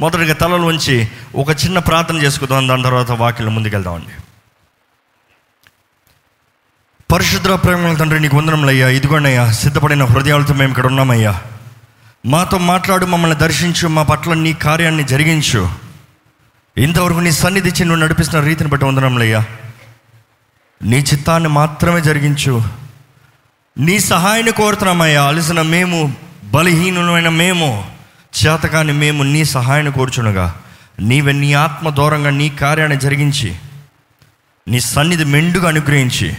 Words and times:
మొదటిగా 0.00 0.34
తలలు 0.34 0.62
ఉంచి 0.62 1.08
ఒక 1.34 1.50
చిన్న 1.50 1.78
ప్రార్థన 1.78 2.16
చేసుకుందాం. 2.16 2.68
దాని 2.68 2.82
తర్వాత 2.82 3.10
వాక్యం 3.10 3.54
ముందుకెళ్దామండి. 3.54 4.06
పరిశుద్ర 7.12 7.54
ప్రేమ 7.54 7.94
తండ్రి 7.94 8.20
నీకు 8.20 8.36
వందనములయ్యా 8.36 8.88
ఇదిగోనయ్యా 8.88 9.52
సిద్ధపడిన 9.52 10.04
హృదయాలతో 10.04 10.54
మేము 10.54 10.70
ఇక్కడ 10.70 10.86
ఉన్నామయ్యా. 10.86 11.42
మాతో 12.26 12.58
మాట్లాడు 12.58 13.06
మమ్మల్ని 13.06 13.38
దర్శించు 13.38 13.88
మా 13.88 14.02
పట్ల 14.02 14.34
నీ 14.34 14.52
కార్యాన్ని 14.52 15.04
జరిగించు. 15.04 15.68
ఇంతవరకు 16.78 17.18
నీ 17.18 17.30
సన్నిధి 17.30 17.84
నువ్వు 17.84 18.02
నడిపిస్తున్న 18.02 18.44
రీతిని 18.44 18.70
బట్టి 18.70 18.86
వందనములయ్యా 18.86 19.44
నీ 20.82 20.96
చిత్తాన్ని 20.98 21.48
మాత్రమే 21.48 22.00
జరిగించు. 22.00 22.62
నీ 23.78 23.98
సహాయాన్ని 23.98 24.52
కోరుతున్నామయ్యా. 24.52 25.24
అలసిన 25.24 25.62
మేము 25.62 26.14
బలహీనులమైన 26.44 27.28
మేము. 27.28 27.93
చేతగాని 28.34 28.92
మేము 28.92 29.22
నీ 29.22 29.44
సహాయాన్ని 29.44 29.92
కోరుచునగా 29.92 30.60
నీవే 31.00 31.32
నీ 31.32 31.52
ఆత్మ 31.52 31.88
దూరంగా 31.88 32.30
నీ 32.30 32.48
కార్యాన్ని 32.48 32.98
జరిగించి 32.98 33.56
నీ 34.68 34.80
సన్నిధి 34.80 35.24
మెండుగా 35.24 35.68
అనుగ్రహించి 35.68 36.34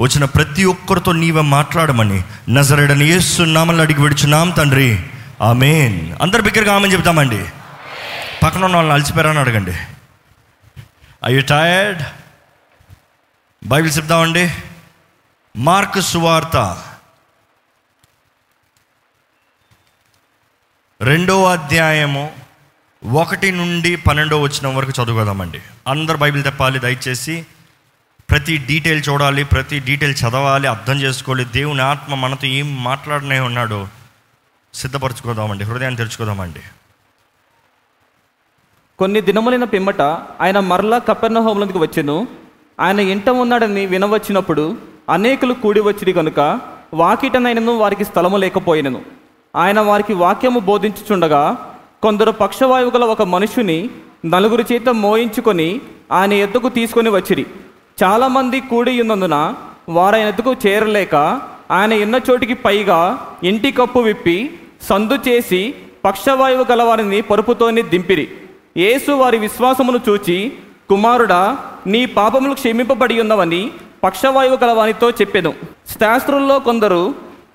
వచ్చిన 0.00 0.24
ప్రతి 0.24 0.64
ఒక్కరితో 0.64 1.12
నీవే 1.12 1.40
మాట్లాడమని 1.40 2.22
నజరడని 2.48 3.04
యేసు 3.04 3.42
నామల్ని 3.42 3.82
అడిగి 3.82 4.02
విడుచున్నాం 4.02 4.50
తండ్రి. 4.50 5.02
ఆమెన్. 5.42 6.16
అందరి 6.22 6.42
బిగ్గరగా 6.42 6.74
ఆమెను 6.74 6.92
చెప్తామండి 6.92 7.44
పక్కన 8.42 8.64
ఉన్న 8.64 8.76
వాళ్ళని 8.76 8.94
అలసిపోయారని 8.94 9.38
అడగండి. 9.38 9.74
ఐ 11.26 11.34
యు 11.34 11.40
టైర్డ్ 11.40 12.02
బైబిల్ 13.66 13.96
చెప్తామండి. 13.96 14.50
మార్క్ 15.56 16.00
సువార్త. 16.00 16.82
రెండో 21.00 21.44
అధ్యాయము 21.44 22.32
ఒకటి 23.12 23.50
నుండి 23.52 23.96
పన్నెండో 23.96 24.40
వచ్చిన 24.40 24.76
వరకు 24.76 25.02
చదువుదామండి. 25.02 25.60
అందరు 25.88 26.16
బైబిల్ 26.16 26.44
తెప్పాలి 26.44 26.78
దయచేసి 26.78 27.46
ప్రతి 28.30 28.56
డీటెయిల్ 28.56 29.02
చూడాలి 29.08 29.44
ప్రతి 29.44 29.78
డీటెయిల్ 29.78 30.16
చదవాలి 30.18 30.68
అర్థం 30.68 31.00
చేసుకోవాలి. 31.00 31.44
దేవుని 31.44 31.80
ఆత్మ 31.80 32.14
మనతో 32.14 32.46
ఏం 32.46 32.84
మాట్లాడనే 32.84 33.40
ఉన్నాడో 33.40 33.88
సిద్ధపరచుకోదామండి 34.74 35.64
హృదయాన్ని 35.64 35.98
తెరుచుకోదామండి. 35.98 36.60
కొన్ని 38.98 39.20
దినములైన 39.20 39.64
పిమ్మట 39.64 40.00
ఆయన 40.40 40.60
మరలా 40.60 40.98
కపెర్నహోములకు 40.98 41.78
వచ్చెను. 41.78 42.28
ఆయన 42.80 43.00
ఇంట 43.00 43.28
ఉన్నాడని 43.28 43.86
వినవచ్చినప్పుడు 43.86 44.78
అనేకులు 45.10 45.54
కూడి 45.54 45.80
వచ్చిరి 45.80 46.12
కనుక 46.12 46.60
వాకిటనైనను 46.94 47.72
వారికి 47.72 48.04
స్థలము 48.04 48.36
లేకపోయినను. 48.36 49.23
ఆయన 49.56 49.80
వారికి 49.80 50.14
వాక్యము 50.14 50.60
బోధించుచుండగా 50.60 51.42
కొందరు 52.02 52.30
పక్షవాయువు 52.30 52.90
గల 52.90 53.04
ఒక 53.04 53.22
మనుషుని 53.22 53.90
నలుగురు 54.26 54.64
చేత 54.72 54.88
మోయించుకొని 54.88 55.80
ఆయన 56.12 56.32
ఎద్దుకు 56.32 56.68
తీసుకొని 56.68 57.10
వచ్చిరి. 57.10 57.46
చాలామంది 58.02 58.60
కూడి 58.60 59.00
ఉన్నందున 59.00 59.54
వారాయన 59.88 60.28
ఎద్దుకు 60.28 60.52
చేరలేక 60.66 61.14
ఆయన 61.70 61.92
ఎన్న 61.92 62.20
చోటికి 62.30 62.54
పైగా 62.54 62.98
ఇంటి 63.42 63.72
కప్పు 63.72 63.98
విప్పి 63.98 64.50
సందు 64.88 65.18
చేసి 65.28 65.74
పక్షవాయువు 66.04 66.64
గల 66.70 66.82
వారిని 66.82 67.20
పరుపుతోని 67.20 67.82
దింపిరి. 67.82 68.28
యేసు 68.76 69.12
వారి 69.12 69.38
విశ్వాసమును 69.38 70.00
చూచి 70.08 70.52
కుమారుడా 70.88 71.56
నీ 71.86 72.06
పాపములు 72.06 72.54
క్షమింపబడి 72.54 73.20
ఉన్నవని 73.20 73.70
పక్షవాయువు 74.04 74.58
గలవానితో 74.64 75.10
చెప్పెను. 75.10 75.54
శాస్త్రుల్లో 76.00 76.58
కొందరు 76.58 77.14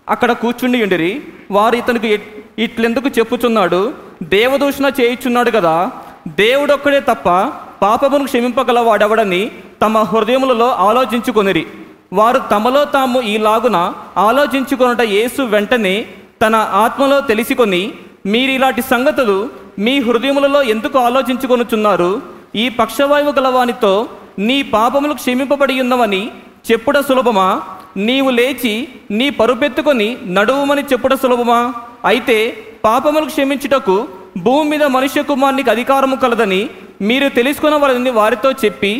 అక్కడ 0.09 0.31
కూర్చుండి 0.31 0.83
ఉండిరి. 0.83 1.21
వారు 1.51 1.75
ఇతనికి 1.75 2.07
ఇట్- 2.07 2.63
ఇట్లెందుకు 2.63 3.09
చెప్పుచున్నాడు? 3.09 3.93
దేవదూషణ 4.23 4.91
చేయుచున్నాడు 5.01 5.51
కదా. 5.51 5.91
దేవుడొక్కడే 6.27 6.99
తప్ప 6.99 7.51
పాపమును 7.81 8.23
క్షమింపగలవాడెవడని 8.23 9.51
తమ 9.81 9.97
హృదయములలో 9.97 10.69
ఆలోచించుకొనిరి. 10.69 11.67
వారు 12.13 12.41
తమలో 12.51 12.85
తాము 12.85 13.21
ఈలాగున 13.21 13.93
ఆలోచించుకొనుట 14.17 15.01
యేసు 15.01 15.41
వెంటనే 15.41 16.05
తన 16.47 16.55
ఆత్మలో 16.55 17.19
తెలిసికొని 17.19 17.93
మీరిలాంటి 18.25 18.81
సంగతులు 18.81 19.49
మీ 19.79 19.99
హృదయములలో 19.99 20.63
ఎందుకు 20.63 20.99
ఆలోచించుకొనుచున్నారు? 20.99 22.21
ఈ 22.55 22.69
పక్షవాయువు 22.69 23.31
గలవానితో 23.31 24.09
నీ 24.39 24.63
పాపములు 24.63 25.13
క్షమింపబడి 25.13 25.81
ఉన్నవని 25.81 26.31
చెప్పుట 26.71 26.97
సులభమా? 26.97 27.61
నీవు 28.07 28.29
లేచి 28.29 28.73
నీ 29.19 29.27
పరుపెత్తుకొని 29.39 30.07
నడువుమని 30.35 30.83
చెప్పుట 30.91 31.13
సులభమా? 31.21 31.59
అయితే 32.05 32.37
పాపములు 32.85 33.25
క్షమించుటకు 33.25 33.95
భూమి 34.37 34.65
మీద 34.71 34.83
మనుష్య 34.95 35.21
కుమారునికి 35.29 35.69
అధికారము 35.69 36.15
కలదని 36.15 36.59
మీరు 37.01 37.27
తెలుసుకునవలని 37.29 38.11
వారితో 38.19 38.49
చెప్పి 38.63 38.91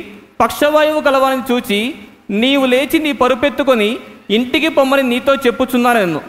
పక్షవాయువు 0.41 1.01
కలవాలని 1.01 1.43
చూచి 1.51 1.79
నీవు 2.41 2.65
లేచి 2.65 2.97
నీ 2.99 3.11
పరుపెత్తుకొని 3.21 3.89
ఇంటికి 4.37 4.69
పొమ్మని 4.69 5.03
నీతో 5.03 5.33
చెప్పుచున్నానన్ను 5.45 6.21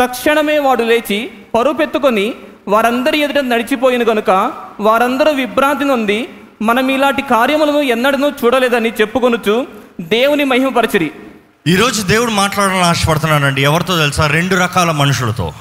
తక్షణమే 0.00 0.56
వాడు 0.58 0.84
లేచి 0.90 1.18
పరుపెత్తుకొని 1.54 2.26
వారందరి 2.68 3.18
ఎదుట 3.24 3.40
నడిచిపోయిన 3.52 4.02
గనుక 4.10 4.30
వారందరూ 4.80 5.30
విభ్రాంతి 5.32 5.84
నొంది 5.84 6.18
మనం 6.62 6.86
ఇలాంటి 6.90 7.22
కార్యములను 7.34 7.80
ఎన్నడనూ 7.94 8.28
చూడలేదని 8.40 8.90
చెప్పుకొనుచు 9.00 9.54
దేవుని 10.14 10.44
మహిమపరచిరి. 10.44 11.08
ఈరోజు 11.66 12.02
దేవుడు 12.02 12.30
మాట్లాడాలని 12.30 12.82
ఆశపడుతున్నానండి 12.82 13.62
ఎవరితో 13.62 13.98
తెలుసా? 13.98 14.26
రెండు 14.26 14.56
రకాల 14.56 14.90
మనుషులతో. 14.90 15.52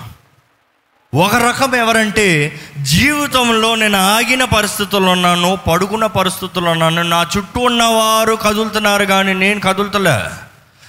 ఒక 1.15 1.35
రకం 1.35 1.75
ఎవరంటే 1.75 2.59
జీవితంలో 2.81 3.75
నేను 3.75 3.97
ఆగిన 3.97 4.43
పరిస్థితుల్లో 4.43 5.11
ఉన్నాను 5.11 5.57
పడుకున్న 5.67 6.05
పరిస్థితుల్లో 6.05 6.71
ఉన్నాను 6.71 7.01
నా 7.01 7.27
చుట్టూ 7.37 7.59
ఉన్నవారు 7.59 8.35
కదులుతున్నారు 8.35 9.05
కానీ 9.05 9.33
నేను 9.33 9.59
కదులుతలే. 9.59 10.29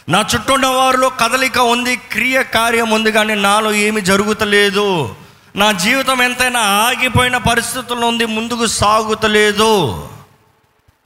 నా 0.09 0.25
చుట్టూ 0.34 0.53
ఉన్న 0.53 0.66
వారిలో 0.66 1.09
కదలిక 1.09 1.59
ఉంది 1.59 1.97
క్రియ 1.97 2.43
కార్యం 2.43 2.91
ఉంది 2.91 3.12
కానీ 3.12 3.34
నాలో 3.34 3.72
ఏమి 3.72 4.00
జరుగుతలేదు. 4.00 5.15
నా 5.56 5.72
జీవితం 5.72 6.22
ఎంతైనా 6.22 6.60
ఆగిపోయిన 6.60 7.37
పరిస్థితుల్లో 7.37 8.09
ఉంది 8.09 8.27
ముందుకు 8.27 8.66
సాగుతలేదు. 8.66 10.09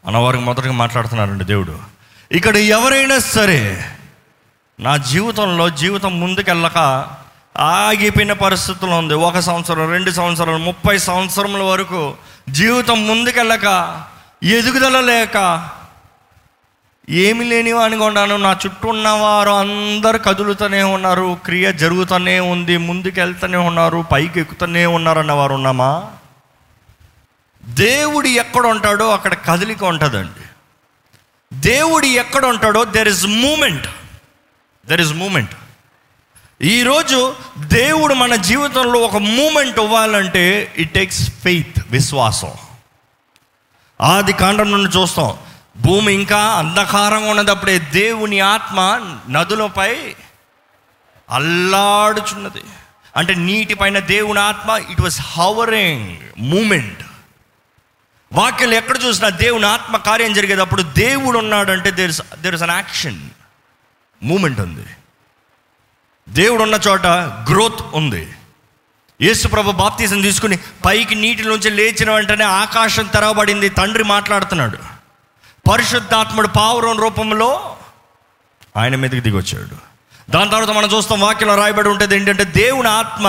అన్నవారికి 0.06 0.44
మొదటగా 0.44 0.72
మాట్లాడుతున్నారండి 0.72 1.44
దేవుడు. 1.44 2.00
ఇక్కడ 2.32 2.56
ఎవరైనా 2.56 3.18
సరే 3.18 3.90
నా 4.80 4.96
జీవితంలో 4.96 5.70
జీవితం 5.70 6.20
ముందుకెళ్ళక 6.20 6.78
ఆగిపోయిన 7.56 8.32
పరిస్థితులు 8.32 8.90
ఉంది. 8.90 9.14
ఒక 9.14 9.38
సంవత్సరం 9.38 9.90
రెండు 9.90 10.10
సంవత్సరాలు 10.10 10.58
ముప్పై 10.58 10.98
సంవత్సరముల 10.98 11.62
వరకు 11.62 12.14
జీవితం 12.48 13.06
ముందుకెళ్ళక 13.06 13.66
ఎదుగుదల 14.42 15.00
లేక 15.00 15.68
ఏమి 17.10 17.44
లేని 17.44 17.72
వాడిగా 17.72 18.04
ఉన్నాను 18.04 18.36
నా 18.36 18.56
చుట్టూ 18.66 18.88
ఉన్నవారు 18.88 19.50
అందరు 19.50 20.18
కదులుతూనే 20.18 20.82
ఉన్నారు 20.82 21.38
క్రియ 21.44 21.72
జరుగుతూనే 21.72 22.40
ఉంది 22.40 22.76
ముందుకెళ్తూనే 22.76 23.56
ఉన్నారు 23.56 24.04
పైకి 24.12 24.40
ఎక్కుతూనే 24.40 24.86
ఉన్నారు 24.86 25.18
అన్నవారు 25.18 25.54
ఉన్నామా? 25.54 26.06
దేవుడు 27.64 28.26
ఎక్కడ 28.26 28.66
ఉంటాడో 28.66 29.10
అక్కడ 29.10 29.34
కదలిక 29.34 29.84
ఉంటుందండి. 29.84 30.46
దేవుడు 31.52 32.06
ఎక్కడ 32.06 32.44
ఉంటాడో 32.44 32.84
there 32.84 33.08
is 33.08 33.26
moment 33.26 33.86
there 34.86 35.00
is 35.00 35.12
moment 35.12 35.50
ఈరోజు 36.62 37.36
దేవుడు 37.58 38.14
మన 38.14 38.34
జీవితంలో 38.34 39.00
ఒక 39.00 39.16
మూమెంట్ 39.16 39.78
ఇవ్వాలంటే 39.78 40.74
ఇట్ 40.76 40.94
టేక్స్ 40.94 41.30
ఫెయిత్ 41.30 41.84
విశ్వాసం. 41.90 42.50
ఆది 44.00 44.32
కాండం 44.32 44.70
నుండి 44.70 44.98
చూస్తాం. 44.98 45.38
భూమి 45.76 46.12
ఇంకా 46.12 46.38
అంధకారంగా 46.38 47.30
ఉన్నదప్పుడే 47.30 47.78
దేవుని 47.78 48.40
ఆత్మ 48.40 48.80
నదులపై 49.30 50.14
అల్లాడుచున్నది. 51.30 52.62
అంటే 53.16 53.34
నీటిపైన 53.34 53.98
దేవుని 53.98 54.40
ఆత్మ 54.40 54.80
ఇట్ 54.90 55.00
వాస్ 55.00 55.20
హవరింగ్ 55.20 56.18
మూమెంట్ 56.38 57.02
వాక్యాలు 58.32 58.74
ఎక్కడ 58.74 58.96
చూసినా 59.04 59.28
దేవుని 59.28 59.66
ఆత్మ 59.66 59.96
కార్యం 59.96 60.34
జరిగేటప్పుడు 60.34 60.82
దేవుడు 60.82 61.38
ఉన్నాడంటే 61.38 61.90
there 61.90 62.40
there 62.40 62.54
is 62.54 62.62
an 62.62 62.70
action 62.70 63.29
moment 64.22 64.60
ఉంది. 64.60 64.86
దేవుడు 66.28 66.62
ఉన్న 66.62 66.80
చోట 66.88 67.06
గ్రోత్ 67.50 67.82
ఉంది. 67.94 68.34
యేసుప్రభు 69.22 69.72
బాప్తీసం 69.72 70.20
తీసుకుని 70.20 70.58
పైకి 70.84 71.14
నీటిలోంచి 71.14 71.70
లేచిన 71.70 72.10
వెంటనే 72.10 72.44
ఆకాశం 72.44 73.06
తెరవబడింది. 73.06 73.68
తండ్రి 73.68 74.04
మాట్లాడుతున్నాడు. 74.04 74.78
పరిశుద్ధాత్ముడు 75.70 76.48
పావురం 76.48 77.00
రూపంలో 77.00 77.76
ఆయన 78.76 78.96
మీదకి 78.96 79.20
దిగొచ్చాడు. 79.20 79.76
దాని 80.30 80.50
తర్వాత 80.50 80.70
మనం 80.70 80.88
చూస్తాం 80.88 81.20
వాక్యంలో 81.20 81.54
రాయబడి 81.54 81.88
ఉంటుంది 81.88 82.16
ఏంటంటే 82.16 82.44
దేవుని 82.44 82.88
ఆత్మ 82.88 83.28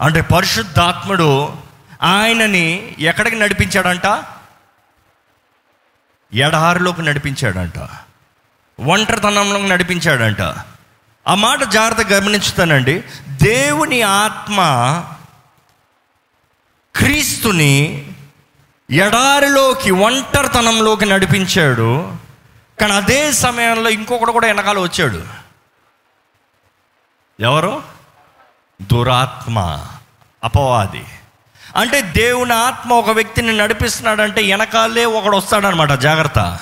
అంటే 0.00 0.20
పరిశుద్ధాత్ముడు 0.20 1.56
ఆయనని 2.02 2.96
ఎక్కడికి 2.98 3.36
నడిపించాడంట? 3.36 4.24
ఎడారిలోకి 6.34 7.02
నడిపించాడంట. 7.02 7.78
ఒంటరితనంలోకి 8.82 9.68
నడిపించాడంట. 9.68 10.54
ఆ 11.28 11.34
మాట 11.34 11.62
జాగ్రత్త 11.62 12.10
గమనించుతానండి. 12.10 13.04
దేవుని 13.28 14.02
ఆత్మ 14.02 14.56
క్రీస్తుని 16.96 18.06
ఎడారిలోకి 18.90 19.90
ఒంటరితనంలోకి 19.90 21.04
నడిపించాడు. 21.04 22.16
కానీ 22.80 22.92
అదే 22.92 23.32
సమయంలో 23.32 23.90
ఇంకొకడు 23.90 24.32
కూడా 24.32 24.46
వెనకాల 24.46 24.78
వచ్చాడు. 24.78 25.22
ఎవరు? 27.40 27.82
దురాత్మ 28.82 29.86
అపవాది. 30.44 31.04
అంటే 31.76 32.00
దేవుని 32.00 32.54
ఆత్మ 32.54 32.92
ఒక 32.92 33.10
వ్యక్తిని 33.10 33.56
నడిపిస్తున్నాడంటే 33.56 34.42
వెనకాలే 34.42 35.04
ఒకడు 35.04 35.36
వస్తాడనమాట 35.36 35.92
జాగ్రత్త. 35.92 36.58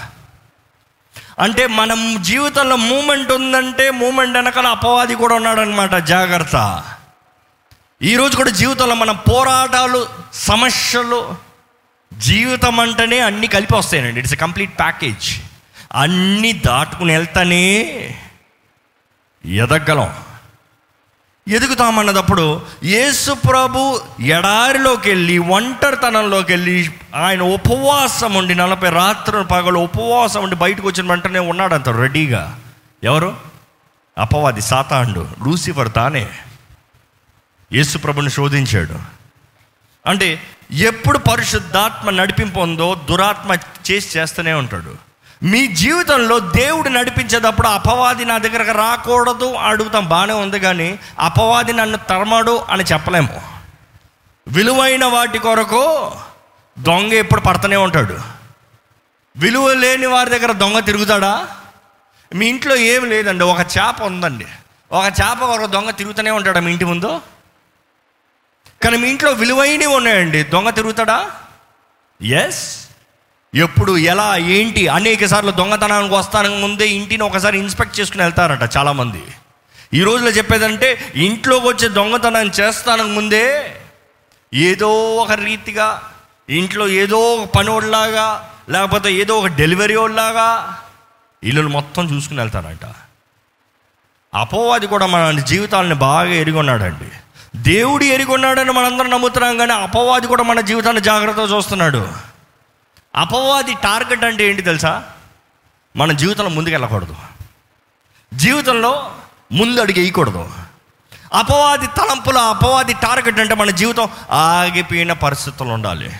అంటే 1.40 1.66
మనం 1.66 2.22
జీవితంలో 2.22 2.76
మూమెంట్ 2.76 3.32
ఉందంటే 3.32 3.90
మూమెంట్ 3.90 4.36
వెనకాల 4.36 4.66
అపవాది 4.66 5.14
కూడా 5.14 5.34
ఉన్నాడనమాట 5.34 5.94
జాగ్రత్త. 5.94 6.84
ఈరోజు 8.02 8.36
కూడా 8.36 8.50
జీవితంలో 8.50 8.94
మన 8.94 9.10
పోరాటాలు 9.10 10.06
సమస్యలు 10.32 11.36
జీవితం 12.14 12.80
అంటేనే 12.80 13.20
అన్నీ 13.20 13.46
కలిపి 13.46 13.74
వస్తాయండి. 13.74 14.20
ఇట్స్ 14.20 14.32
ఎ 14.32 14.36
కంప్లీట్ 14.36 14.78
ప్యాకేజ్ 14.78 15.38
అన్నీ 15.94 16.52
దాటుకుని 16.52 17.12
వెళ్తానే 17.12 17.64
ఎదగలం. 19.44 20.29
ఎదుగుతామన్నదప్పుడు 21.48 22.62
యేసు 22.84 23.32
ప్రభు 23.32 24.00
ఎడారిలోకి 24.20 25.08
వెళ్ళి 25.08 25.38
ఒంటరితనంలోకి 25.38 26.52
వెళ్ళి 26.52 26.90
ఆయన 27.14 27.42
ఉపవాసం 27.42 28.34
ఉండి 28.34 28.54
నలభై 28.54 28.90
రాత్రుల 28.90 29.42
పగలు 29.42 29.78
ఉపవాసం 29.78 30.42
ఉండి 30.42 30.56
బయటకు 30.56 30.86
వచ్చిన 30.86 31.08
వెంటనే 31.08 31.38
ఉన్నాడంత 31.38 31.88
రెడీగా. 31.88 32.60
ఎవరు? 33.04 33.36
అపవాది 34.18 34.60
సాతాండు 34.60 35.28
లూసిఫర్ 35.44 35.92
తానే. 35.92 36.28
యేసు 37.72 37.98
ప్రభుని 37.98 38.30
శోధించాడు. 38.30 38.98
అంటే 40.06 40.42
ఎప్పుడు 40.70 41.18
పరిశుద్ధాత్మ 41.18 42.10
నడిపింపు 42.10 42.60
ఉందో 42.60 43.00
దురాత్మ 43.10 43.52
చేసి 43.90 44.18
చేస్తూనే 44.18 44.52
ఉంటాడు. 44.52 45.09
మీ 45.42 45.66
జీవితంలో 45.66 46.38
దేవుడు 46.38 46.88
నడిపించేటప్పుడు 46.88 47.68
అపవాది 47.68 48.24
నా 48.24 48.38
దగ్గరకు 48.38 48.78
రాకూడదు 48.78 49.54
అడుగుతాం. 49.54 50.06
బాగానే 50.06 50.32
ఉంది 50.32 50.60
కానీ 50.60 50.98
అపవాది 51.18 51.72
నన్ను 51.72 51.98
తరమడు 51.98 52.64
అని 52.70 52.84
చెప్పలేము. 52.84 53.42
విలువైన 54.48 55.04
వాటి 55.04 55.38
కొరకు 55.38 56.12
దొంగ 56.78 57.12
ఎప్పుడు 57.12 57.40
పడుతూనే 57.40 57.76
ఉంటాడు. 57.76 58.18
విలువ 59.36 59.72
లేని 59.72 60.06
వారి 60.06 60.30
దగ్గర 60.30 60.52
దొంగ 60.52 60.78
తిరుగుతాడా? 60.78 61.48
మీ 62.34 62.46
ఇంట్లో 62.46 62.76
ఏం 62.76 63.04
లేదండి. 63.04 63.44
ఒక 63.44 63.60
చేప 63.60 64.02
ఉందండి. 64.02 64.46
ఒక 64.92 65.04
చేప 65.04 65.44
కొరకు 65.44 65.66
దొంగ 65.66 65.90
తిరుగుతూనే 65.90 66.30
ఉంటాడా 66.30 66.60
మీ 66.60 66.70
ఇంటి 66.70 66.84
ముందు? 66.84 67.20
కానీ 68.84 68.96
మీ 68.96 69.08
ఇంట్లో 69.08 69.32
విలువైనవి 69.32 69.86
ఉన్నాయండి. 69.86 70.42
దొంగ 70.42 70.70
తిరుగుతాడా? 70.70 71.30
ఎస్ 72.22 72.89
ఎప్పుడు 73.54 73.96
ఎలా 73.96 74.36
ఏంటి? 74.36 74.88
అనేక 74.88 75.26
సార్లు 75.26 75.50
దొంగతనానికి 75.50 76.14
వస్తానికి 76.14 76.54
ముందే 76.54 76.88
ఇంటిని 76.88 77.22
ఒకసారి 77.22 77.58
ఇన్స్పెక్ట్ 77.58 78.00
చేసుకుని 78.00 78.22
వెళ్తారట 78.22 78.76
చాలామంది. 78.76 79.22
ఈ 79.94 80.02
రోజులో 80.02 80.30
చెప్పేదంటే 80.30 81.12
ఇంట్లోకి 81.14 81.68
వచ్చే 81.68 81.88
దొంగతనం 81.88 82.46
చేస్తానికి 82.46 83.08
ముందే 83.08 83.76
ఏదో 84.54 85.16
ఒక 85.16 85.32
రీతిగా 85.32 86.02
ఇంట్లో 86.50 86.88
ఏదో 86.88 87.34
ఒక 87.34 87.48
పనివాడిలాగా 87.48 88.50
లేకపోతే 88.68 89.12
ఏదో 89.12 89.38
ఒక 89.38 89.46
డెలివరీ 89.46 89.96
వాళ్ళలాగా 89.96 90.78
ఇల్లు 91.44 91.68
మొత్తం 91.68 92.16
చూసుకుని 92.16 92.40
వెళ్తారంట. 92.40 92.94
అపోవాది 94.34 94.86
కూడా 94.86 95.06
మన 95.06 95.38
జీవితాలను 95.38 95.94
బాగా 95.94 96.30
ఎరిగొన్నాడండి. 96.30 97.08
దేవుడు 97.56 98.04
ఎరిగొన్నాడని 98.04 98.72
మనందరం 98.72 99.10
నమ్ముతున్నాం 99.10 99.58
కానీ 99.58 99.72
అపవాది 99.72 100.26
కూడా 100.26 100.42
మన 100.42 100.60
జీవితాన్ని 100.60 101.02
జాగ్రత్తగా 101.02 101.56
చూస్తున్నాడు. 101.56 102.29
అపవాది 103.14 103.74
టార్గెట్ 103.74 104.24
అంటే 104.24 104.48
ఏంటి 104.48 104.62
తెలుసా? 104.62 105.04
మన 105.96 106.12
జీవితంలో 106.12 106.50
ముందుకు 106.50 106.74
వెళ్ళకూడదు 106.74 107.16
జీవితంలో 108.34 109.14
ముందు 109.52 109.80
అడిగి 109.80 110.00
వేయకూడదు. 110.00 110.50
అపవాది 111.32 111.86
తలంపుల 111.86 112.38
అపవాది 112.38 112.92
టార్గెట్ 112.92 113.38
అంటే 113.38 113.54
మన 113.54 113.70
జీవితం 113.70 114.08
ఆగిపోయిన 114.30 115.12
పరిస్థితులు 115.12 115.68
ఉండాలి. 115.68 116.16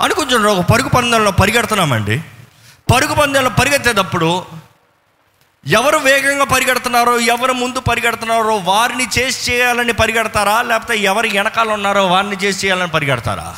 అనుకుంటున్నారు 0.00 0.54
ఒక 0.54 0.64
పరుగు 0.64 0.88
పందెంలో 0.88 1.30
పరిగెడుతున్నామండి. 1.30 2.22
పరుగు 2.92 3.14
పందెంలో 3.14 3.50
పరిగెత్తేటప్పుడు 3.50 4.44
ఎవరు 5.66 5.96
వేగంగా 5.96 6.44
పరిగెడుతున్నారో 6.44 7.18
ఎవరు 7.18 7.52
ముందు 7.52 7.80
పరిగెడుతున్నారో 7.80 8.56
వారిని 8.56 9.06
చేసి 9.18 9.52
చేయాలని 9.52 9.92
పరిగెడతారా? 9.92 10.62
లేకపోతే 10.62 10.98
ఎవరు 10.98 11.26
వెనకాల 11.26 11.72
ఉన్నారో 11.72 12.06
వారిని 12.06 12.36
చేసి 12.36 12.66
చేయాలని 12.66 12.90
పరిగెడతారా? 12.90 13.56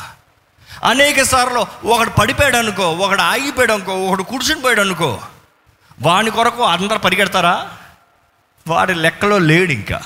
అనేక 0.83 1.21
సార్లు 1.21 1.87
ఒకడు 1.87 2.09
పడిపోయాడు 2.09 2.57
అనుకో 2.57 2.93
ఒకడు 2.93 3.21
ఆగిపోయాడు 3.21 3.73
అనుకో 3.73 3.95
ఒకడు 3.95 4.23
కూర్చుని 4.23 4.61
పోయాడు 4.61 4.81
అనుకో 4.81 5.21
వాని 6.01 6.31
కొరకు 6.31 6.63
అందరు 6.63 6.97
పరిగెడతారా? 6.97 7.69
వాడి 8.67 8.93
లెక్కలో 8.93 9.37
లేడు 9.37 9.71
ఇంకా. 9.71 10.01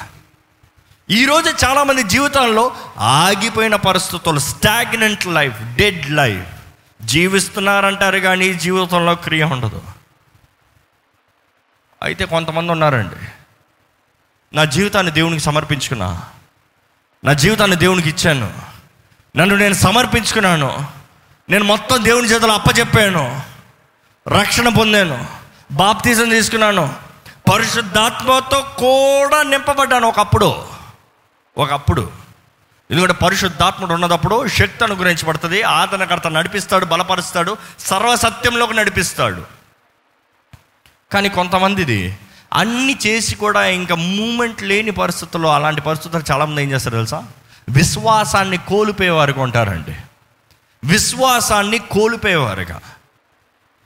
ఈరోజు 1.09 1.65
చాలామంది 1.65 2.03
జీవితాల్లో 2.03 2.75
ఆగిపోయిన 2.97 3.75
పరిస్థితులు 3.75 4.39
స్టాగ్నెంట్ 4.39 5.27
లైఫ్ 5.27 5.75
డెడ్ 5.75 6.09
లైఫ్. 6.09 6.47
జీవిస్తున్నారంటారు 7.05 8.19
కానీ 8.19 8.53
జీవితంలో 8.53 9.15
క్రియ 9.15 9.43
ఉండదు. 9.43 9.81
అయితే 12.03 12.25
కొంతమంది 12.25 12.71
ఉన్నారండి. 12.71 13.15
నా 14.55 14.65
జీవితాన్ని 14.65 15.11
దేవునికి 15.11 15.43
సమర్పించుకున్నా. 15.43 16.23
నా 17.23 17.33
జీవితాన్ని 17.33 17.77
దేవునికి 17.77 18.09
ఇచ్చాను. 18.09 18.70
నన్ను 19.37 19.55
నేను 19.55 19.73
సమర్పించుకున్నాను. 19.73 20.87
నేను 21.49 21.63
మొత్తం 21.63 22.03
దేవుని 22.05 22.27
చేతులు 22.27 22.51
అప్పచెప్పాను. 22.51 23.41
రక్షణ 24.27 24.69
పొందాను. 24.69 25.27
బాప్తీసం 25.71 26.29
తీసుకున్నాను. 26.29 26.95
పరిశుద్ధాత్మతో 27.53 28.59
కూడా 28.61 29.43
నింపబడ్డాను 29.43 30.07
ఒకప్పుడు. 30.07 30.65
ఒకప్పుడు. 31.57 32.11
ఎందుకంటే 32.91 33.13
పరిశుద్ధాత్ముడు 33.13 33.93
ఉన్నదప్పుడు 33.93 34.47
శక్తి 34.47 34.83
అనుగ్రహించబడుతుంది. 34.83 35.63
ఆదరణకర్త 35.63 36.27
నడిపిస్తాడు 36.27 36.85
బలపరుస్తాడు 36.85 37.57
సర్వసత్యంలోకి 37.79 38.73
నడిపిస్తాడు. 38.73 39.45
కానీ 41.13 41.29
కొంతమందిది 41.29 42.17
అన్ని 42.53 42.97
చేసి 43.07 43.35
కూడా 43.35 43.67
ఇంకా 43.67 43.95
మూమెంట్ 43.95 44.63
లేని 44.63 44.91
పరిస్థితుల్లో 44.91 45.53
అలాంటి 45.53 45.81
పరిస్థితులు 45.81 46.23
చాలామంది 46.31 46.63
ఏం 46.63 46.71
చేస్తారు 46.71 46.95
తెలుసా? 46.95 47.27
విశ్వాసాన్ని 47.69 48.57
కోల్పోయేవారుగా 48.57 49.41
ఉంటారండి. 49.43 49.95
విశ్వాసాన్ని 50.83 51.77
కోల్పోయేవారుగా. 51.77 52.81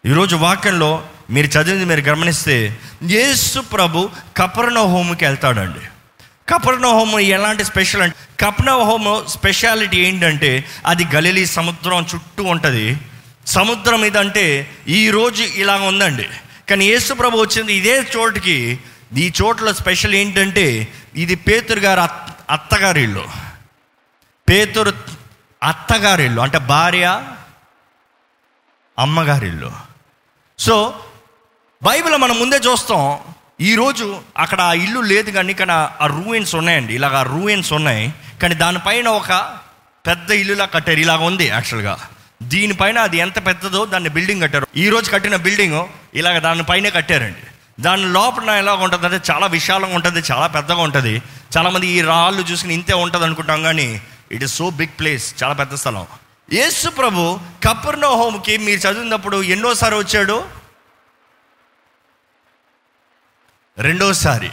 ఈరోజు 0.06 0.36
వాక్యంలో 0.36 1.06
మీరు 1.30 1.48
చదివింది 1.48 1.86
మీరు 1.86 2.02
గమనిస్తే 2.02 2.80
యేసు 3.04 3.60
ప్రభు 3.60 4.10
కపర్ణ 4.38 4.80
హోమ్కి 4.80 5.26
వెళ్తాడండి. 5.26 5.80
కపర్ణ 6.50 6.86
హోమ్ 6.86 7.20
ఎలాంటి 7.20 7.64
స్పెషల్ 7.64 8.02
అంటే 8.02 8.46
కపర్ణ 8.46 8.72
హోమ్ 8.72 9.30
స్పెషాలిటీ 9.30 9.98
ఏంటంటే 9.98 10.66
అది 10.86 11.06
గలిలీ 11.16 11.46
సముద్రం 11.46 12.06
చుట్టూ 12.16 12.44
ఉంటుంది. 12.44 12.98
సముద్రం 13.48 14.06
ఇదంటే 14.06 14.72
ఈరోజు 14.88 15.44
ఇలా 15.44 15.76
ఉందండి. 15.76 16.28
కానీ 16.70 16.86
యేసు 16.86 17.14
ప్రభు 17.14 17.38
వచ్చింది 17.38 17.74
ఇదే 17.74 18.12
చోటుకి. 18.18 18.80
ఈ 19.18 19.32
చోట్ల 19.42 19.72
స్పెషల్ 19.72 20.16
ఏంటంటే 20.16 20.88
ఇది 21.16 21.36
పేతురు 21.36 21.80
గారు 21.80 22.00
అత్తగారి 22.52 23.04
ఇల్లు. 23.04 23.45
పేతురు 24.50 24.94
అత్తగారిల్లు 25.64 26.42
అంటే 26.42 26.58
భార్య 26.58 27.24
అమ్మగారిల్లు. 29.00 29.72
సో 30.60 31.00
బైబిల్ 31.84 32.18
మనం 32.18 32.40
ముందే 32.40 32.58
చూస్తాం 32.58 33.20
ఈరోజు 33.62 34.22
అక్కడ 34.38 34.62
ఆ 34.62 34.74
ఇల్లు 34.74 35.00
లేదు 35.00 35.32
కానీ 35.32 35.54
కానీ 35.54 35.72
ఆ 35.72 36.06
రూయిన్స్ 36.06 36.56
ఉన్నాయండి. 36.56 36.96
ఇలాగ 36.96 37.16
ఆ 37.16 37.22
రూయిన్స్ 37.22 37.74
ఉన్నాయి. 37.74 38.14
కానీ 38.42 38.56
దానిపైన 38.56 39.08
ఒక 39.08 39.58
పెద్ద 40.08 40.32
ఇల్లులా 40.32 40.66
కట్టారు. 40.66 41.00
ఇలాగ 41.00 41.18
ఉంది 41.18 41.48
యాక్చువల్గా 41.48 42.00
దీనిపైన 42.44 43.00
అది 43.00 43.18
ఎంత 43.18 43.46
పెద్దదో 43.46 43.86
దాన్ని 43.86 44.10
బిల్డింగ్ 44.10 44.42
కట్టారు. 44.42 44.68
ఈరోజు 44.78 45.12
కట్టిన 45.12 45.36
బిల్డింగ్ 45.36 45.88
ఇలాగ 46.14 46.40
దానిపైనే 46.40 46.90
కట్టారండి. 46.90 47.44
దాని 47.80 48.04
లోపల 48.04 48.50
ఎలాగ 48.50 48.84
ఉంటుంది 48.84 49.06
అంటే 49.06 49.34
చాలా 49.34 49.48
విశాలంగా 49.48 49.96
ఉంటుంది 49.96 50.24
చాలా 50.32 50.48
పెద్దగా 50.48 50.82
ఉంటుంది. 50.82 51.22
చాలామంది 51.58 51.88
ఈ 51.88 52.02
రాళ్ళు 52.02 52.42
చూసుకుని 52.42 52.74
ఇంతే 52.74 52.94
ఉంటుంది 52.94 53.26
అనుకుంటాం 53.26 53.64
కానీ 53.64 54.02
it 54.32 54.44
is 54.44 54.56
so 54.56 54.70
big 54.70 55.00
place 55.00 55.44
చాలా 55.44 55.54
పెద్ద 55.54 55.74
స్థలం. 55.74 56.08
యేసు 56.54 56.90
ప్రభు 56.90 57.40
కపర్నో 57.64 58.16
హోమ్కి 58.16 58.58
మీరు 58.58 58.80
చదివినప్పుడు 58.80 59.44
ఎన్నోసారి 59.44 59.96
వచ్చాడు? 59.96 60.48
రెండోసారి. 63.78 64.52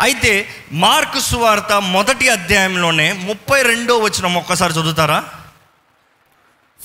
అయితే 0.00 0.48
మార్కు 0.72 1.20
సువార్త 1.20 1.72
మొదటి 1.72 2.28
అధ్యాయంలోనే 2.28 3.12
ముప్పై 3.12 3.62
రెండో 3.62 3.98
వచ్చిన 3.98 4.36
ఒక్కసారి 4.36 4.72
చదువుతారా? 4.72 5.37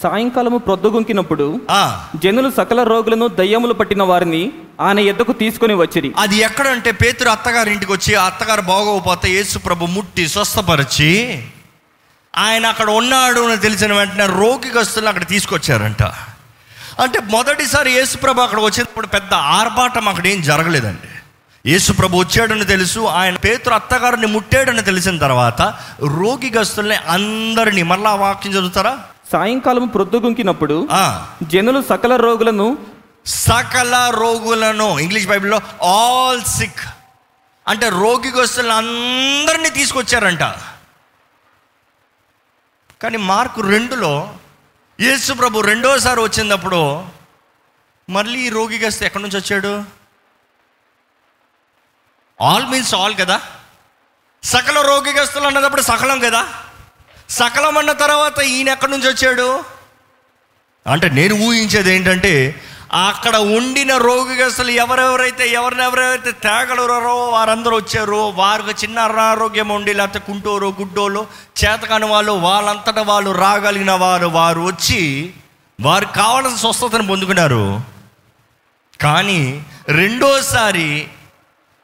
సాయంకాలము 0.04 0.58
ప్రొద్దుగుంకినప్పుడు 0.60 1.46
ఆ, 1.72 1.82
జనులు 2.16 2.50
సకల 2.52 2.84
రోగులను 2.84 3.28
దయ్యములు 3.40 3.74
పట్టిన 3.74 4.04
వారిని 4.04 4.44
ఆయన 4.82 5.00
ఎద్దకు 5.12 5.34
తీసుకొని 5.34 5.74
వచ్చిరి. 5.76 6.10
అది 6.18 6.38
ఎక్కడంటే 6.40 6.92
పేతురు 7.02 7.30
అత్తగారి 7.30 7.72
ఇంటికి 7.72 7.92
వచ్చి 7.92 8.14
ఆ 8.16 8.26
అత్తగారు 8.26 8.64
బాగోకపోతే 8.68 9.28
యేసు 9.30 9.58
ప్రభు 9.60 9.92
ముట్టి 9.94 10.28
స్వస్థపరిచి 10.28 11.12
ఆయన 12.34 12.66
అక్కడ 12.66 12.90
ఉన్నాడు 12.92 13.42
అని 13.48 13.58
తెలిసిన 13.60 13.94
వెంటనే 13.94 14.26
రోగిగస్తులను 14.38 15.10
అక్కడ 15.10 15.28
తీసుకొచ్చారంట. 15.28 16.04
అంటే 17.00 17.20
మొదటిసారి 17.30 17.90
యేసుప్రభు 17.92 18.42
అక్కడ 18.42 18.60
వచ్చినప్పుడు 18.60 19.08
పెద్ద 19.08 19.34
ఆర్భాటం 19.54 20.08
అక్కడ 20.10 20.28
ఏం 20.28 20.42
జరగలేదండి. 20.42 21.10
యేసుప్రభు 21.66 22.18
వచ్చాడని 22.18 22.66
తెలుసు 22.66 23.00
ఆయన 23.18 23.36
పేతురు 23.38 23.74
అత్తగారిని 23.74 24.28
ముట్టాడని 24.28 24.82
తెలిసిన 24.82 25.18
తర్వాత 25.18 25.62
రోగిగస్తుల్ని 26.18 26.98
అందరినీ 27.08 27.84
మళ్ళా 27.84 28.14
వాక్యం 28.16 28.54
చదువుతారా? 28.54 28.94
సాయంకాలం 29.34 29.88
ప్రొద్దుగుంకినప్పుడు 29.88 30.88
జనులు 31.44 31.82
సకల 31.90 32.16
రోగులను 32.16 32.78
సకల 33.26 34.12
రోగులను 34.16 35.00
ఇంగ్లీష్ 35.00 35.28
బైబిల్లో 35.28 35.60
ఆల్ 35.84 36.44
సిక్ 36.44 36.84
అంటే 37.68 37.90
రోగిగస్తులను 37.90 38.74
అందరినీ 38.74 39.70
తీసుకొచ్చారంట. 39.70 40.44
కానీ 43.02 43.18
మార్కు 43.18 43.62
రెండులో 43.62 44.34
యేసు 45.00 45.34
ప్రభు 45.34 45.60
రెండోసారి 45.60 46.22
వచ్చినప్పుడు 46.22 47.06
మళ్ళీ 48.10 48.40
ఈ 48.40 48.50
రోగిగస్తు 48.50 49.04
ఎక్కడి 49.04 49.24
నుంచి 49.24 49.38
వచ్చాడు? 49.38 49.74
ఆల్ 52.42 52.68
మీన్స్ 52.68 52.96
ఆల్ 52.96 53.16
కదా? 53.16 53.42
సకల 54.44 54.82
రోగిగస్తులు 54.82 55.46
అన్నదప్పుడు 55.46 55.82
సకలం 55.82 56.20
కదా? 56.20 56.63
సకలం 57.38 57.78
అన్న 57.78 57.92
తర్వాత 58.04 58.40
ఈయన 58.54 58.70
ఎక్కడి 58.70 58.92
నుంచి 58.92 59.08
వచ్చాడు? 59.10 59.48
అంటే 60.86 61.08
నేను 61.10 61.34
ఊహించేది 61.46 61.92
ఏంటంటే 61.96 62.34
అక్కడ 63.08 63.36
ఉండిన 63.58 63.92
రోగిగస్తులు 63.98 64.72
ఎవరెవరైతే 64.84 65.46
ఎవరినెవరైతే 65.50 66.32
తేగలరో 66.46 67.16
వారందరూ 67.30 67.76
వచ్చారో 67.78 68.20
వారికి 68.42 68.74
చిన్న 68.82 69.00
అనారోగ్యం 69.00 69.70
ఉండి 69.70 69.94
లేకపోతే 69.94 70.20
కుంటూరు 70.20 70.68
గుడ్డోలు 70.80 71.22
చేతకాని 71.58 72.06
వాళ్ళు 72.06 72.32
వాళ్ళంతటా 72.48 73.02
వాళ్ళు 73.02 73.32
రాగలిగిన 73.46 73.94
వారు 74.04 74.28
వారు 74.28 74.62
వచ్చి 74.62 75.02
వారు 75.80 76.06
కావాల్సిన 76.06 76.58
స్వస్థతను 76.58 77.08
పొందుకున్నారు. 77.08 77.64
కానీ 79.02 79.42
రెండోసారి 79.90 80.90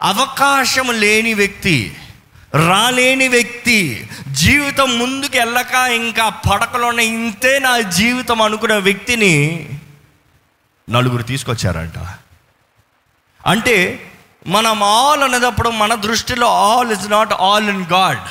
అవకాశం 0.01 0.87
లేని 0.99 1.33
వ్యక్తి 1.33 1.77
రాలేని 2.53 3.27
వ్యక్తి 3.27 4.09
జీవితం 4.31 4.99
ముందుకు 4.99 5.37
వెళ్ళక 5.37 5.73
ఇంకా 5.73 6.29
పడకలోనే 6.29 7.05
ఇంతే 7.05 7.59
నా 7.59 7.79
జీవితం 7.79 8.41
అనుకున్న 8.41 8.73
వ్యక్తిని 8.73 9.69
నలుగురు 10.89 11.23
తీసుకొచ్చారంట. 11.23 11.99
అంటే 13.47 14.11
మనం 14.47 14.83
ఆల్ 14.83 15.23
అనేటప్పుడు 15.23 15.69
మన 15.69 15.95
దృష్టిలో 15.95 16.47
all 16.47 16.91
is 16.91 17.09
not 17.09 17.33
all 17.33 17.69
in 17.69 17.85
God 17.85 18.27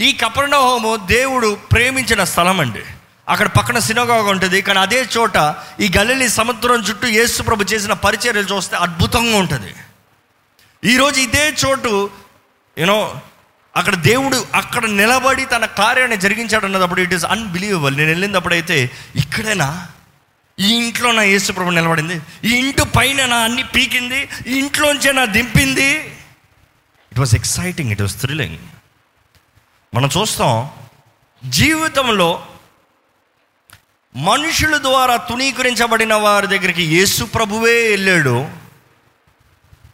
ఈ 0.00 0.12
కపర్ణహోము 0.12 0.96
దేవుడు 0.96 1.58
ప్రేమించిన 1.72 2.24
స్థలం 2.24 2.60
అండి. 2.60 2.82
అక్కడ 3.28 3.46
పక్కన 3.46 3.78
సినగోగ 3.78 4.30
ఉంటుంది. 4.30 4.62
కానీ 4.62 4.78
అదే 4.78 5.08
చోట 5.18 5.54
ఈ 5.80 5.92
గలిలి 5.96 6.28
సముద్రం 6.28 6.80
చుట్టూ 6.80 7.06
యేసుప్రభు 7.06 7.62
చేసిన 7.62 7.92
పరిచర్యలు 7.92 8.46
చూస్తే 8.46 8.76
అద్భుతంగా 8.76 9.36
ఉంటుంది. 9.36 9.74
ఈరోజు 10.84 11.20
ఇదే 11.20 11.54
చోటు 11.66 12.10
యూనో 12.78 13.20
అక్కడ 13.76 13.94
దేవుడు 13.94 14.46
అక్కడ 14.54 14.86
నిలబడి 14.86 15.44
తన 15.44 15.64
కార్యాన్ని 15.64 16.16
జరిగించాడు 16.16 16.64
అన్నప్పుడు 16.64 17.00
ఇట్ 17.00 17.14
ఈస్ 17.14 17.24
అన్బిలీవబుల్ 17.24 17.96
నేను 17.96 18.08
వెళ్ళినప్పుడు 18.08 18.54
అయితే 18.54 18.90
ఇక్కడేనా? 19.16 19.88
ఈ 20.58 20.86
ఇంట్లో 20.86 21.12
నా 21.12 21.22
యేసుప్రభు 21.22 21.70
నిలబడింది? 21.70 22.20
ఈ 22.44 22.50
ఇంటి 22.54 22.84
పైన 22.84 23.26
నా 23.26 23.36
అన్ని 23.36 23.62
పీకింది? 23.62 24.28
ఈ 24.46 24.58
ఇంట్లోంచే 24.58 25.12
నా 25.12 25.24
దింపింది? 25.24 25.90
It 27.12 27.18
was 27.18 27.34
exciting 27.34 27.90
it 27.90 28.02
was 28.02 28.20
thrilling 28.20 28.58
మనం 29.94 30.08
చూస్తాం 30.18 30.70
జీవితంలో 31.44 32.46
మనుషుల 34.16 34.76
ద్వారా 34.76 35.16
తునీకరించబడిన 35.16 36.14
వారి 36.14 36.46
దగ్గరికి 36.46 36.96
యేసు 36.96 37.24
ప్రభువే 37.24 37.90
వెళ్ళాడు. 37.90 38.48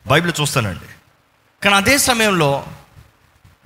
బైబిల్ 0.07 0.33
చూస్తానండి. 0.41 0.89
కానీ 1.65 1.77
అదే 1.77 1.99
సమయంలో 1.99 2.67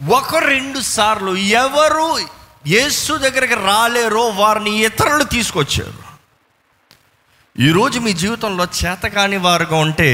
ఒక 0.08 0.36
రెండు 0.36 0.80
సార్లు 0.80 1.36
ఎవరు 1.36 2.18
యేసు 2.66 3.12
దగ్గరికి 3.12 3.54
రాలేరో 3.54 4.28
వారిని 4.28 4.84
ఇతరులు 4.84 5.24
తీసుకొచ్చారు. 5.24 5.94
ఈరోజు 7.62 7.98
మీ 7.98 8.12
జీవితంలో 8.12 8.64
చేతకాని 8.64 9.36
వారుగా 9.36 9.76
ఉంటే 9.76 10.10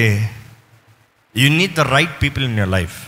you 1.36 1.50
need 1.50 1.74
the 1.74 1.80
right 1.80 2.22
people 2.22 2.44
in 2.44 2.58
your 2.58 2.68
life 2.68 2.98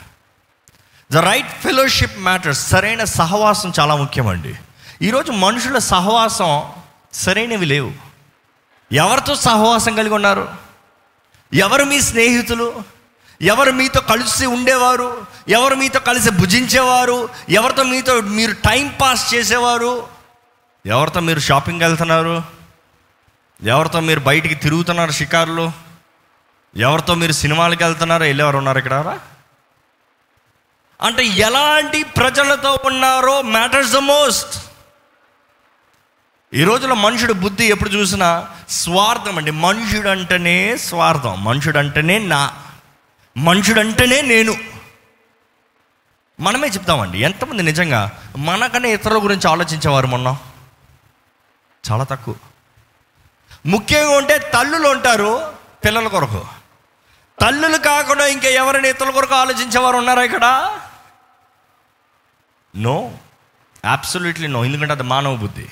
the 1.12 1.17
right 1.17 1.50
fellowship 1.62 2.19
matters 2.19 2.69
సరైన 2.69 3.05
సహవాసం 3.05 3.73
చాలా 3.81 3.97
ముఖ్యమండి. 3.97 4.55
ఈరోజు 5.02 5.33
మనుషుల 5.33 5.79
సహవాసం 5.79 6.62
సరైనవి 7.12 7.67
లేవు. 7.67 7.93
ఎవరితో 8.93 9.35
సహవాసం 9.35 9.95
కలిగి 9.95 10.14
ఉన్నారు? 10.14 10.49
ఎవరు 11.55 11.85
మీ 11.85 12.00
స్నేహితులు? 12.00 13.01
ఎవరు 13.43 13.71
మీతో 13.73 14.01
కలిసి 14.01 14.47
ఉండేవారు? 14.47 15.27
ఎవరు 15.49 15.75
మీతో 15.75 16.01
కలిసి 16.01 16.31
భుజించేవారు? 16.31 17.29
ఎవరితో 17.49 17.83
మీతో 17.83 18.21
మీరు 18.21 18.53
టైం 18.53 18.95
పాస్ 19.01 19.35
చేసేవారు? 19.35 20.07
ఎవరితో 20.87 21.21
మీరు 21.21 21.41
షాపింగ్ 21.41 21.83
వెళ్తున్నారు? 21.83 22.43
ఎవరితో 23.63 24.01
మీరు 24.01 24.21
బయటికి 24.21 24.55
తిరుగుతున్నారు 24.55 25.11
షికారులు? 25.11 25.73
ఎవరితో 26.77 27.15
మీరు 27.15 27.33
సినిమాలకు 27.33 27.85
వెళ్తున్నారో? 27.85 28.25
వెళ్ళేవారు 28.25 28.57
ఉన్నారు 28.57 28.79
ఇక్కడ 28.79 29.19
అంటే 31.03 31.25
ఎలాంటి 31.25 32.03
ప్రజలతో 32.03 32.79
ఉన్నారో 32.85 33.43
మ్యాటర్స్ 33.43 33.93
ద 33.93 33.97
మోస్ట్ 33.97 34.65
ఈ 36.55 36.65
రోజులో 36.65 36.95
మనుషుడు 36.95 37.33
బుద్ధి 37.33 37.65
ఎప్పుడు 37.65 37.91
చూసినా 37.91 38.49
స్వార్థం 38.69 39.39
అండి. 39.39 39.51
మనుషుడు 39.51 40.09
అంటేనే 40.09 40.77
స్వార్థం 40.77 41.45
మనుషుడు 41.45 41.79
అంటేనే 41.79 42.19
నా. 42.19 42.53
మనుషుడంటేనే 43.37 44.21
నేను. 44.21 44.57
మనమే 46.41 46.69
చెప్తామండి. 46.69 47.19
ఎంతమంది 47.19 47.62
నిజంగా 47.62 48.31
మనకనే 48.37 48.93
ఇతరుల 48.95 49.25
గురించి 49.25 49.51
ఆలోచించేవారు 49.51 50.07
మొన్న? 50.07 50.37
చాలా 51.91 52.05
తక్కువ. 52.05 52.35
ముఖ్యంగా 53.67 54.17
ఉంటే 54.17 54.39
తల్లులు 54.39 54.89
ఉంటారు 54.89 55.55
పిల్లల 55.85 56.09
కొరకు. 56.09 56.47
తల్లులు 57.41 57.77
కాకుండా 57.77 58.27
ఇంకా 58.27 58.49
ఎవరైనా 58.49 58.89
ఇతరుల 58.89 59.11
కొరకు 59.11 59.35
ఆలోచించేవారు 59.35 59.97
ఉన్నారా 59.97 60.23
ఇక్కడ? 60.23 60.79
నో. 62.77 63.19
అబ్సల్యూట్లీ 63.85 64.47
నో 64.47 64.65
ఎందుకంటే 64.65 64.93
అది 64.93 65.03
మానవ 65.03 65.37
బుద్ధి. 65.37 65.69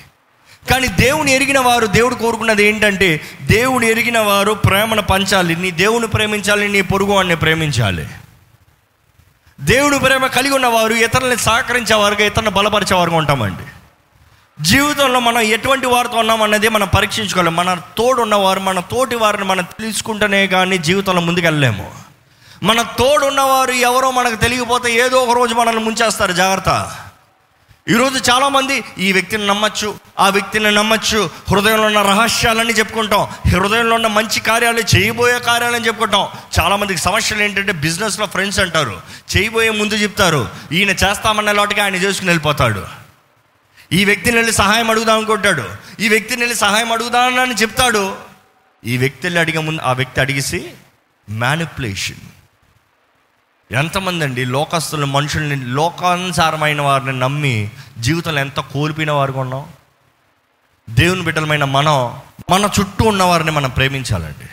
కానీ 0.69 0.87
దేవుని 0.87 1.31
ఎరిగిన 1.31 1.59
వారు 1.59 1.85
దేవుడు 1.85 2.15
కోరుకున్నది 2.15 2.63
ఏంటంటే 2.63 3.21
దేవుని 3.41 3.89
ఎరిగిన 3.89 4.19
వారు 4.19 4.51
ప్రేమను 4.51 5.01
పంచాలి. 5.01 5.55
నీ 5.55 5.71
దేవుని 5.71 6.07
ప్రేమించాలి 6.07 6.67
నీ 6.67 6.81
పొరుగు 6.81 7.11
వాడిని 7.11 7.35
ప్రేమించాలి. 7.35 8.07
దేవుని 9.59 9.99
ప్రేమ 9.99 10.27
కలిగి 10.27 10.53
ఉన్నవారు 10.53 10.93
ఇతరులని 10.93 11.37
సహకరించేవారుగా 11.37 12.25
ఇతరులను 12.25 12.51
బలపరిచేవారుగా 12.51 13.17
ఉంటామండి. 13.17 13.63
జీవితంలో 14.63 15.19
మనం 15.19 15.39
ఎటువంటి 15.39 15.85
వారితో 15.85 16.17
ఉన్నాం 16.17 16.41
అన్నది 16.41 16.69
మనం 16.69 16.87
పరీక్షించుకోవాలి. 16.87 17.49
మన 17.49 17.81
తోడు 17.97 18.21
ఉన్నవారు 18.21 18.59
మన 18.59 18.79
తోటి 18.79 19.15
వారిని 19.15 19.43
మనం 19.43 19.63
తెలుసుకుంటేనే 19.63 20.47
కానీ 20.47 20.77
జీవితంలో 20.77 21.21
ముందుకెళ్ళలేము. 21.21 21.91
మన 22.63 22.81
తోడు 22.81 23.25
ఉన్నవారు 23.25 23.71
ఎవరో 23.71 24.11
మనకు 24.11 24.35
తెలియకపోతే 24.35 24.93
ఏదో 24.93 25.17
ఒక 25.17 25.37
రోజు 25.37 25.53
మనల్ని 25.53 25.83
ముంచేస్తారు. 25.83 26.31
జాగ్రత్త. 26.31 26.91
ఈరోజు 27.89 28.31
చాలామంది 28.31 28.83
ఈ 28.97 29.11
వ్యక్తిని 29.11 29.47
నమ్మచ్చు 29.47 29.99
ఆ 30.19 30.29
వ్యక్తిని 30.29 30.71
నమ్మచ్చు. 30.71 31.29
హృదయంలో 31.49 31.83
ఉన్న 31.83 32.01
రహస్యాలన్నీ 32.01 32.73
చెప్పుకుంటాం. 32.73 33.51
హృదయంలో 33.51 33.95
ఉన్న 33.95 34.07
మంచి 34.07 34.39
కార్యాలు 34.39 34.79
చేయబోయే 34.95 35.39
కార్యాలని 35.39 35.85
చెప్పుకుంటాం. 35.85 36.27
చాలామందికి 36.59 36.99
సమస్యలు 36.99 37.41
ఏంటంటే 37.41 37.71
బిజినెస్లో 37.71 38.25
ఫ్రెండ్స్ 38.25 38.59
అంటారు. 38.59 39.01
చేయబోయే 39.37 39.69
ముందు 39.69 39.93
చెప్తారు. 39.93 40.49
ఈయన 40.71 40.89
చేస్తామన్న 40.89 41.51
లోటుగా 41.51 41.83
ఆయన 41.83 41.95
చేసుకుని 41.95 42.29
వెళ్ళిపోతాడు. 42.29 42.85
ఈ 43.91 44.05
వ్యక్తిని 44.05 44.37
వెళ్ళి 44.37 44.53
సహాయం 44.53 44.91
అడుగుదాం 44.91 45.17
అనుకుంటాడు. 45.17 45.69
ఈ 45.99 46.09
వ్యక్తిని 46.09 46.41
వెళ్ళి 46.41 46.57
సహాయం 46.57 46.91
అడుగుదానని 46.91 47.53
చెప్తాడు. 47.53 48.15
ఈ 48.85 48.97
వ్యక్తి 48.97 49.21
వెళ్ళి 49.23 49.39
అడిగే 49.39 49.59
ముందు 49.59 49.81
ఆ 49.81 49.93
వ్యక్తి 49.93 50.21
అడిగేసి 50.21 50.71
మ్యానిపులేషన్ 51.29 52.40
ఎంతమంది 53.71 54.25
అండి 54.25 54.45
లోకస్తులు 54.45 55.05
మనుషుల్ని 55.05 55.55
లోకానుసారమైన 55.55 56.81
వారిని 56.81 57.19
నమ్మి 57.19 57.69
జీవితంలో 57.99 58.41
ఎంత 58.41 58.59
కోల్పోయిన 58.59 59.11
వారు 59.11 59.33
ఉన్నాం? 59.33 59.65
దేవుని 60.89 61.21
బిడ్డలమైన 61.21 61.63
మనం 61.63 62.19
మన 62.49 62.69
చుట్టూ 62.79 63.05
ఉన్న 63.05 63.23
వారిని 63.23 63.51
మనం 63.51 63.69
ప్రేమించాలండి. 63.69 64.49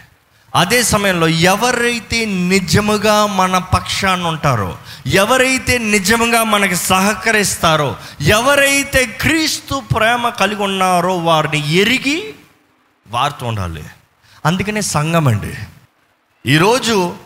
అదే 0.55 0.83
సమయంలో 0.83 1.29
ఎవరైతే 1.29 2.25
నిజముగా 2.25 3.27
మన 3.27 3.59
పక్షాన్ని 3.59 4.27
ఉంటారో 4.27 4.79
ఎవరైతే 5.07 5.79
నిజముగా 5.79 6.45
మనకి 6.45 6.77
సహకరిస్తారో 6.77 7.97
ఎవరైతే 8.21 9.07
క్రీస్తు 9.07 9.83
ప్రేమ 9.97 10.29
కలిగి 10.29 10.63
ఉన్నారో 10.63 11.17
వారిని 11.17 11.75
ఎరిగి 11.75 12.35
వారితో 13.11 13.47
ఉండాలి. 13.47 13.85
అందుకనే 14.47 14.81
సంఘం 14.81 15.29
అండి 15.29 15.55
ఈరోజు 16.47 17.17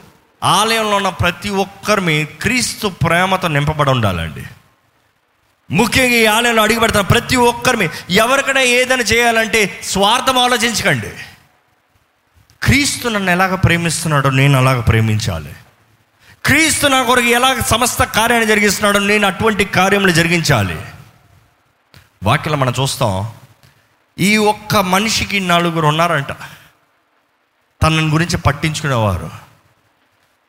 ఆలయంలో 0.43 0.97
ఉన్న 0.97 1.09
ప్రతి 1.09 1.49
ఒక్కరిని 1.49 2.25
క్రీస్తు 2.25 2.89
ప్రేమతో 2.89 3.49
నింపబడి 3.49 3.91
ఉండాలండి. 3.91 4.45
ముఖ్యంగా 5.71 6.09
ఈ 6.09 6.27
ఆలయంలో 6.27 6.63
అడిగి 6.63 6.81
పెడతాను 6.81 7.09
ప్రతి 7.09 7.37
ఒక్కరిని 7.37 7.89
ఎవరికైనా 8.11 8.61
ఏదైనా 8.61 9.03
చేయాలంటే 9.03 9.81
స్వార్థం 9.85 10.39
ఆలోచించకండి. 10.39 11.11
క్రీస్తు 12.63 13.09
నన్ను 13.09 13.31
ఎలాగ 13.31 13.55
ప్రేమిస్తున్నాడో 13.55 14.31
నేను 14.31 14.59
అలాగ 14.59 14.81
ప్రేమించాలి. 14.81 15.53
క్రీస్తు 16.45 16.87
నా 16.87 17.03
కొరకు 17.03 17.27
ఎలాగ 17.27 17.61
సమస్త 17.61 18.05
కార్యాన్ని 18.05 18.49
జరిగిస్తున్నాడో 18.49 18.99
నేను 18.99 19.27
అటువంటి 19.27 19.65
కార్యములు 19.65 20.13
జరిగించాలి. 20.13 20.85
వాక్యలో 22.23 22.57
మనం 22.57 22.75
చూస్తాం 22.81 23.31
ఈ 24.19 24.37
ఒక్క 24.37 24.77
మనిషికి 24.77 25.41
నలుగురు 25.41 25.87
ఉన్నారంట. 25.87 26.33
తనని 27.83 28.09
గురించి 28.09 28.37
పట్టించుకునేవారు. 28.37 29.52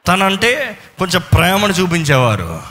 తనంటే 0.08 0.80
కొంచెం 1.00 1.22
ప్రేమను 1.34 1.74
చూపించేవారు. 1.74 2.62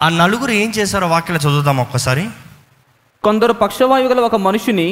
ఆ 0.00 0.08
నలుగురు 0.08 0.50
ఏం 0.50 0.70
చేశారో 0.70 1.06
వాక్యలో 1.08 1.40
చదువుదాం 1.40 1.76
ఒక్కసారి. 1.76 2.24
కొందరు 3.24 3.52
పక్షవాయువు 3.52 4.08
గల 4.08 4.20
ఒక 4.20 4.36
మనుషుని 4.36 4.86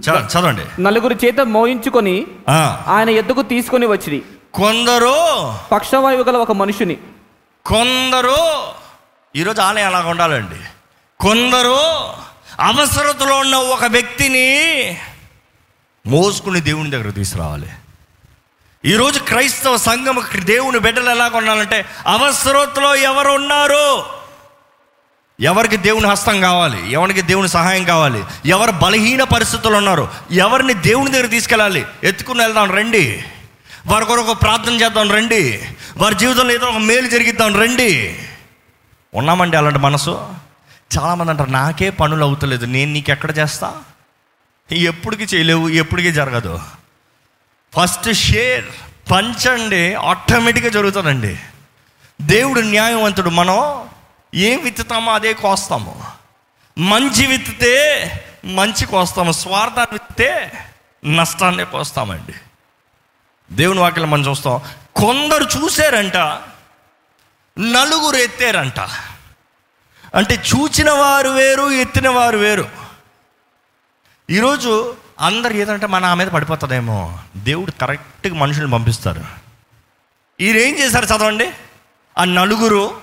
చదవండి. 0.00 0.82
నలుగురు 0.82 1.14
చేత 1.24 1.40
మోయించుకొని 1.40 2.26
ఆయన 2.86 3.10
ఎద్దుకు 3.10 3.42
తీసుకొని 3.42 3.86
వచ్చిరి. 3.86 4.22
కొందరు 4.54 5.14
పక్షవాయువు 5.72 6.22
గల 6.22 6.36
ఒక 6.36 6.52
మనుషుని 6.52 6.96
కొందరు 7.64 8.36
ఈరోజు 9.36 9.60
ఆలయం 9.60 9.86
అలాగ 9.86 10.06
ఉండాలండి. 10.08 10.60
కొందరు 11.20 11.78
అవసరతలో 12.60 13.38
ఉన్న 13.38 13.56
ఒక 13.56 13.84
వ్యక్తిని 13.84 14.48
మోసుకుని 16.06 16.60
దేవుని 16.60 16.90
దగ్గర 16.90 17.10
తీసుకురావాలి. 17.10 17.70
ఈరోజు 18.86 19.18
క్రైస్తవ 19.18 19.76
సంఘం 19.76 20.24
దేవుని 20.38 20.78
బిడ్డలు 20.78 21.10
ఎలాగ 21.10 21.36
ఉండాలంటే 21.36 21.84
అవసరతలో 22.06 22.94
ఎవరు 22.94 23.28
ఉన్నారు 23.28 24.04
ఎవరికి 25.40 25.76
దేవుని 25.76 26.06
హస్తం 26.06 26.40
కావాలి? 26.40 26.92
ఎవరికి 26.92 27.22
దేవుని 27.22 27.48
సహాయం 27.48 27.84
కావాలి? 27.84 28.24
ఎవరు 28.46 28.72
బలహీన 28.72 29.24
పరిస్థితులు 29.24 29.76
ఉన్నారు? 29.76 30.08
ఎవరిని 30.30 30.74
దేవుని 30.74 31.10
దగ్గర 31.10 31.26
తీసుకెళ్ళాలి? 31.26 31.86
ఎత్తుకుని 32.04 32.42
వెళ్దాం 32.42 32.70
రండి. 32.70 33.24
వారి 33.86 34.04
కొరకు 34.04 34.34
ప్రార్థన 34.34 34.72
చేద్దాం 34.72 35.12
రండి. 35.12 35.68
వారి 35.96 36.14
జీవితంలో 36.14 36.54
ఏదో 36.54 36.66
ఒక 36.66 36.76
మేలు 36.76 37.06
జరిగిద్దాం 37.06 37.60
రండి. 37.60 38.18
ఉన్నామండి 39.14 39.56
అలాంటి 39.56 39.78
మనసు? 39.78 40.28
చాలామంది 40.98 41.30
అంటారు 41.30 41.50
నాకే 41.50 41.90
పనులు 41.90 42.24
అవుతలేదు. 42.24 42.66
నేను 42.66 42.92
నీకు 42.92 43.10
ఎక్కడ 43.10 43.38
చేస్తా? 43.38 43.74
ఎప్పటికీ 44.72 45.36
చేయలేవు 45.36 45.68
ఎప్పటికీ 45.68 46.12
జరగదు. 46.12 46.60
ఫస్ట్ 47.76 48.12
షేర్ 48.12 48.64
పంచండి 49.10 49.94
ఆటోమేటిక్గా 49.94 50.70
జరుగుతుందండి. 50.70 51.38
దేవుడు 52.22 52.60
న్యాయవంతుడు 52.60 53.30
మనం 53.30 53.90
ఏం 54.34 54.64
విత్తుతామో 54.64 55.12
అదే 55.12 55.32
కోస్తాము. 55.32 56.04
మంచి 56.78 57.26
విత్తితే 57.26 58.10
మంచి 58.44 58.86
కోస్తాము 58.86 59.32
స్వార్థాన్ని 59.32 59.94
విత్తితే 59.94 60.52
నష్టాన్ని 61.04 61.64
కోస్తామండి. 61.64 62.34
దేవుని 63.52 63.80
వాక్యం 63.80 64.10
మనం 64.10 64.26
చూస్తాం. 64.26 64.60
కొందరు 64.96 65.44
చూశారంట 65.44 66.16
నలుగురు 67.58 68.16
ఎత్తారంట. 68.16 68.80
అంటే 70.14 70.34
చూచిన 70.34 70.90
వారు 70.90 71.28
వేరు 71.28 71.70
ఎత్తిన 71.70 72.08
వారు 72.08 72.38
వేరు. 72.38 72.68
ఈరోజు 74.30 74.96
అందరు 75.20 75.52
ఏదంటే 75.52 75.86
మన 75.86 76.04
ఆ 76.04 76.14
మీద 76.14 76.26
పడిపోతుందేమో. 76.26 77.18
దేవుడు 77.36 77.70
కరెక్ట్గా 77.70 78.34
మనుషుల్ని 78.34 78.72
పంపిస్తారు. 78.72 79.24
ఏం 80.42 80.78
చేశారు 80.78 81.04
చదవండి? 81.04 81.50
ఆ 82.18 82.24
నలుగురు 82.24 83.00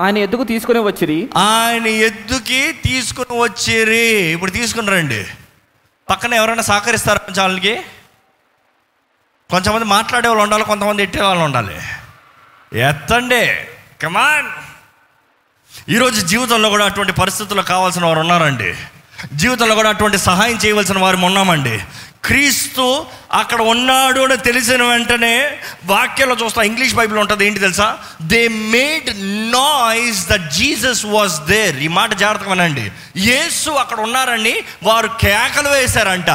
ఆయన 0.00 0.18
ఎద్దుకు 0.18 0.44
తీసుకొని 0.44 0.78
వచ్చిరి. 0.78 1.28
ఆయన 1.36 1.86
ఎద్దుకి 1.86 2.72
తీసుకుని 2.72 3.40
వచ్చిరి. 3.40 4.06
ఇప్పుడు 4.06 4.50
తీసుకుని 4.50 4.90
రండి. 4.90 5.26
పక్కన 6.10 6.34
ఎవరైనా 6.34 6.62
సహకరిస్తారా 6.62 7.42
వాళ్ళకి? 7.42 7.82
కొంతమంది 9.50 9.84
మాట్లాడే 9.84 10.28
వాళ్ళు 10.28 10.42
ఉండాలి 10.42 10.64
కొంతమంది 10.64 11.02
ఎట్టే 11.02 11.22
వాళ్ళు 11.22 11.44
ఉండాలి. 11.44 11.80
ఎత్తండి. 12.78 13.68
కమాన్ 14.02 14.50
ఈరోజు 15.88 16.26
జీవితంలో 16.26 16.68
కూడా 16.68 16.84
అటువంటి 16.84 17.12
పరిస్థితుల్లో 17.12 17.62
కావాల్సిన 17.62 18.04
వారు 18.04 18.20
ఉన్నారండి. 18.20 18.76
జీవితంలో 19.32 19.74
కూడా 19.74 19.88
అటువంటి 19.88 20.18
సహాయం 20.18 20.58
చేయవలసిన 20.64 20.98
వారు 20.98 21.16
ఉన్నామండి. 21.30 21.76
క్రీస్తు 22.26 23.06
అక్కడ 23.40 23.60
ఉన్నాడు 23.72 24.20
అని 24.20 24.36
తెలిసిన 24.36 24.82
వెంటనే 24.82 25.34
వాక్యంలో 25.86 26.36
చూస్తా 26.42 26.62
ఇంగ్లీష్ 26.62 26.94
బైబిల్ 26.94 27.18
ఉంటుంది 27.18 27.46
ఏంటి 27.46 27.60
తెలుసా? 27.60 27.98
They 28.32 28.48
made 28.48 29.10
noise 29.52 30.28
that 30.30 30.46
Jesus 30.50 31.04
was 31.04 31.36
there 31.50 31.76
ఈ 31.86 31.88
మాట 31.98 32.12
జాగ్రత్తగా 32.22 32.50
వినండి. 32.50 32.86
యేసు 33.16 33.70
అక్కడ 33.70 34.00
ఉన్నారని 34.00 34.54
వారు 34.82 35.10
కేకలు 35.24 35.68
వేశారంట. 35.68 36.30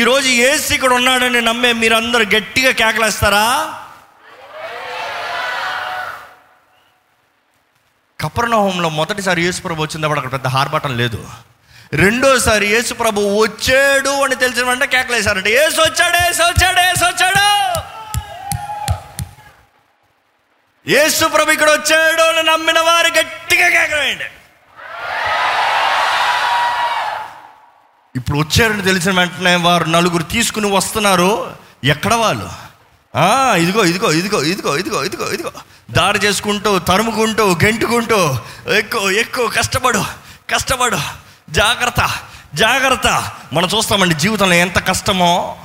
ఈరోజు 0.00 0.28
ఏసు 0.50 0.68
ఇక్కడ 0.74 0.92
ఉన్నాడని 0.92 1.40
నమ్మే 1.40 1.72
మీరందరూ 1.72 2.24
గట్టిగా 2.36 2.70
కేకలేస్తారా 2.70 3.46
కపర్ణహోంలో 8.18 8.88
మొదటిసారి 8.88 9.40
యేసు 9.44 9.62
ప్రభు 9.62 9.82
వచ్చినప్పుడు 9.82 10.20
అక్కడ 10.20 10.32
పెద్ద 10.32 10.46
హార్బాటం 10.46 10.92
లేదు. 10.96 11.20
రెండోసారి 12.00 12.66
యేసుప్రభు 12.72 13.22
వచ్చాడు 13.38 14.12
అని 14.24 14.36
తెలిసిన 14.42 14.64
వెంటనే 14.68 14.86
కేకలేశారంట. 14.92 15.48
ఏసు 15.62 15.78
వచ్చాడు 15.80 16.16
ఏసు 16.28 16.42
వచ్చాడు 16.42 16.80
ఏసు 16.90 17.04
వచ్చాడు. 17.04 17.42
యేసు 20.92 21.24
ప్రభు 21.34 21.50
ఇక్కడ 21.56 21.70
వచ్చాడు 21.70 22.22
అని 22.30 22.42
నమ్మిన 22.50 22.78
వారు 22.88 23.10
గట్టిగా 23.18 23.68
కేకలేయండి. 23.74 24.28
ఇప్పుడు 28.14 28.38
వచ్చారని 28.38 28.82
తెలిసిన 28.82 29.12
వెంటనే 29.18 29.54
వారు 29.66 29.84
నలుగురు 29.96 30.24
తీసుకుని 30.34 30.70
వస్తున్నారు. 30.76 31.30
ఎక్కడ 31.84 32.14
వాళ్ళు? 32.24 32.48
ఇదిగో 33.62 33.82
ఇదిగో 33.90 34.10
ఇదిగో 34.20 34.38
ఇదిగో 34.52 34.72
ఇదిగో 34.82 34.98
ఇదిగో 35.08 35.26
ఇదిగో. 35.36 35.52
దారి 35.98 36.18
చేసుకుంటూ 36.24 36.70
తరుముకుంటూ 36.90 37.44
గెంటుకుంటూ 37.64 38.20
ఎక్కువ 38.80 39.10
ఎక్కువ 39.24 39.46
కష్టపడు 39.58 40.02
కష్టపడు. 40.52 41.00
జాగ్రత్త 41.52 42.10
జాగ్రత్త. 42.54 43.32
మనం 43.52 43.68
చూస్తామండి 43.76 44.14
జీవితంలో 44.14 44.54
ఎంత 44.54 44.88
కష్టమో 44.88 45.56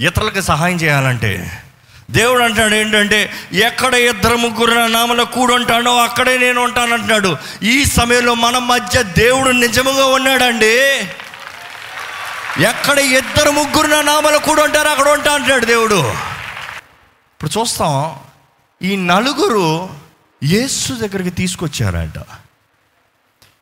ఇతరులకు 0.00 0.40
సహాయం 0.40 0.76
చేయాలంటే. 0.76 1.62
దేవుడు 2.10 2.42
అంటాడు 2.42 2.74
ఏంటంటే 2.74 3.32
ఎక్కడ 3.52 3.94
ఇద్దరు 3.94 4.36
ముగ్గురు 4.36 4.74
నా 4.74 4.86
నామలో 4.86 5.24
కూడుంటానో 5.24 5.96
అక్కడే 5.96 6.38
నేను 6.38 6.60
ఉంటానంటున్నాడు. 6.60 7.36
ఈ 7.62 7.84
సమయంలో 7.84 8.34
మన 8.34 8.58
మధ్య 8.58 9.02
దేవుడు 9.02 9.50
నిజముగా 9.50 10.06
ఉన్నాడండి. 10.06 10.78
ఎక్కడ 12.62 12.98
ఇద్దరు 12.98 13.50
ముగ్గురు 13.50 13.86
నా 13.86 14.02
నామలు 14.02 14.38
కూడా 14.38 14.62
ఉంటారు 14.64 14.88
అక్కడ 14.88 15.08
ఉంటా 15.08 15.34
అంటున్నాడు 15.34 15.64
దేవుడు. 15.64 16.14
ఇప్పుడు 17.34 17.60
చూస్తాం 17.60 18.16
ఈ 18.82 18.96
నలుగురు 18.96 19.90
యేసు 20.44 20.92
దగ్గరికి 20.92 21.30
తీసుకొచ్చారంట. 21.30 22.24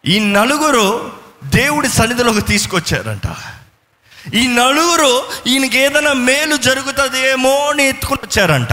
ఈ 0.06 0.18
నలుగురు 0.18 1.21
దేవుడి 1.42 1.88
సన్నిధిలోకి 1.88 2.40
తీసుకొచ్చారంట. 2.40 3.26
ఈ 4.34 4.46
నలుగురు 4.46 5.12
ఈయనకి 5.46 5.78
ఏదైనా 5.78 6.12
మేలు 6.12 6.56
జరుగుతుందేమో 6.56 7.68
అని 7.68 7.82
ఎత్తుకుని 7.88 8.20
వచ్చారంట. 8.22 8.72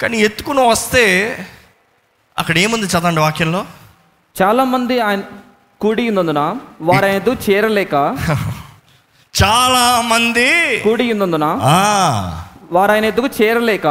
కానీ 0.00 0.18
ఎత్తుకుని 0.18 0.68
వస్తే 0.68 1.04
అక్కడ 2.36 2.58
ఏముంది 2.58 2.86
చదవండి 2.86 3.20
వాక్యంలో? 3.20 3.66
చాలా 4.36 4.64
మంది 4.64 5.00
ఆయన 5.00 5.22
కూడి 5.80 6.08
ఉన్నందున 6.08 6.40
వారు 6.80 7.06
ఆయన 7.06 7.34
చేరలేక 7.50 7.94
చాలా 9.34 10.00
మంది 10.00 10.80
కూడి 10.84 11.12
ఉన్నందున 11.12 11.44
వారు 12.72 12.92
ఆయన 12.92 13.04
ఎద్దుకు 13.04 13.42
చేరలేక 13.42 13.86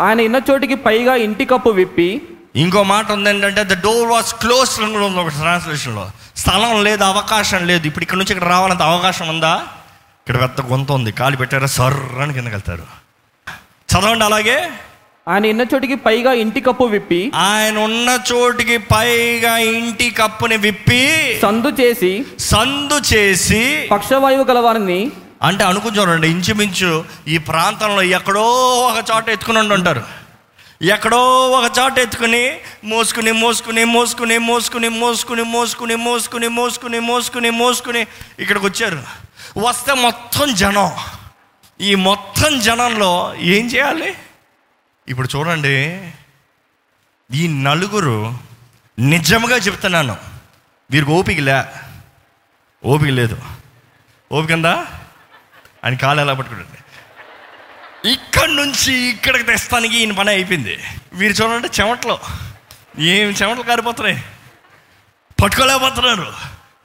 ఆయన 0.00 0.20
ఇన్న 0.20 0.40
చోటికి 0.50 0.74
పైగా 0.74 1.16
ఇంటి 1.16 1.44
కప్పు 1.44 1.68
విప్పి 1.70 2.37
ఇంకో 2.54 2.82
మాట 2.82 3.12
ఉంది 3.12 3.30
ఏంటంటే 3.30 3.64
ద 3.64 3.74
డోర్ 3.82 4.08
వాస్ 4.10 4.34
క్లోజ్ 4.34 4.80
ఉంది 4.80 5.20
ఒక 5.20 5.28
ట్రాన్స్లేషన్లో 5.28 6.10
స్థలం 6.36 6.82
లేదు 6.84 7.04
అవకాశం 7.04 7.66
లేదు. 7.66 7.86
ఇప్పుడు 7.86 8.02
ఇక్కడ 8.02 8.18
నుంచి 8.18 8.32
ఇక్కడ 8.32 8.48
రావాలంత 8.48 8.82
అవకాశం 8.82 9.28
ఉందా? 9.28 9.66
ఇక్కడ 10.20 10.40
పెద్ద 10.40 10.60
గొంత 10.60 10.92
ఉంది. 10.92 11.12
కాలు 11.12 11.36
పెట్టారా? 11.36 11.66
సర్రని 11.66 12.34
కిందకి 12.34 12.50
వెళ్తారు. 12.50 12.86
చదవండి 13.88 14.24
అలాగే. 14.24 14.70
ఆయన 15.28 15.44
ఇన్న 15.44 15.62
చోటికి 15.74 15.94
పైగా 15.94 16.32
ఇంటి 16.32 16.60
కప్పు 16.60 16.84
విప్పి 16.84 17.32
ఆయన 17.34 17.78
ఉన్న 17.78 18.18
చోటికి 18.32 18.78
పైగా 18.78 19.58
ఇంటి 19.58 20.10
కప్పుని 20.10 20.56
విప్పి 20.56 21.02
సందు 21.42 21.68
చేసి 21.80 22.24
సందు 22.38 22.98
చేసి 23.12 23.88
పక్షవాయువు 23.90 24.44
గల 24.44 24.58
వారిని 24.58 25.10
అంటే 25.42 25.64
అనుకుని 25.64 25.98
చూడండి 25.98 26.28
ఇంచుమించు 26.28 27.04
ఈ 27.28 27.38
ప్రాంతంలో 27.38 28.02
ఎక్కడో 28.02 28.46
ఒక 28.88 29.04
చోట 29.10 29.28
ఎత్తుకుని 29.28 29.74
ఉంటారు 29.74 30.02
ఎక్కడో 30.82 31.50
ఒక 31.50 31.72
చోట 31.78 31.98
ఎత్తుకుని 31.98 32.58
మోసుకుని 32.84 33.32
మోసుకుని 33.32 33.84
మోసుకుని 33.84 34.38
మోసుకుని 34.38 34.88
మోసుకుని 34.88 35.44
మోసుకుని 35.44 35.96
మోసుకుని 35.96 36.48
మోసుకుని 36.48 37.00
మోసుకుని 37.00 37.50
మోసుకుని 37.50 38.06
ఇక్కడికి 38.38 38.66
వచ్చారు. 38.66 39.02
వస్తే 39.58 39.94
మొత్తం 39.94 40.54
జనం. 40.54 40.92
ఈ 41.80 41.94
మొత్తం 41.94 42.60
జనంలో 42.60 43.34
ఏం 43.34 43.66
చేయాలి? 43.66 44.14
ఇప్పుడు 45.08 45.28
చూడండి. 45.36 46.10
ఈ 47.34 47.48
నలుగురు 47.48 48.38
నిజంగా 48.98 49.56
చెప్తున్నాను. 49.56 50.16
వీరికి 50.90 51.10
ఓపిక 51.10 51.40
లే. 51.40 51.64
ఓపిక 52.84 53.08
లేదు. 53.08 53.38
ఓపిక 54.32 54.52
ఉందా? 54.52 54.86
ఆయన 55.84 55.94
కాలు 55.94 56.20
ఎలా 56.20 56.34
పట్టుకుంటుంది 56.34 56.77
ఇక్కడి 58.04 58.56
నుంచి 58.56 58.94
ఇక్కడికి 58.94 59.44
తెస్తానికి 59.44 59.96
ఈయన 59.96 60.12
పని 60.12 60.30
అయిపోయింది. 60.30 60.78
వీరు 61.12 61.32
చూడండి 61.32 61.68
చెమటలు. 61.80 62.18
ఏం 62.98 63.28
చెమటలు 63.30 63.62
కారిపోతున్నాయి? 63.62 64.22
పట్టుకోలేకపోతున్నారు. 65.42 66.32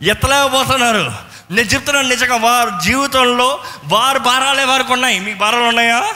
ఎత్తలేకపోతున్నారు. 0.01 1.13
నేను 1.51 1.67
చెప్తున్నాను 1.67 2.07
నిజంగా 2.07 2.35
వారు 2.35 2.71
జీవితంలో 2.83 3.63
వారు 3.83 4.19
భారాలే 4.19 4.63
వారికి 4.63 4.93
ఉన్నాయి. 4.93 5.19
మీకు 5.19 5.37
భారాలు 5.37 5.63
ఉన్నాయా? 5.63 6.15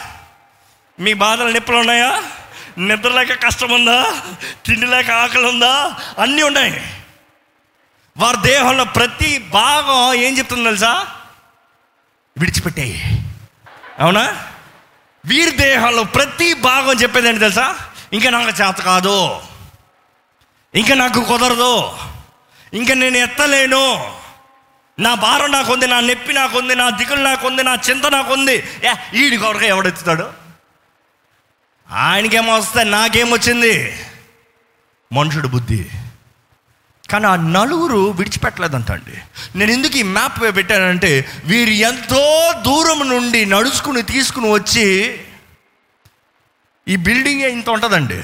మీ 0.99 1.13
బాధలు 1.13 1.49
నొప్పులు 1.49 1.77
ఉన్నాయా? 1.77 2.23
నిద్ర 2.77 3.09
లేక 3.09 3.43
కష్టం 3.45 3.71
ఉందా? 3.71 4.21
తిండి 4.65 4.85
లేక 4.85 5.11
ఆకలి 5.11 5.47
ఉందా? 5.47 5.95
అన్నీ 6.19 6.41
ఉన్నాయి. 6.41 6.93
వారి 8.17 8.37
దేహంలో 8.37 8.83
ప్రతి 8.83 9.37
భాగం 9.37 10.13
ఏం 10.13 10.37
చెప్తుంది 10.37 10.63
తెలుసా? 10.63 11.07
విడిచిపెట్టాయి. 12.37 13.23
అవునా? 13.99 14.43
వీరి 15.27 15.51
దేహంలో 15.51 16.03
ప్రతి 16.03 16.53
భాగం 16.53 16.97
చెప్పేది 16.97 17.27
ఏంటి 17.27 17.39
తెలుసా? 17.39 17.79
ఇంకా 18.13 18.29
నాకు 18.29 18.49
చేత 18.49 18.75
కాదు. 18.75 19.39
ఇంకా 20.75 20.95
నాకు 20.95 21.23
కుదరదు. 21.23 21.97
ఇంకా 22.73 22.93
నేను 22.93 23.17
ఎత్తలేను. 23.17 24.17
నా 24.99 25.13
భారం 25.13 25.51
నాకుంది 25.51 25.87
నా 25.87 25.99
నొప్పి 25.99 26.33
నాకుంది 26.33 26.75
నా 26.75 26.89
దిగులు 26.89 27.21
నాకుంది 27.21 27.63
నా 27.63 27.77
చింత 27.89 28.05
నాకుంది 28.05 28.63
ఏ 28.83 28.93
ఈడి 29.13 29.37
కొరకు 29.37 29.63
ఎవడెత్తుతాడు 29.63 30.31
ఆయనకేమో 31.91 32.57
వస్తే 32.57 32.83
నాకేమొచ్చింది? 32.83 34.05
మనుషుడు 35.13 35.47
బుద్ధి. 35.47 35.89
కానీ 37.09 37.25
ఆ 37.25 37.35
నలుగురు 37.35 37.99
విడిచిపెట్టలేదంట 38.11 38.91
అండి 38.91 39.17
నేను 39.57 39.71
ఎందుకు 39.71 39.97
ఈ 39.97 40.03
మ్యాప్ 40.03 40.39
పెట్టానంటే 40.57 41.11
వీరు 41.45 41.73
ఎంతో 41.89 42.23
దూరం 42.67 43.09
నుండి 43.09 43.45
నడుచుకుని 43.45 44.01
తీసుకుని 44.01 44.51
వచ్చి 44.51 44.87
ఈ 46.87 46.95
బిల్డింగ్ 46.95 47.41
ఇంత 47.41 47.69
ఉంటుందండి. 47.69 48.19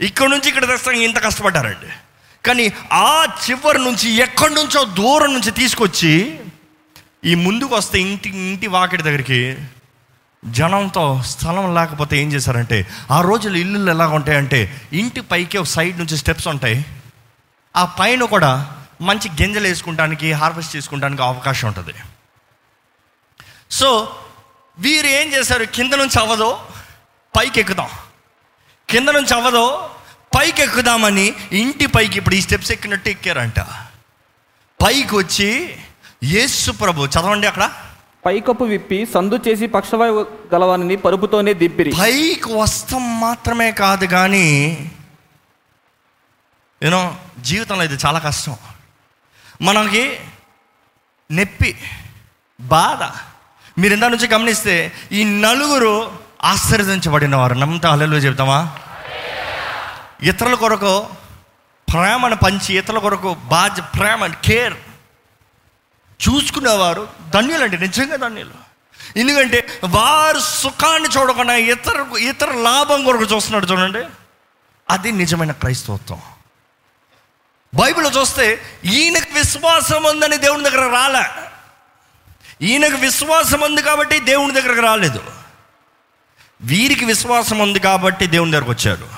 ఇక్కడ 0.00 0.28
నుంచి 0.28 0.48
ఇక్కడ 0.48 0.64
తెస్తాం 0.64 0.94
ఇంత 0.94 1.18
కష్టపడ్డారండి. 1.22 1.90
కానీ 2.44 2.72
ఆ 2.92 3.26
చివరి 3.44 3.78
నుంచి 3.78 4.08
ఎక్కడి 4.14 4.54
నుంచో 4.54 4.84
దూరం 4.84 5.32
నుంచి 5.32 5.50
తీసుకొచ్చి 5.50 6.40
ఈ 7.24 7.34
ముందుకు 7.34 7.76
వస్తే 7.76 7.98
ఇంటి 7.98 8.28
ఇంటి 8.28 8.66
వాకిటి 8.66 9.02
దగ్గరికి 9.02 9.56
జనంతో 10.44 11.22
స్థలం 11.22 11.74
లేకపోతే 11.74 12.14
ఏం 12.22 12.32
చేశారంటే 12.32 12.86
ఆ 13.10 13.20
రోజులు 13.20 13.56
ఇల్లులు 13.56 13.90
ఎలా 13.90 14.06
ఉంటాయంటే 14.06 14.60
ఇంటి 14.92 15.20
పైకి 15.20 15.58
ఒక 15.58 15.66
సైడ్ 15.66 15.98
నుంచి 15.98 16.16
స్టెప్స్ 16.16 16.48
ఉంటాయి. 16.48 16.84
ఆ 17.76 17.84
పైన 17.98 18.24
కూడా 18.24 18.50
మంచి 19.00 19.28
గింజలు 19.28 19.66
వేసుకుంటానికి 19.66 20.32
హార్వెస్ట్ 20.32 20.76
చేసుకుంటానికి 20.76 21.22
అవకాశం 21.22 21.68
ఉంటుంది. 21.68 21.94
సో 23.70 23.88
వీరు 24.78 25.06
ఏం 25.06 25.32
చేశారు? 25.32 25.64
కింద 25.64 25.92
నుంచి 25.94 26.18
అవ్వదో 26.20 26.50
పైకి 27.36 27.60
ఎక్కుదాం 27.60 27.90
కింద 28.88 29.08
నుంచి 29.08 29.34
అవ్వదో 29.34 29.90
పైకి 30.36 30.62
ఎక్కుదామని 30.62 31.34
ఇంటి 31.52 31.86
పైకి 31.86 32.18
ఇప్పుడు 32.18 32.34
ఈ 32.34 32.40
స్టెప్స్ 32.40 32.72
ఎక్కినట్టు 32.72 33.08
ఎక్కారంట. 33.08 33.60
పైకి 34.80 35.14
వచ్చి 35.16 35.76
యేసు 36.24 36.70
ప్రభు 36.70 37.06
చదవండి 37.06 37.46
అక్కడ. 37.46 37.64
పైకప్పు 38.26 38.64
విప్పి 38.64 39.06
సందు 39.14 39.36
చేసి 39.48 39.66
పక్షవాయు 39.66 40.26
గలవాని 40.54 40.96
పరుపుతోనే 40.96 41.54
దిప్పిరి 41.54 41.92
పైకి 42.00 42.52
వస్తాం 42.52 43.20
మాత్రమే 43.20 43.72
కాదు 43.72 44.06
కానీ 44.06 44.46
యూనో 46.84 47.16
జీవితంలో 47.38 47.84
ఇది 47.84 47.94
చాలా 48.06 48.18
కష్టం. 48.18 48.56
మనకి 49.62 50.20
నొప్పి 51.32 51.78
బాధ. 52.60 53.02
మీరు 53.80 53.94
ఇందా 53.94 54.08
నుంచి 54.08 54.28
గమనిస్తే 54.28 54.92
ఈ 55.12 55.24
నలుగురు 55.40 56.18
ఆశ్చర్యించబడిన 56.44 57.36
వారు 57.36 57.54
నమ్ముతా 57.54 57.90
అల్లెలు 57.90 58.16
చెప్తామా? 58.16 58.78
ఇతరుల 60.22 60.54
కొరకు 60.54 61.08
ప్రేమను 61.92 62.36
పంచి 62.36 62.78
ఇతరుల 62.78 62.98
కొరకు 62.98 63.34
బాధ్య 63.34 63.82
ప్రేమ 63.82 64.26
కేర్ 64.26 64.74
చూసుకునేవారు 66.28 67.08
ధన్యులండి 67.28 67.78
నిజంగా 67.78 68.16
ధన్యులు. 68.16 68.54
ఎందుకంటే 69.16 69.80
వారు 69.84 70.38
సుఖాన్ని 70.38 71.08
చూడకుండా 71.08 71.54
ఇతర 71.54 72.06
ఇతర 72.18 72.52
లాభం 72.52 73.04
కొరకు 73.04 73.22
చూస్తున్నాడు 73.22 73.66
చూడండి. 73.66 74.04
అది 74.90 75.12
నిజమైన 75.12 75.52
క్రైస్తవత్వం. 75.52 76.20
బైబిల్ 77.74 78.06
చూస్తే 78.20 78.62
ఈయనకు 78.84 79.34
విశ్వాసం 79.34 80.04
ఉందని 80.04 80.36
దేవుని 80.36 80.70
దగ్గర 80.70 80.92
రాలే. 80.92 81.24
ఈయనకు 82.62 82.96
విశ్వాసం 82.96 83.60
ఉంది 83.60 83.82
కాబట్టి 83.82 84.20
దేవుని 84.20 84.60
దగ్గరకు 84.60 84.80
రాలేదు. 84.80 85.22
వీరికి 86.60 87.04
విశ్వాసం 87.04 87.58
ఉంది 87.58 87.78
కాబట్టి 87.78 88.26
దేవుని 88.26 88.52
దగ్గరకు 88.52 88.70
వచ్చారు 88.70 89.08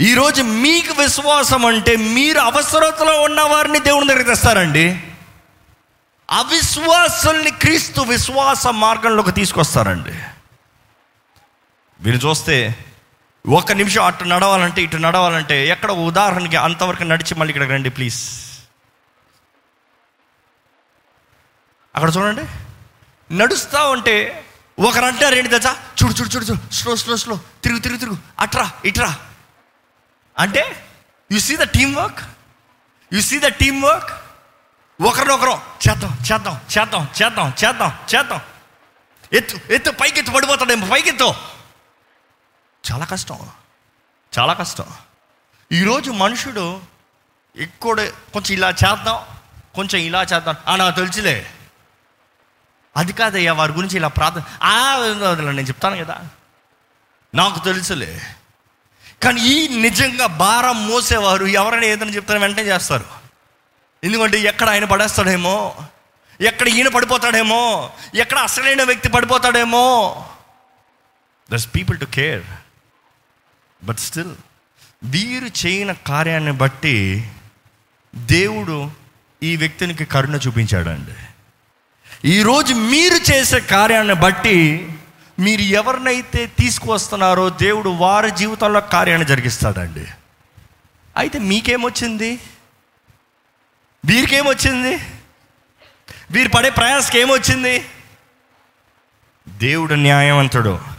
ఈరోజు 0.00 0.42
మీకు 0.42 1.02
విశ్వాసం 1.02 1.66
అంటే 1.66 1.96
మీరు 1.96 2.38
అవసరతలో 2.38 3.20
ఉన్న 3.20 3.40
వారిని 3.40 3.78
దేవుని 3.78 4.08
దగ్గరికి 4.08 4.30
తెస్తారండి. 4.30 5.02
అవిశ్వాసుల్ని 6.30 7.50
క్రీస్తు 7.50 8.00
విశ్వాస 8.00 8.66
మార్గంలోకి 8.66 9.32
తీసుకొస్తారండి. 9.32 10.12
వీరు 12.00 12.28
చూస్తే 12.28 12.84
ఒక 13.48 13.72
నిమిషం 13.72 14.04
అటు 14.04 14.24
నడవాలంటే 14.24 14.82
ఇటు 14.82 14.96
నడవాలంటే 14.96 15.68
ఎక్కడ 15.68 15.90
ఉదాహరణకి 15.90 16.56
అంతవరకు 16.56 17.02
నడిచి 17.02 17.34
మళ్ళీ 17.34 17.52
ఇక్కడికి 17.52 17.72
రండి 17.72 17.90
ప్లీజ్. 17.90 18.20
అక్కడ 21.94 22.12
చూడండి. 22.16 22.44
నడుస్తూ 23.34 23.90
ఉంటే 23.90 24.44
ఒకరు 24.78 25.04
అంటారు 25.04 25.34
ఏంటి 25.34 25.50
తెచ్చా 25.50 25.76
చూడు 26.04 26.12
చూడు 26.12 26.28
చూడు 26.28 26.44
చూడు. 26.44 26.74
స్లో 26.74 26.96
స్లో 26.96 27.16
స్లో 27.16 27.40
తిరుగు 27.62 27.78
తిరుగు 27.78 27.98
తిరుగు. 27.98 28.16
అట్రా 28.40 28.70
ఇట్రా. 28.84 29.16
అంటే 30.38 30.86
you 31.32 31.38
see 31.38 31.56
the 31.56 31.62
team 31.62 31.96
work 31.96 32.20
you 33.12 33.20
see 33.20 33.38
the 33.38 33.46
team 33.46 33.82
work 33.82 34.10
ఒకరినొకరు 35.02 35.52
చేద్దాం 35.88 36.18
చేద్దాం 36.32 36.60
చేద్దాం 36.78 37.08
చేద్దాం 37.22 37.54
చేద్దాం 37.64 37.92
చేద్దాం. 38.14 38.40
ఎత్తు 39.32 39.72
ఎత్తు 39.72 39.90
పైకి 39.90 40.18
ఎత్తు 40.18 40.32
పడిపోతాడేమో 40.32 40.86
పైకి 40.86 41.08
ఎత్తు 41.08 41.55
చాలా 42.92 43.04
కష్టం. 43.04 43.48
చాలా 44.38 44.52
కష్టం. 44.52 44.86
ఈరోజు 45.72 46.10
మనుషుడు 46.10 46.80
ఎక్కువ 47.56 47.94
కొంచెం 48.32 48.52
ఇలా 48.52 48.68
చేద్దాం 48.68 49.36
కొంచెం 49.74 50.00
ఇలా 50.00 50.22
చేద్దాం. 50.22 50.54
ఆ 50.68 50.76
నాకు 50.76 50.96
తెలుసులే. 50.96 51.50
అది 52.96 53.12
కాదయ్యా 53.12 53.52
వారి 53.52 53.72
గురించి 53.72 53.96
ఇలా 53.96 54.08
ప్రార్థన. 54.08 54.42
నేను 55.50 55.68
చెప్తాను 55.68 56.04
కదా. 56.04 56.20
నాకు 57.34 57.64
తెలుసులే. 57.64 58.20
కానీ 59.22 59.40
ఈ 59.40 59.68
నిజంగా 59.68 60.26
భారం 60.26 60.86
మోసేవారు 60.86 61.46
ఎవరైనా 61.46 61.86
ఏదైనా 61.86 62.10
చెప్తారో 62.10 62.40
వెంటనే 62.40 62.62
చేస్తారు. 62.62 63.04
ఎందుకంటే 64.04 64.40
ఎక్కడ 64.40 64.68
ఆయన 64.70 64.84
పడేస్తాడేమో 64.84 65.76
ఎక్కడ 66.40 66.68
ఈయన 66.68 66.88
పడిపోతాడేమో 66.88 67.90
ఎక్కడ 68.14 68.38
అసలైన 68.38 68.82
వ్యక్తి 68.82 69.08
పడిపోతాడేమో. 69.08 70.26
These 71.52 71.68
people 71.74 72.00
to 72.00 72.04
care 72.04 72.44
but 73.84 73.98
still 73.98 74.34
వీరు 75.04 75.66
చేయని 75.66 75.94
కార్యాన్ని 75.94 76.52
బట్టి 76.52 77.30
దేవుడు 78.14 78.90
ఈ 79.42 79.56
వ్యక్తినికి 79.56 80.04
కరుణ 80.04 80.34
చూపించాడండి. 80.34 81.14
ఈరోజు 82.28 82.74
మీరు 82.74 83.32
చేసే 83.32 83.60
కార్యాన్ని 83.60 84.14
బట్టి 84.14 84.88
మీరు 85.38 85.60
ఎవరినైతే 85.60 86.46
తీసుకువస్తున్నారో 86.46 87.50
దేవుడు 87.50 87.90
వారి 87.90 88.30
జీవితంలో 88.30 88.80
కార్యాన్ని 88.80 89.26
జరిగిస్తాడండి. 89.26 90.06
అయితే 91.16 91.38
మీకేమొచ్చింది? 91.38 92.40
వీరికేమొచ్చింది? 94.04 94.96
వీరు 96.30 96.48
పడే 96.48 96.70
ప్రయాసకి 96.70 97.20
ఏమొచ్చింది 97.20 97.88
దేవుడు 99.48 99.94
న్యాయవంతుడు. 99.94 100.95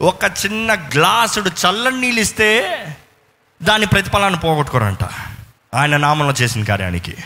ఒక 0.00 0.24
చిన్న 0.24 0.74
గ్లాసుడు 0.74 1.50
చల్లని 1.50 2.00
నీళ్ళు 2.00 2.20
ఇస్తే 2.20 2.76
దాని 3.62 3.86
ప్రతిఫలాన్ని 3.86 4.40
పోగొట్టుకోరంట. 4.40 4.98
ఆయన 5.74 5.96
నామంలో 5.96 6.34
చేసిన 6.40 6.64
కార్యానికి. 6.64 7.16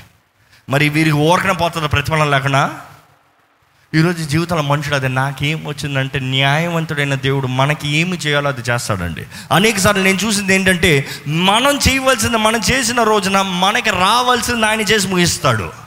మరి 0.70 0.88
వీరికి 0.88 1.16
ఓరకన 1.16 1.52
పోతుందో 1.52 1.87
ప్రతిఫలం 1.87 2.30
లేకుండా? 2.30 2.80
ఈరోజు 3.94 4.24
జీవితంలో 4.24 4.62
మనుషుడు 4.62 4.94
అది 4.94 5.08
నాకేం 5.08 5.66
వచ్చిందంటే 5.66 6.20
న్యాయవంతుడైన 6.20 7.14
దేవుడు 7.14 7.46
మనకి 7.46 7.88
ఏమి 7.88 8.16
చేయాలో 8.16 8.48
అది 8.48 8.70
చేస్తాడండి. 8.70 9.26
అనేక 9.52 9.78
సార్లు 9.78 10.02
నేను 10.02 10.18
చూసింది 10.18 10.54
ఏంటంటే 10.54 11.08
మనం 11.26 11.78
చేయవలసింది 11.88 12.37
మనం 12.37 12.60
చేసిన 12.60 13.02
రోజున 13.02 13.42
మనకి 13.42 13.90
రావాల్సింది 13.90 14.66
ఆయన 14.66 14.80
చేసి 14.80 15.08
ముగిస్తాడు. 15.08 15.84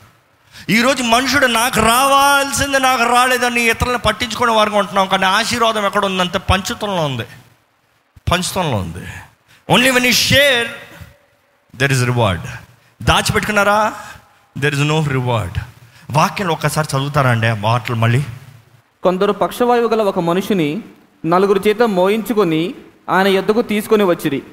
ఈరోజు 0.70 1.04
మనుషుడు 1.04 1.46
నాకు 1.46 1.80
రావాల్సింది 1.80 2.80
నాకు 2.80 3.04
రాలేదని 3.04 3.62
ఇతరులను 3.62 3.98
పట్టించుకునే 3.98 4.52
వారికి 4.54 4.76
ఉంటున్నాం 4.76 5.08
కానీ 5.08 5.26
ఆశీర్వాదం 5.26 5.86
ఎక్కడ 5.86 6.06
ఉందంటే 6.06 6.38
పంచుతంలో 6.38 7.06
ఉంది. 7.06 7.26
పంచుతంలో 8.32 8.78
ఉంది. 8.78 9.08
Only 9.70 9.90
when 9.90 10.06
you 10.06 10.12
share 10.12 10.68
there 11.76 11.92
is 11.92 12.04
reward 12.04 12.42
దాచిపెట్టుకున్నారా? 13.04 13.94
There 14.58 14.74
is 14.74 14.84
no 14.84 15.06
reward 15.08 15.58
వాక్యం 16.12 16.48
ఒక్కసారి 16.48 16.88
చదువుతారా 16.98 17.30
అండి 17.30 17.48
ఆ 17.48 17.54
మాటలు 17.54 17.96
మళ్ళీ? 17.96 18.24
కొందరు 19.04 19.32
పక్షవాయువు 19.32 19.88
గల 19.88 20.02
ఒక 20.02 20.20
మనిషిని 20.20 20.82
నలుగురు 21.26 21.60
చేత 21.68 21.82
మోయించుకొని 21.82 22.74
ఆయన 23.10 23.28
ఎద్దుకు 23.28 23.62
తీసుకొని 23.62 24.04
వచ్చిరి. 24.04 24.44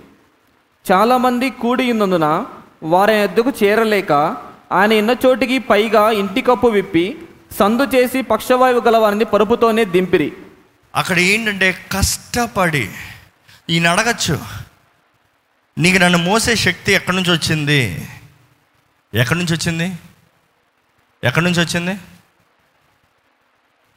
చాలామంది 0.93 1.51
కూడి 1.51 1.93
ఉన్నందున 1.93 2.45
వారి 2.83 3.15
ఎద్దుకు 3.15 3.53
చేరలేక 3.65 4.37
ఆయన 4.75 4.93
ఎన్న 4.93 5.13
చోటికి 5.27 5.59
పైగా 5.71 6.11
ఇంటి 6.21 6.43
కప్పు 6.43 6.69
విప్పి 6.77 7.05
సందు 7.59 7.85
చేసి 7.95 8.23
పక్షవాయువు 8.23 8.81
గల 8.81 8.97
వారిని 8.97 9.25
పరుపుతోనే 9.25 9.85
దింపిరి. 9.85 10.29
అక్కడ 10.95 11.19
ఏంటంటే 11.19 11.69
కష్టపడి 11.93 12.85
ఈయన 13.71 13.87
అడగచ్చు 13.89 14.37
నీకు 15.79 15.99
నన్ను 15.99 16.19
మోసే 16.19 16.55
శక్తి 16.57 16.91
ఎక్కడి 16.93 17.17
నుంచి 17.17 17.33
వచ్చింది? 17.33 17.81
ఎక్కడి 19.15 19.39
నుంచి 19.39 19.55
వచ్చింది? 19.55 19.89
ఎక్కడి 21.25 21.45
నుంచి 21.45 21.61
వచ్చింది? 21.61 21.95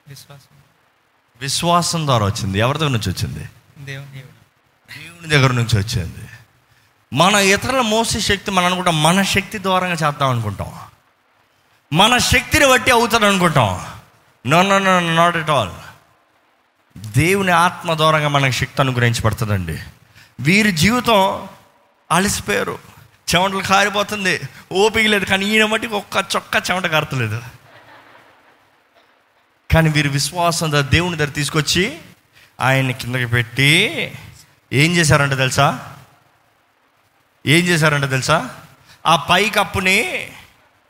విశ్వాసం 0.08 0.56
విశ్వాసం 1.42 2.02
ద్వారా 2.08 2.26
వచ్చింది. 2.26 2.60
ఎవరి 2.60 2.78
దగ్గర 2.80 2.92
నుంచి 2.92 3.10
వచ్చింది? 3.10 3.44
దేవుని 3.80 5.28
దగ్గర 5.28 5.52
నుంచి 5.52 5.76
వచ్చింది. 5.80 6.26
మన 7.14 7.36
ఇతరుల 7.36 7.82
మోసే 7.82 8.20
శక్తి 8.20 8.52
మనం 8.52 8.66
అనుకుంటాం 8.66 9.04
మన 9.04 9.24
శక్తి 9.24 9.62
ద్వారంగా 9.62 9.94
చేద్దాం 9.94 10.30
అనుకుంటాం. 10.30 10.74
మన 11.94 12.18
శక్తిని 12.18 12.70
బట్టి 12.70 12.92
అవుతాడు 12.92 13.26
అనుకుంటాం. 13.26 13.86
No 14.48 14.62
no 14.62 14.80
no 14.80 15.00
not 15.00 15.38
at 15.38 15.50
all 15.50 15.70
దేవుని 16.98 17.52
ఆత్మ 17.52 17.94
ద్వారంగా 17.94 18.28
మనకు 18.28 18.52
శక్తి 18.52 18.82
అనుగ్రహించబడుతుందండి. 18.82 19.80
వీరి 20.40 20.72
జీవితం 20.72 21.48
అలసిపోయారు. 22.12 22.80
చెమటలు 23.36 23.62
కారిపోతుంది. 23.62 24.42
ఓపిక 24.72 25.08
లేదు 25.08 25.26
కానీ 25.26 25.46
ఈయన 25.46 25.66
మట్టికి 25.66 25.94
ఒక్క 25.94 26.26
చొక్క 26.36 26.72
చెమట 26.72 26.86
కారతలేదు. 26.86 27.42
కానీ 29.74 29.90
వీరి 29.90 30.10
విశ్వాసం 30.10 30.88
దేవుని 30.92 31.18
దగ్గర 31.18 31.30
తీసుకొచ్చి 31.30 31.98
ఆయన 32.62 32.92
కిందకి 32.92 33.26
పెట్టి 33.26 34.12
ఏం 34.74 34.96
చేశారంటే 34.96 35.36
తెలుసా? 35.36 35.94
ఏం 37.48 37.60
చేశారంట 37.60 38.10
తెలుసా? 38.10 38.50
ఆ 39.06 39.16
పై 39.16 39.50
కప్పుని 39.50 40.30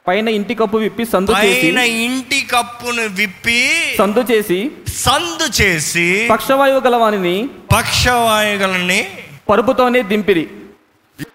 పైన 0.07 0.27
ఇంటి 0.27 0.55
కప్పు 0.55 0.77
విప్పి 0.77 1.05
సందు 1.05 1.33
పైన 1.33 1.77
ఇంటి 1.77 2.41
కప్పును 2.41 3.01
విప్పి 3.01 3.59
సందు 3.97 4.19
చేసి 4.19 4.71
సందు 4.87 5.61
చేసి 5.61 6.27
పక్షవాయువు 6.31 6.79
గల 6.79 6.95
వారిని 6.95 7.47
పక్షవాయుగలని 7.47 9.07
పరుపుతోనే 9.49 10.01
దింపిరి. 10.01 10.49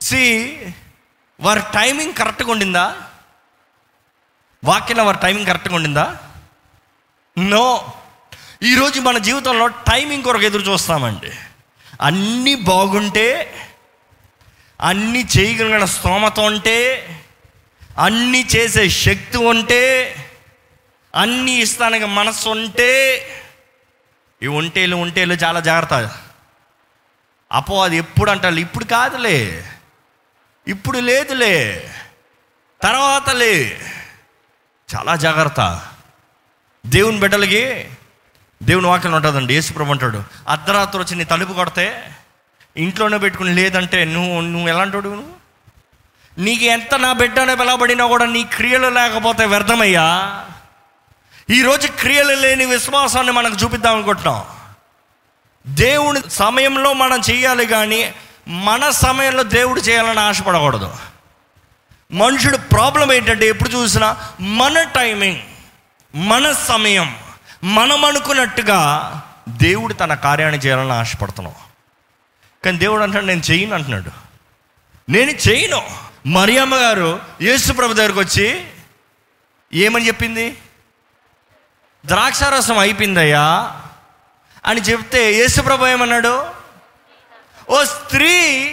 సి 0.01 0.25
వారి 1.41 1.61
టైమింగ్ 1.75 2.13
కరెక్ట్గా 2.13 2.53
ఉండిందా? 2.53 2.97
వాక్యంలో 4.65 5.05
వారి 5.05 5.19
టైమింగ్ 5.23 5.47
కరెక్ట్గా 5.47 5.75
ఉండిందా? 5.75 6.17
నో. 7.39 7.93
ఈరోజు 8.63 9.01
మన 9.01 9.19
జీవితంలో 9.19 9.67
టైమింగ్ 9.67 10.23
కొరకు 10.23 10.43
ఎదురు 10.43 10.63
చూస్తామండి. 10.63 11.31
అన్నీ 12.01 12.55
బాగుంటే 12.55 13.27
అన్నీ 14.83 15.27
చేయగలిగిన 15.38 15.85
స్తోమత 15.85 16.40
ఉంటే 16.40 17.09
అన్నీ 17.99 18.49
చేసే 18.57 18.88
శక్తి 18.88 19.38
ఉంటే 19.38 20.14
అన్నీ 21.14 21.53
ఇస్తానికి 21.53 22.05
మనస్సు 22.05 22.49
ఉంటే 22.49 23.18
ఈ 24.42 24.47
ఉంటేలు 24.47 24.97
ఒంటేలు 24.97 25.35
చాలా 25.35 25.61
జాగ్రత్త. 25.61 26.11
అపో 27.53 27.85
అది 27.85 27.97
ఎప్పుడు 27.97 28.31
అంటారు? 28.31 28.55
ఇప్పుడు 28.55 28.85
కాదులే. 28.85 29.64
ఇప్పుడు 30.68 30.99
లేదులే. 30.99 31.90
తర్వాతలే 32.83 33.81
చాలా 34.95 35.16
జాగ్రత్త. 35.16 35.88
దేవుని 36.87 37.21
బిడ్డలకి 37.21 37.90
దేవుని 38.62 38.87
వాక్యం 38.87 39.12
ఉంటుందండి. 39.12 39.55
యేసుప్రభు 39.55 39.90
అంటాడు 39.90 40.25
అర్ధరాత్రి 40.49 41.03
వచ్చి 41.03 41.16
నీ 41.16 41.25
తలుపు 41.25 41.53
కొడితే 41.53 42.16
ఇంట్లోనే 42.77 43.19
పెట్టుకుని 43.19 43.55
లేదంటే 43.55 44.05
నువ్వు 44.05 44.41
నువ్వు 44.41 44.69
ఎలాంటి 44.69 44.97
నువ్వు 44.97 45.43
నీకు 46.39 46.65
ఎంత 46.65 46.95
నా 46.95 47.13
బిడ్డనే 47.13 47.55
పిలవబడినా 47.55 48.07
కూడా 48.07 48.27
నీ 48.27 48.43
క్రియలు 48.43 48.89
లేకపోతే 48.89 49.45
వ్యర్థమయ్యా? 49.45 50.39
ఈరోజు 51.51 51.87
క్రియలు 51.87 52.33
లేని 52.33 52.65
విశ్వాసాన్ని 52.65 53.33
మనకు 53.33 53.55
చూపిద్దాం 53.55 53.95
అనుకుంటున్నాం. 53.95 54.45
దేవుని 55.67 56.31
సమయంలో 56.31 56.93
మనం 56.93 57.21
చేయాలి 57.31 57.67
కానీ 57.67 58.15
మన 58.49 58.91
సమయంలో 58.91 59.43
దేవుడు 59.43 59.81
చేయాలని 59.81 60.21
ఆశపడకూడదు. 60.21 60.95
మనుషుడు 62.13 62.57
ప్రాబ్లం 62.57 63.13
ఏంటంటే 63.13 63.47
ఎప్పుడు 63.47 63.69
చూసినా 63.69 64.17
మన 64.41 64.83
టైమింగ్ 64.83 65.41
మన 66.15 66.53
సమయం 66.53 67.17
మనం 67.65 68.05
అనుకున్నట్టుగా 68.05 69.23
దేవుడు 69.49 69.93
తన 69.93 70.15
కార్యాన్ని 70.15 70.59
చేయాలని 70.59 70.93
ఆశపడుతున్నాం. 70.93 71.55
కానీ 72.64 72.79
దేవుడు 72.79 73.03
అంటాడు 73.03 73.25
నేను 73.25 73.42
చేయను 73.51 73.75
అంటున్నాడు. 73.75 74.11
నేను 75.09 75.31
చేయను. 75.31 75.90
మరియమ్మ 76.27 76.77
గారు 76.77 77.20
యేసు 77.40 77.72
ప్రభు 77.72 77.92
దగ్గరకు 77.92 78.20
వచ్చి 78.20 78.66
ఏమని 79.75 80.07
చెప్పింది? 80.07 80.59
ద్రాక్షారసం 82.07 82.79
అయిపోయిందయ్యా 82.79 83.77
అని 84.66 84.81
చెప్తే 84.81 85.35
యేసుప్రభు 85.35 85.87
ఏమన్నాడు? 85.87 86.46
ఓ 87.70 87.85
స్త్రీ 87.85 88.68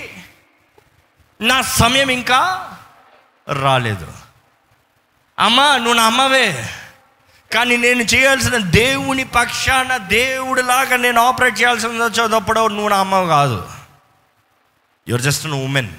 నా 1.42 1.62
సమయం 1.62 2.10
ఇంకా 2.10 2.72
రాలేదు. 3.62 4.14
అమ్మా 5.40 5.78
నువ్వు 5.78 5.94
నా 5.94 6.06
అమ్మవే. 6.06 6.70
కానీ 7.54 7.78
నేను 7.78 8.04
చేయాల్సిన 8.04 8.58
దేవుని 8.58 9.24
పక్షాన 9.24 9.98
దేవుడిలాగా 9.98 10.98
నేను 10.98 11.22
ఆపరేట్ 11.22 11.62
చేయాల్సిన 11.62 11.90
వచ్చేటప్పుడు 11.90 12.68
నువ్వు 12.68 12.90
నా 12.90 13.00
అమ్మవు 13.00 13.28
కాదు. 13.28 13.79
యువర్ 15.10 15.22
జస్ట్ 15.22 15.46
అన్ 15.46 15.54
ఉమెన్ 15.54 15.90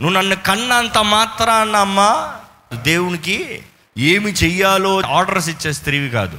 నువ్వు 0.00 0.10
నన్ను 0.10 0.36
కన్నంత 0.36 0.98
మాత్రాన్న 0.98 1.76
అమ్మ 1.76 2.34
దేవునికి 2.82 3.62
ఏమి 3.98 4.32
చెయ్యాలో 4.32 5.00
ఆర్డర్స్ 5.00 5.48
ఇచ్చే 5.48 5.72
స్త్రీవి 5.72 6.10
కాదు. 6.10 6.38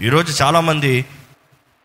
ఈరోజు 0.00 0.42
చాలామంది 0.42 1.06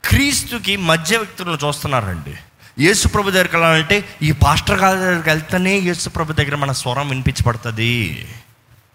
క్రీస్తుకి 0.06 0.78
మధ్య 0.78 1.18
వ్యక్తులను 1.18 1.58
చూస్తున్నారండి. 1.66 2.36
యేసుప్రభు 2.80 3.32
దగ్గరికి 3.32 3.56
వెళ్ళాలంటే 3.56 4.16
ఈ 4.22 4.32
పాస్టర్ 4.32 4.80
గారి 4.80 5.00
దగ్గరికి 5.00 5.30
వెళ్తేనే 5.30 5.78
యేసుప్రభు 5.78 6.34
దగ్గర 6.34 6.56
మన 6.56 6.72
స్వరం 6.72 7.10
వినిపించబడుతుంది. 7.10 8.28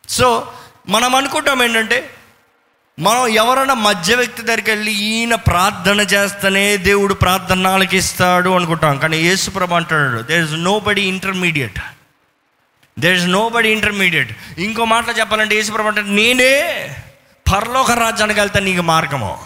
సో 0.09 0.53
మనం 0.88 1.14
అనుకుంటాం 1.14 1.62
ఏంటంటే 1.62 2.13
మనం 2.98 3.26
ఎవరైనా 3.26 3.74
మధ్య 3.74 4.14
వ్యక్తి 4.14 4.42
దగ్గరికి 4.42 4.70
వెళ్ళి 4.70 4.92
ఈయన 4.92 5.35
ప్రార్థన 5.35 6.00
చేస్తేనే 6.00 6.76
దేవుడు 6.76 7.14
ప్రార్థన 7.14 7.66
ఆలకిస్తాడు 7.66 8.50
అనుకుంటాం. 8.50 8.98
కానీ 8.98 9.16
యేసుప్రభ 9.16 9.74
అంటాడు 9.74 10.22
there 10.22 10.44
is 10.44 10.52
nobody 10.80 11.02
intermediate 11.02 11.78
there 12.98 13.16
is 13.16 13.26
nobody 13.48 13.68
intermediate 13.68 14.30
ఇంకో 14.59 14.85
మాటలో 14.85 15.12
చెప్పాలంటే 15.12 15.54
యేసుప్రభ 15.54 15.87
అంటే 15.87 16.02
నేనే 16.02 16.52
పరలోక 17.52 17.90
రాజ్యానికి 17.90 18.40
వెళ్తా 18.40 18.61
నీకు 18.61 18.83
మార్గము. 18.83 19.38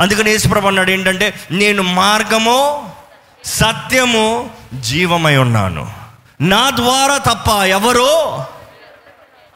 అందుకని 0.00 0.30
యేసుప్రభ 0.30 0.66
అన్నాడు 0.66 0.90
ఏంటంటే 0.90 1.34
నేను 1.50 1.82
మార్గము 1.82 2.90
సత్యము 3.44 4.50
జీవమై 4.74 5.36
ఉన్నాను. 5.36 5.92
నా 6.40 6.70
ద్వారా 6.70 7.16
తప్ప 7.18 7.48
ఎవరో 7.64 8.46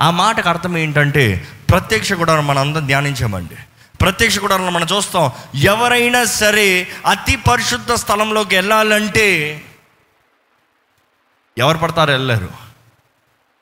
ఆ 0.00 0.10
మాటకు 0.10 0.48
అర్థం 0.48 0.78
ఏంటంటే 0.78 1.48
ప్రత్యక్ష 1.70 2.12
గుడారం 2.12 2.46
మనం 2.46 2.58
అందరం 2.58 2.86
ధ్యానించామండి. 2.86 3.56
ప్రత్యక్ష 4.00 4.38
గుడారంలో 4.38 4.70
మనం 4.70 4.86
చూస్తాం 4.96 5.30
ఎవరైనా 5.54 6.24
సరే 6.24 6.88
అతి 7.06 7.36
పరిశుద్ధ 7.36 7.92
స్థలంలోకి 7.92 8.54
వెళ్ళాలంటే 8.56 9.26
ఎవరు 11.58 11.78
పడతారు? 11.78 12.10
వెళ్ళారు 12.10 12.48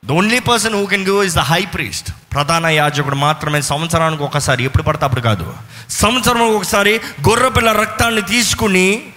the 0.05 0.11
only 0.11 0.39
person 0.39 0.75
who 0.75 0.85
can 0.85 1.07
go 1.07 1.23
is 1.23 1.35
the 1.35 1.39
high 1.39 1.65
priest 1.65 2.11
ప్రధాన 2.33 2.65
యాజకుడు 2.65 3.15
మాత్రమే 3.15 3.61
సంవత్సరానికి 3.61 4.23
ఒకసారి 4.23 4.63
ఎప్పుడు 4.63 4.83
పడితే? 4.83 5.05
అప్పుడు 5.05 5.21
కాదు. 5.21 5.53
సంవత్సరం 5.89 6.41
ఒకసారి 6.41 7.01
గొర్రెపిల్ల 7.29 7.71
రక్తాన్ని 7.71 8.21
తీసుకుని 8.21 9.13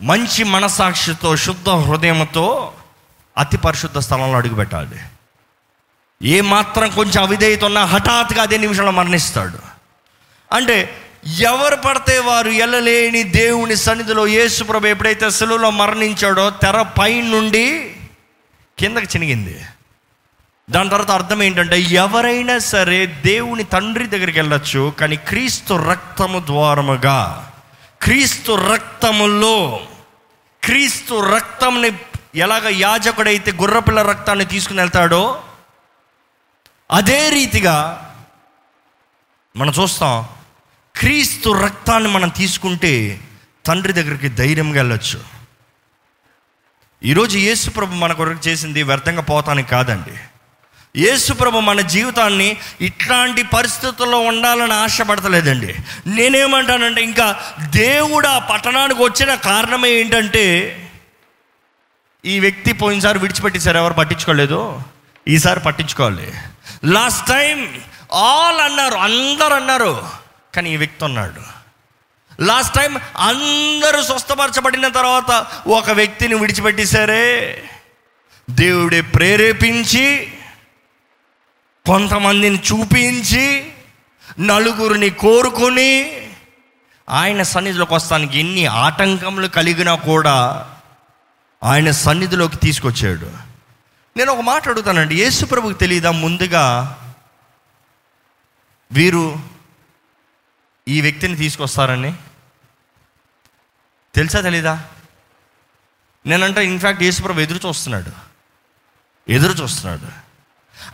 మంచి 0.00 0.44
మనసాక్షితో 0.44 1.36
శుద్ధ 1.36 1.68
హృదయంతో 1.68 2.72
అతి 3.38 3.56
పరిశుద్ధ 3.56 3.98
స్థలంలో 3.98 4.36
అడుగుపెట్టాలి. 4.36 4.98
ఏ 6.22 6.40
మాత్రం 6.40 6.90
కొంచెం 6.90 7.22
అవిధేయత 7.22 7.64
ఉన్నా 7.64 7.84
హఠాత్తుగా 7.84 8.42
అదే 8.42 8.58
నిమిషంలో 8.58 8.90
మరణిస్తాడు. 8.90 9.58
అంటే 10.54 10.96
ఎవరు 11.40 11.76
పడితే 11.76 12.18
వారు 12.18 12.48
ఎల్లలేని 12.48 13.22
దేవుని 13.22 13.76
సన్నిధిలో 13.76 14.26
యేసుప్రభు 14.26 14.86
ఎప్పుడైతే 14.86 15.30
సెలవులో 15.30 15.70
మరణించాడో 15.70 16.50
తెర 16.50 16.82
పై 16.82 17.22
నుండి 17.22 17.96
కిందకి 18.78 19.04
చినిగింది. 19.04 19.60
దాని 20.70 20.88
తర్వాత 20.88 21.10
అర్థం 21.10 21.42
ఏంటంటే 21.42 21.80
ఎవరైనా 21.80 22.58
సరే 22.58 23.06
దేవుని 23.06 23.64
తండ్రి 23.64 24.06
దగ్గరికి 24.06 24.38
వెళ్ళొచ్చు 24.38 24.92
కానీ 25.00 25.16
క్రీస్తు 25.16 25.74
రక్తము 25.74 26.38
ద్వారముగా 26.46 27.50
క్రీస్తు 28.02 28.52
రక్తములో 28.52 29.80
క్రీస్తు 30.62 31.34
రక్తంని 31.34 31.92
ఎలాగ 32.34 32.68
యాజకుడైతే 32.68 33.52
గుర్రపిల్ల 33.52 34.02
రక్తాన్ని 34.02 34.44
తీసుకుని 34.44 34.80
వెళ్తాడో 34.80 35.42
అదే 36.92 37.30
రీతిగా 37.30 37.76
మనం 39.56 39.72
చూస్తాం 39.80 40.26
క్రీస్తు 40.96 41.50
రక్తాన్ని 41.50 42.10
మనం 42.10 42.28
తీసుకుంటే 42.28 43.20
తండ్రి 43.66 43.92
దగ్గరికి 43.92 44.28
ధైర్యంగా 44.28 44.76
వెళ్ళొచ్చు. 44.76 45.20
ఈరోజు 47.04 47.38
యేసుప్రభు 47.38 47.94
మన 47.94 48.12
కొరకు 48.12 48.48
చేసింది 48.48 48.82
వ్యర్థంగా 48.82 49.22
పోతానికి 49.22 49.68
కాదండి. 49.68 50.10
యేసుప్రభు 51.00 51.58
మన 51.58 51.80
జీవితాన్ని 51.80 52.56
ఇట్లాంటి 52.80 53.42
పరిస్థితుల్లో 53.42 54.20
ఉండాలని 54.20 54.72
ఆశపడతలేదండి. 54.72 55.74
నేనేమంటానంటే 56.06 57.02
ఇంకా 57.02 57.54
దేవుడు 57.70 58.28
ఆ 58.28 58.38
పట్టణానికి 58.38 59.02
వచ్చిన 59.02 59.34
కారణం 59.34 59.86
ఏంటంటే 59.86 60.44
ఈ 62.24 62.40
వ్యక్తి 62.40 62.72
పోయినసారి 62.72 63.18
విడిచిపెట్టేశారు 63.18 63.78
ఎవరు 63.78 63.94
పట్టించుకోలేదు? 63.94 64.82
ఈసారి 65.28 65.60
పట్టించుకోవాలి. 65.60 66.32
లాస్ట్ 66.84 67.26
టైం 67.26 67.82
ఆల్ 68.12 68.60
అన్నారు 68.60 68.94
అందరు 68.94 69.54
అన్నారు 69.54 70.08
కానీ 70.54 70.70
ఈ 70.70 70.76
వ్యక్తి 70.76 71.04
ఉన్నాడు. 71.04 71.40
లాస్ట్ 72.42 72.74
టైం 72.74 73.00
అందరూ 73.16 74.02
స్వస్థపరచబడిన 74.02 74.88
తర్వాత 74.88 75.46
ఒక 75.68 75.90
వ్యక్తిని 75.90 76.34
విడిచిపెట్టేశారే. 76.34 77.64
దేవుడే 78.50 79.00
ప్రేరేపించి 79.00 80.32
కొంతమందిని 81.86 82.58
చూపించి 82.58 83.72
నలుగురిని 84.40 85.10
కోరుకొని 85.10 86.22
ఆయన 87.08 87.42
సన్నిధిలోకి 87.42 87.94
వస్తానికి 87.94 88.38
ఎన్ని 88.38 88.66
ఆటంకములు 88.66 89.46
కలిగినా 89.46 89.94
కూడా 89.94 90.66
ఆయన 91.62 91.90
సన్నిధిలోకి 91.90 92.56
తీసుకొచ్చాడు. 92.56 93.51
నేను 94.16 94.32
ఒక 94.32 94.40
మాట 94.40 94.68
అడుగుతానండి. 94.68 95.14
యేసు 95.14 95.44
ప్రభుకి 95.44 95.78
తెలియదా 95.78 96.10
ముందుగా 96.10 96.64
వీరు 98.92 99.40
ఈ 100.88 101.00
వ్యక్తిని 101.00 101.36
తీసుకొస్తారని? 101.36 102.14
తెలుసా 104.14 104.40
తెలీదా? 104.40 104.84
నేనంటే 106.26 106.64
ఇన్ఫ్యాక్ట్ 106.64 107.02
యేసుప్రభు 107.02 107.40
ఎదురు 107.40 107.68
చూస్తున్నాడు. 107.68 108.12
ఎదురు 109.28 109.52
చూస్తున్నాడు. 109.52 110.32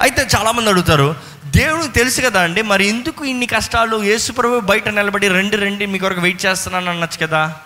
అయితే 0.00 0.26
చాలామంది 0.37 0.70
అడుగుతారు 0.70 1.16
దేవుడికి 1.46 1.92
తెలుసు 1.92 2.20
కదా 2.20 2.42
అండి 2.42 2.62
మరి 2.62 2.87
ఎందుకు 2.87 3.24
ఇన్ని 3.24 3.46
కష్టాలు 3.46 4.02
యేసుప్రభు 4.02 4.61
బయట 4.61 4.88
నిలబడి 4.88 5.28
రెండు 5.28 5.57
రెండు 5.57 5.85
మీ 5.85 5.98
కొరకు 5.98 6.20
వెయిట్ 6.20 6.46
చేస్తున్నాను 6.46 6.90
అనొచ్చు 6.90 7.26
కదా? 7.26 7.61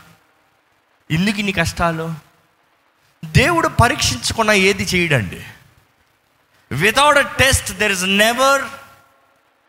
ఎందుకు 1.11 1.37
ఇన్ని 1.37 1.53
కష్టాలు? 1.53 2.32
దేవుడు 3.25 3.69
పరీక్షించకుండా 3.69 4.53
ఏది 4.53 4.85
చేయడండి? 4.85 5.45
Without 6.73 7.19
a 7.19 7.21
test 7.21 7.73
there 7.73 7.93
is 7.93 8.05
never 8.05 8.63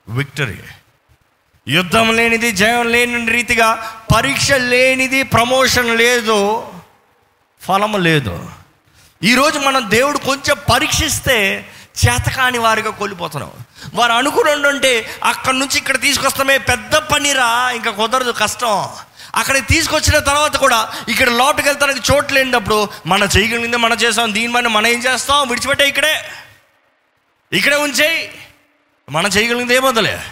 victory 0.09 0.59
యుద్ధం 1.67 2.15
లేనిది 2.15 2.51
జయం 2.51 2.91
లేని 2.91 3.31
రీతిగా 3.31 4.01
పరీక్ష 4.15 4.51
లేనిది 4.51 5.23
ప్రమోషన్ 5.23 5.97
లేదు 5.97 6.67
ఫలము 7.61 7.97
లేదు. 7.97 8.49
ఈరోజు 9.23 9.59
మనం 9.59 9.91
దేవుడు 9.91 10.17
కొంచెం 10.17 10.57
పరీక్షిస్తే 10.73 11.69
చేతకాని 12.05 12.57
వారిగా 12.57 12.91
కోల్పోతున్నాం. 12.91 13.51
వారు 13.93 14.11
అనుకుని 14.11 14.67
ఉంటే 14.67 15.19
అక్కడి 15.23 15.59
నుంచి 15.59 15.77
ఇక్కడ 15.77 16.01
తీసుకొస్తామే 16.01 16.57
పెద్ద 16.57 16.95
పనిరా 16.95 17.71
ఇంకా 17.71 17.91
కుదరదు 17.91 18.31
కష్టం. 18.31 18.89
అక్కడికి 19.35 19.67
తీసుకొచ్చిన 19.67 20.19
తర్వాత 20.19 20.57
కూడా 20.57 20.93
ఇక్కడ 21.09 21.29
లోటుకి 21.29 21.67
వెళ్తానికి 21.67 22.11
చోటు 22.11 22.33
లేనప్పుడు 22.33 22.89
మన 23.05 23.23
చేయగలిగింది 23.23 23.77
మనం 23.77 23.97
చేస్తాం 23.97 24.33
దీని 24.33 24.47
మనం 24.47 24.87
ఏం 24.87 24.99
చేస్తాం? 24.99 25.47
విడిచిపెట్టే 25.47 25.87
ఇక్కడే. 25.87 26.23
ఇక్కడే 27.51 27.75
ఉంచేయి 27.75 28.31
మనం 29.09 29.29
చేయగలిగింది 29.29 29.75
ఏమొదలే 29.75 30.23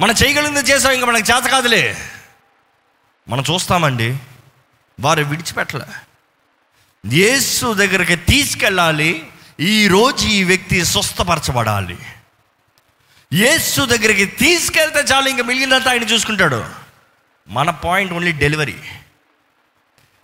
మనం 0.00 0.14
చేయగలిగింది 0.24 0.60
చేసాం 0.60 0.92
ఇంకా 0.92 1.06
మనకు 1.06 1.30
చేత 1.32 1.44
కాదులే. 1.44 1.96
మనం 3.28 3.44
చూస్తామండి 3.50 4.16
వారు 5.00 5.22
విడిచిపెట్టలే. 5.22 5.86
యేసు 7.06 7.74
దగ్గరికి 7.74 8.16
తీసుకెళ్ళాలి 8.16 9.26
ఈరోజు 9.60 10.26
ఈ 10.26 10.44
వ్యక్తి 10.44 10.84
స్వస్థపరచబడాలి. 10.84 11.98
యేసు 13.32 13.80
దగ్గరికి 13.80 14.26
తీసుకెళ్తే 14.26 15.00
చాలు 15.00 15.28
ఇంకా 15.28 15.42
మిగిలినంతా 15.42 15.90
ఆయన 15.90 16.02
చూసుకుంటాడు. 16.02 16.81
మన 17.48 17.70
పాయింట్ 17.70 18.12
ఓన్లీ 18.12 18.32
డెలివరీ 18.32 18.76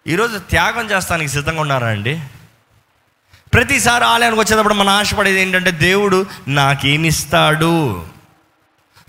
ఈరోజు 0.07 0.38
త్యాగం 0.38 0.90
చేస్తానికి 0.90 1.33
సిద్ధంగా 1.33 1.61
ఉన్నారా 1.61 1.88
అండి? 1.88 2.22
ప్రతిసారి 3.54 4.04
ఆలయానికి 4.04 4.40
వచ్చేటప్పుడు 4.40 4.74
మన 4.74 4.88
ఆశపడేది 4.88 5.40
ఏంటంటే 5.40 5.70
దేవుడు 5.70 6.26
నాకేమిస్తాడు? 6.48 8.07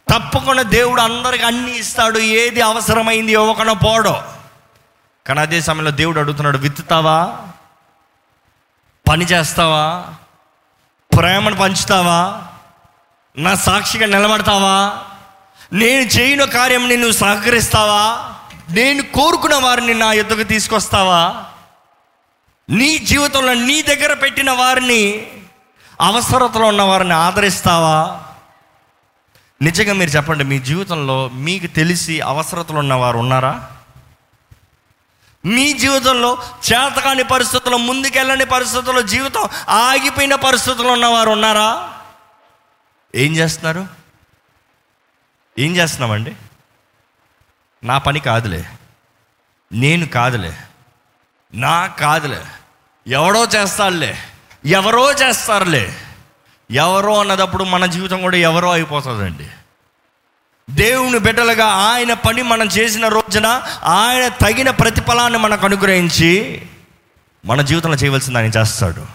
తప్పకుండా 0.10 0.62
దేవుడు 0.62 1.02
అందరికి 1.02 1.44
అన్ని 1.44 1.78
ఇస్తాడు. 1.78 2.20
ఏది 2.20 2.62
అవసరమైంది 2.62 3.32
ఇవ్వకుండా 3.32 3.74
పోడో. 3.74 4.24
కానీ 5.28 5.40
అదే 5.40 5.62
సమయంలో 5.62 5.92
దేవుడు 5.92 6.20
అడుగుతున్నాడు 6.20 6.58
విత్తుతావా? 6.58 7.38
పని 9.10 9.26
చేస్తావా? 9.26 10.14
ప్రేమను 11.18 11.56
పంచుతావా? 11.56 12.44
నా 13.38 13.56
సాక్షిగా 13.56 14.06
నిలబడతావా? 14.06 15.06
నేను 15.74 16.02
చేయని 16.02 16.48
కార్యం 16.48 16.90
నిన్ను 16.90 17.12
సహకరిస్తావా? 17.12 18.36
నేను 18.70 19.04
కోరుకున్న 19.04 19.56
వారిని 19.56 19.94
నా 19.94 20.14
యుద్ధకు 20.14 20.44
తీసుకొస్తావా? 20.44 21.46
నీ 22.70 22.98
జీవితంలో 22.98 23.54
నీ 23.54 23.82
దగ్గర 23.82 24.14
పెట్టిన 24.14 24.52
వారిని 24.52 25.32
అవసరతలో 26.02 26.66
ఉన్న 26.66 26.82
వారిని 26.82 27.14
ఆదరిస్తావా? 27.14 28.22
నిజంగా 29.62 29.94
మీరు 29.94 30.10
చెప్పండి 30.10 30.44
మీ 30.44 30.60
జీవితంలో 30.60 31.30
మీకు 31.30 31.68
తెలిసి 31.68 32.22
అవసరతలు 32.22 32.78
ఉన్నవారు 32.78 33.18
ఉన్నారా? 33.18 33.68
మీ 35.46 35.74
జీవితంలో 35.74 36.38
చేతకాని 36.72 37.24
పరిస్థితుల్లో 37.24 37.78
ముందుకెళ్ళని 37.78 38.46
పరిస్థితుల్లో 38.46 39.02
జీవితం 39.02 39.50
ఆగిపోయిన 39.70 40.36
పరిస్థితుల్లో 40.36 40.94
ఉన్నవారు 40.94 41.30
ఉన్నారా? 41.30 41.94
ఏం 43.16 43.36
చేస్తున్నారు? 43.36 43.99
ఏం 45.60 45.76
చేస్తున్నామండి? 45.76 46.36
నా 47.84 47.98
పని 47.98 48.20
కాదులే. 48.20 48.66
నేను 49.72 50.06
కాదులే. 50.06 50.58
నా 51.54 51.88
కాదులే. 51.88 52.44
ఎవడో 53.08 53.46
చేస్తాడులే. 53.46 54.18
ఎవరో 54.66 55.12
చేస్తారులే. 55.12 55.96
ఎవరో 56.72 57.20
అన్నదప్పుడు 57.20 57.64
మన 57.64 57.86
జీవితం 57.86 58.22
కూడా 58.22 58.38
ఎవరో 58.38 58.72
అయిపోతుందండి. 58.72 59.48
దేవుని 60.70 61.20
బిడ్డలుగా 61.20 61.66
ఆయన 61.66 62.14
పని 62.14 62.42
మనం 62.42 62.68
చేసిన 62.68 63.08
రోజున 63.08 63.46
ఆయన 63.84 64.28
తగిన 64.28 64.70
ప్రతిఫలాన్ని 64.70 65.40
మనకు 65.40 65.66
అనుగ్రహించి 65.66 66.62
మన 67.46 67.62
జీవితంలో 67.62 67.96
చేయవలసింది 67.96 68.38
ఆయన 68.38 68.52
చేస్తాడు. 68.58 69.06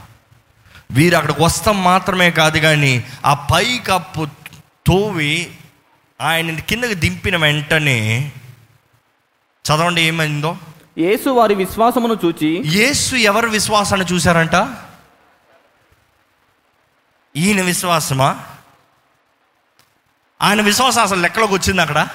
వీరు 0.90 1.16
అక్కడికి 1.16 1.42
వస్తాం 1.42 1.84
మాత్రమే 1.84 2.30
కాదు 2.30 2.58
కానీ 2.58 3.04
ఆ 3.26 3.34
పై 3.34 3.78
కప్పు 3.86 4.26
తోవి 4.86 5.58
ఆయన 6.20 6.60
కిందకి 6.60 6.94
దింపిన 6.94 7.36
వెంటనే 7.36 8.32
చదవండి 9.64 10.02
ఏమైందో? 10.02 10.58
యేసు 10.98 11.30
వారి 11.30 11.54
విశ్వాసమును 11.54 12.18
చూచి 12.24 12.62
యేసు 12.66 13.16
ఎవరి 13.16 13.48
విశ్వాసాన్ని 13.48 14.06
చూశారంట? 14.12 14.76
ఈయన 17.36 17.62
విశ్వాసమా? 17.62 18.44
ఆయన 20.42 20.62
విశ్వాసం 20.62 21.02
అసలు 21.02 21.20
లెక్కలోకి 21.20 21.52
వచ్చింది 21.52 21.82
అక్కడ? 21.82 22.08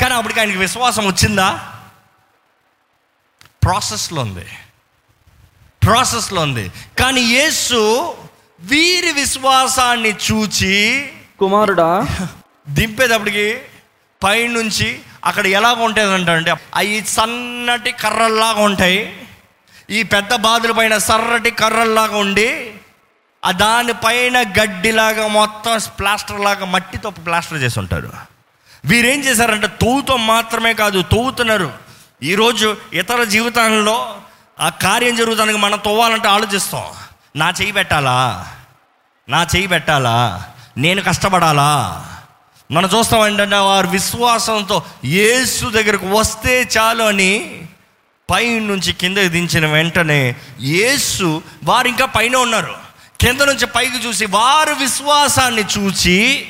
కానీ 0.00 0.14
అప్పటికి 0.14 0.40
ఆయనకి 0.40 0.58
విశ్వాసం 0.58 1.06
వచ్చిందా? 1.06 1.76
ప్రాసెస్లో 3.62 4.22
ఉంది. 4.22 4.46
ప్రాసెస్లో 5.84 6.42
ఉంది. 6.42 6.72
కానీ 6.98 7.20
యేసు 7.20 8.14
వీరి 8.60 9.12
విశ్వాసాన్ని 9.12 10.08
చూచి 10.08 11.12
కుమారుడా. 11.38 12.06
దింపేటప్పటికి 12.68 13.58
పైనుంచి 14.22 15.00
అక్కడ 15.24 15.46
ఎలాగ 15.46 15.74
ఉంటుంది 15.74 16.30
అంటే 16.30 16.54
అవి 16.74 17.04
సన్నటి 17.08 17.92
కర్రల్లాగా 17.92 18.60
ఉంటాయి. 18.60 19.26
ఈ 19.90 20.02
పెద్ద 20.02 20.34
బాధల 20.34 20.70
పైన 20.70 20.98
సర్రటి 20.98 21.50
కర్రల్లాగా 21.50 22.16
ఉండి 22.16 22.74
ఆ 23.44 23.52
దానిపైన 23.52 24.42
గడ్డిలాగా 24.42 25.26
మొత్తం 25.26 25.80
ప్లాస్టర్ 25.98 26.40
లాగా 26.40 26.64
మట్టితో 26.64 27.10
ప్లాస్టర్ 27.10 27.58
చేసి 27.58 27.78
ఉంటారు. 27.78 28.12
వీరేం 28.84 29.20
చేశారంటే 29.20 29.66
తవ్వుతో 29.66 30.16
మాత్రమే 30.16 30.74
కాదు 30.74 31.02
తవ్వుతున్నారు. 31.02 31.72
ఈరోజు 32.22 32.76
ఇతర 32.92 33.24
జీవితాలలో 33.24 34.20
ఆ 34.60 34.68
కార్యం 34.68 35.16
జరుగుతానికి 35.16 35.58
మనం 35.58 35.78
తవ్వాలంటే 35.78 36.28
ఆలోచిస్తాం. 36.28 36.82
నా 37.36 37.52
చేయి 37.60 37.72
పెట్టాలా? 37.72 38.48
నా 39.28 39.46
చేయి 39.56 39.66
పెట్టాలా? 39.66 40.44
నేను 40.78 41.02
కష్టపడాలా? 41.02 42.04
మనం 42.70 42.90
చూస్తాం 42.98 43.26
ఏంటంటే 43.26 43.56
వారు 43.56 43.86
విశ్వాసంతో 43.86 44.82
యేసు 45.04 45.66
దగ్గరకు 45.66 46.06
వస్తే 46.06 46.68
చాలు 46.78 47.02
అని 47.02 47.62
పై 48.30 48.58
నుంచి 48.58 48.92
కిందకి 48.92 49.28
దించిన 49.28 49.66
వెంటనే 49.66 50.36
యేసు 50.60 51.42
వారు 51.64 51.88
ఇంకా 51.88 52.04
పైన 52.06 52.36
ఉన్నారు. 52.36 52.74
కింద 53.20 53.40
నుంచి 53.40 53.66
పైకి 53.66 54.06
చూసి 54.06 54.26
వారు 54.26 54.74
విశ్వాసాన్ని 54.74 55.64
చూచి 55.78 56.46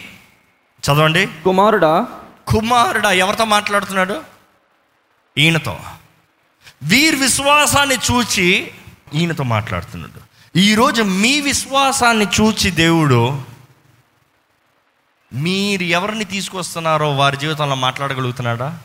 చదవండి. 0.85 1.27
కుమారుడా. 1.45 2.07
కుమారుడా 2.47 3.13
ఎవరితో 3.13 3.45
మాట్లాడుతున్నాడు? 3.45 4.21
ఈయనతో. 5.39 5.79
వీరి 6.83 7.17
విశ్వాసాన్ని 7.17 7.95
చూచి 7.95 8.71
ఈయనతో 9.15 9.45
మాట్లాడుతున్నాడు. 9.45 10.21
ఈరోజు 10.59 11.03
మీ 11.03 11.41
విశ్వాసాన్ని 11.41 12.27
చూచి 12.41 12.71
దేవుడు 12.71 13.58
మీరు 15.33 15.83
ఎవరిని 15.83 16.25
తీసుకొస్తున్నారో 16.25 17.13
వారి 17.13 17.37
జీవితంలో 17.37 17.75
మాట్లాడగలుగుతున్నాడా? 17.75 18.79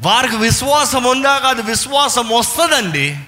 వారికి 0.00 0.36
విశ్వాసం 0.36 1.04
ఉందా 1.04 1.38
కాదు 1.38 1.62
విశ్వాసం 1.62 2.28
వస్తుందండి. 2.28 3.18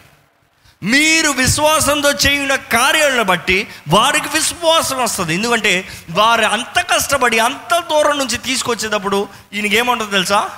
మీరు 0.82 1.30
విశ్వాసంతో 1.30 2.12
చేసిన 2.12 2.54
కార్యాలను 2.54 3.24
బట్టి 3.24 3.68
వారికి 3.88 4.28
విశ్వాసం 4.28 5.02
వస్తుంది. 5.02 5.34
ఎందుకంటే 5.34 5.88
వారు 6.10 6.42
అంత 6.42 6.80
కష్టపడి 6.80 7.38
అంత 7.38 7.78
దూరం 7.78 8.18
నుంచి 8.18 8.38
తీసుకొచ్చేటప్పుడు 8.38 9.28
ఈయనకి 9.52 9.76
ఏమంటుంది 9.76 10.10
తెలుసా? 10.10 10.50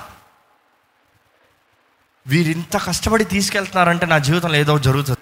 వీరింత 2.27 2.77
కష్టపడి 2.77 3.23
తీసుకెళ్తున్నారంటే 3.23 4.05
నా 4.05 4.17
జీవితంలో 4.17 4.55
ఏదో 4.55 4.79
జరుగుతుంది. 4.79 5.19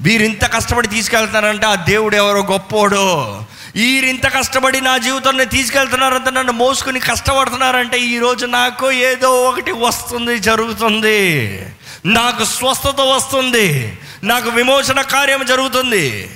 వీరింత 0.00 0.44
కష్టపడి 0.44 0.88
తీసుకెళ్తున్నారంటే 0.88 1.66
ఆ 1.66 1.74
దేవుడు 1.74 2.16
ఎవరో 2.16 2.40
గొప్పోడో. 2.40 3.44
వీరింత 3.76 4.26
కష్టపడి 4.26 4.80
నా 4.80 4.98
జీవితాన్ని 4.98 5.44
తీసుకెళ్తున్నారంటే 5.44 6.30
నన్ను 6.30 6.52
మోసుకుని 6.52 7.00
కష్టపడుతున్నారంటే 7.00 8.00
ఈరోజు 8.00 8.46
నాకు 8.46 8.90
ఏదో 8.90 9.42
ఒకటి 9.42 9.72
వస్తుంది 9.72 10.38
జరుగుతుంది. 10.38 11.58
నాకు 12.06 12.44
స్వస్థత 12.44 13.00
వస్తుంది. 13.00 13.98
నాకు 14.24 14.48
విమోచన 14.48 15.00
కార్యం 15.00 15.46
జరుగుతుంది. 15.46 16.30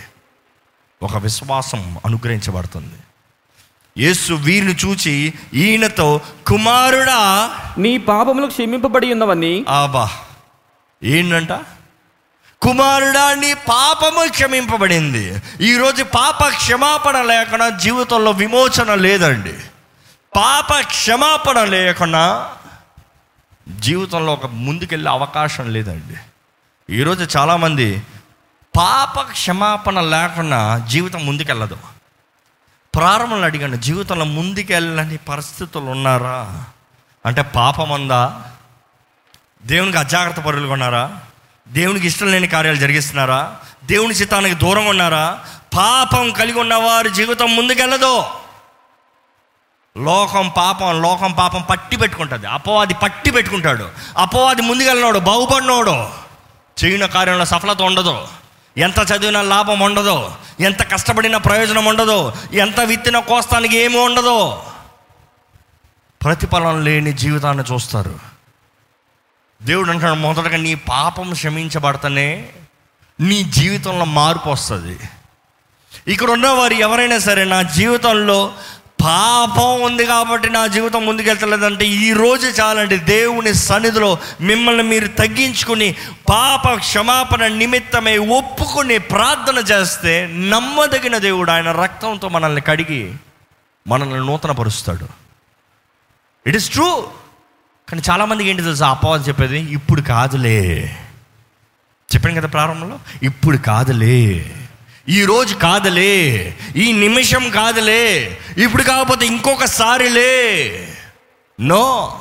ఒక 1.03 1.16
విశ్వాసం 1.16 1.99
అనుగ్రహించబడుతుంది. 2.05 2.95
యేసు 3.99 4.32
వీరిని 4.32 4.74
చూచి 4.74 5.32
ఈయనతో 5.55 6.20
కుమారుడా 6.47 7.51
నీ 7.78 7.99
పాపములు 7.99 8.47
క్షమింపబడి 8.47 9.12
ఉన్నవని 9.12 9.64
ఆబా 9.68 10.11
ఏంటంట? 11.03 11.53
కుమారుడా 12.64 13.34
నీ 13.34 13.54
పాపము 13.54 14.28
క్షమింపబడింది. 14.30 15.42
ఈరోజు 15.60 16.02
పాప 16.02 16.48
క్షమాపణ 16.48 17.22
లేకుండా 17.22 17.68
జీవితంలో 17.68 18.30
విమోచన 18.30 18.94
లేదండి. 18.94 19.52
పాప 20.36 20.80
క్షమాపణ 20.80 21.64
లేకుండా 21.64 22.52
జీవితంలో 23.70 24.32
ఒక 24.32 24.46
ముందుకెళ్ళే 24.46 25.10
అవకాశం 25.10 25.72
లేదండి. 25.72 26.16
ఈరోజు 26.94 27.38
చాలామంది 27.38 28.02
పాప 28.76 29.20
క్షమాపణ 29.20 30.00
లేకుండా 30.00 30.78
జీవితం 30.78 31.26
ముందుకెళ్ళదు. 31.26 31.78
ప్రారంభంలో 32.94 33.44
అడిగాను 33.44 33.76
జీవితంలో 33.76 34.24
ముందుకెళ్ళని 34.24 35.16
పరిస్థితులు 35.16 35.84
ఉన్నారా? 35.84 36.64
అంటే 37.26 37.42
పాపం 37.42 37.90
ఉందా? 37.90 38.42
దేవునికి 39.64 39.98
అజాగ్రత్త 39.98 40.40
పరులుగా 40.40 41.22
దేవునికి 41.68 42.06
ఇష్టం 42.06 42.30
లేని 42.30 42.46
కార్యాలు 42.46 42.76
జరిగిస్తున్నారా? 42.76 43.56
దేవుని 43.84 44.14
చిత్తానికి 44.14 44.54
దూరంగా 44.54 44.88
ఉన్నారా? 44.88 45.40
పాపం 45.74 46.30
కలిగి 46.30 46.60
ఉన్నవారి 46.60 47.10
జీవితం 47.10 47.56
ముందుకెళ్ళదు 47.56 48.24
లోకం 49.98 50.52
పాపం 50.56 51.02
లోకం 51.02 51.32
పాపం 51.32 51.62
పట్టి 51.62 51.96
పెట్టుకుంటుంది. 51.96 52.46
అపవాది 52.46 52.94
పట్టి 52.94 53.30
పెట్టుకుంటాడు. 53.30 53.88
అపవాది 54.18 54.62
ముందుకెళ్ళినోడు 54.62 55.18
బాగుపడినోడు. 55.18 56.06
చేయన 56.84 57.06
కార్యంలో 57.06 57.44
సఫలత 57.44 57.82
ఉండదు. 57.82 58.28
ఎంత 58.76 58.98
చదివినా 58.98 59.42
లాభం 59.42 59.80
ఉండదు. 59.80 60.30
ఎంత 60.60 60.92
కష్టపడినా 60.92 61.38
ప్రయోజనం 61.38 61.84
ఉండదు. 61.84 62.32
ఎంత 62.52 62.80
విత్తిన 62.80 63.18
కోస్తానికి 63.18 63.76
ఏమి 63.76 63.98
ఉండదు. 63.98 64.56
ప్రతిఫలం 66.22 66.84
లేని 66.84 67.12
జీవితాన్ని 67.12 67.64
చూస్తారు. 67.72 68.34
దేవుడు 69.62 69.90
అంటాడు 69.90 70.14
మొదటగా 70.14 70.57
నీ 70.57 70.74
పాపం 70.74 71.32
క్షమించబడతనే 71.32 72.48
నీ 73.20 73.42
జీవితంలో 73.42 74.05
మార్పు 74.05 74.48
వస్తుంది. 74.48 74.98
ఇక్కడ 76.09 76.30
ఉన్నవారు 76.30 76.74
ఎవరైనా 76.74 77.18
సరే 77.18 77.44
నా 77.44 77.62
జీవితంలో 77.62 78.55
పాపం 79.00 79.82
ఉంది 79.82 80.07
కాబట్టి 80.07 80.50
నా 80.50 80.66
జీవితం 80.66 81.07
ముందుకెళ్తలేదంటే 81.07 81.86
ఈ 81.86 82.12
రోజు 82.12 82.46
చాలండి 82.46 82.98
దేవుని 82.98 83.55
సన్నిధిలో 83.55 84.18
మిమ్మల్ని 84.40 84.82
మీరు 84.82 85.07
తగ్గించుకుని 85.07 85.96
పాప 86.28 86.74
క్షమాపణ 86.74 87.46
నిమిత్తమై 87.46 88.18
ఒప్పుకుని 88.18 88.98
ప్రార్థన 88.98 89.59
చేస్తే 89.59 90.26
నమ్మదగిన 90.26 91.18
దేవుడు 91.18 91.50
ఆయన 91.50 91.72
రక్తంతో 91.72 92.28
మనల్ని 92.28 92.61
కడిగి 92.61 93.14
మనల్ని 93.86 94.16
నూతనపరుస్తాడు. 94.16 95.09
ఇట్ 96.46 96.57
ఇస్ 96.57 96.70
ట్రూ 96.70 97.07
కానీ 97.89 98.03
చాలామందికి 98.11 98.51
ఏంటి 98.51 98.62
తెలుసు? 98.62 98.85
అపవాదం 98.85 99.22
చెప్పేది 99.22 99.59
ఇప్పుడు 99.59 100.01
కాదులే. 100.01 100.97
చెప్పాను 102.14 102.41
కదా 102.41 102.49
ప్రారంభంలో? 102.49 102.99
ఇప్పుడు 103.22 103.57
కాదులే. 103.57 104.55
ఈ 105.09 105.24
రోజు 105.24 105.55
కాదులే. 105.55 106.55
ఈ 106.76 106.93
నిమిషం 106.93 107.51
కాదులే. 107.51 108.39
ఇప్పుడు 108.64 108.82
కాకపోతే 108.82 109.26
ఇంకొకసారిలే 109.26 110.89
నో. 111.61 112.20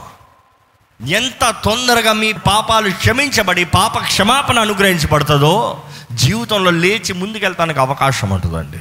ఎంత 1.08 1.56
తొందరగా 1.64 2.14
మీ 2.14 2.34
పాపాలు 2.34 2.92
క్షమించబడి 2.92 3.66
పాప 3.66 3.98
క్షమాపణ 3.98 4.60
అనుగ్రహించబడుతుందో 4.60 5.84
జీవితంలో 6.12 6.72
లేచి 6.72 7.14
ముందుకెళ్తానికి 7.14 7.80
అవకాశం 7.80 8.30
ఉంటుందండి. 8.30 8.80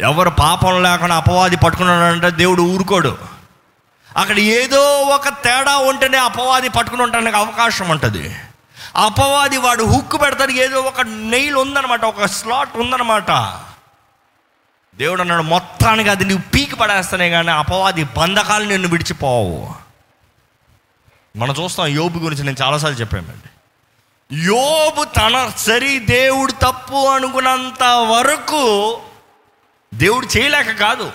ఎవరు 0.00 0.30
పాపం 0.30 0.82
లేకుండా 0.82 1.16
అపవాది 1.16 1.56
పట్టుకున్నాడంటే 1.56 2.30
దేవుడు 2.30 2.62
ఊరుకోడు. 2.62 3.39
అక్కడ 4.16 4.38
ఏదో 4.38 5.00
ఒక 5.00 5.28
తేడా 5.28 5.76
ఉంటేనే 5.76 6.18
అపవాది 6.18 6.68
పట్టుకుని 6.68 7.02
ఉండడానికి 7.02 7.36
అవకాశం 7.36 7.88
ఉంటుంది. 7.88 8.36
అపవాది 8.96 9.56
వాడు 9.56 9.84
హుక్కు 9.84 10.16
పెడతానికి 10.16 10.58
ఏదో 10.58 10.80
ఒక 10.80 11.00
నెయిల్ 11.00 11.56
ఉందన్నమాట 11.56 12.04
ఒక 12.04 12.24
స్లాట్ 12.24 12.76
ఉందన్నమాట. 12.76 13.30
దేవుడు 14.94 15.20
అన్నాడు 15.20 15.42
మొత్తానికి 15.42 16.08
అది 16.08 16.24
నువ్వు 16.24 16.50
పీకి 16.50 16.76
పడేస్తానే 16.76 17.30
కానీ 17.30 17.50
అపవాది 17.50 18.04
బంధకాలు 18.04 18.64
నిన్ను 18.64 18.88
విడిచిపోవు. 18.88 19.74
మనం 21.36 21.54
చూస్తాం 21.62 21.86
యోబు 21.86 22.18
గురించి 22.18 22.44
నేను 22.44 22.56
చాలాసార్లు 22.62 22.98
చెప్పామండి 23.00 23.48
యోబు 24.44 25.04
తన 25.04 25.52
సరి 25.56 25.98
దేవుడు 25.98 26.52
తప్పు 26.52 27.06
అనుకున్నంత 27.06 27.82
వరకు 27.82 29.00
దేవుడు 29.94 30.26
చేయలేక 30.26 30.70
కాదు. 30.70 31.12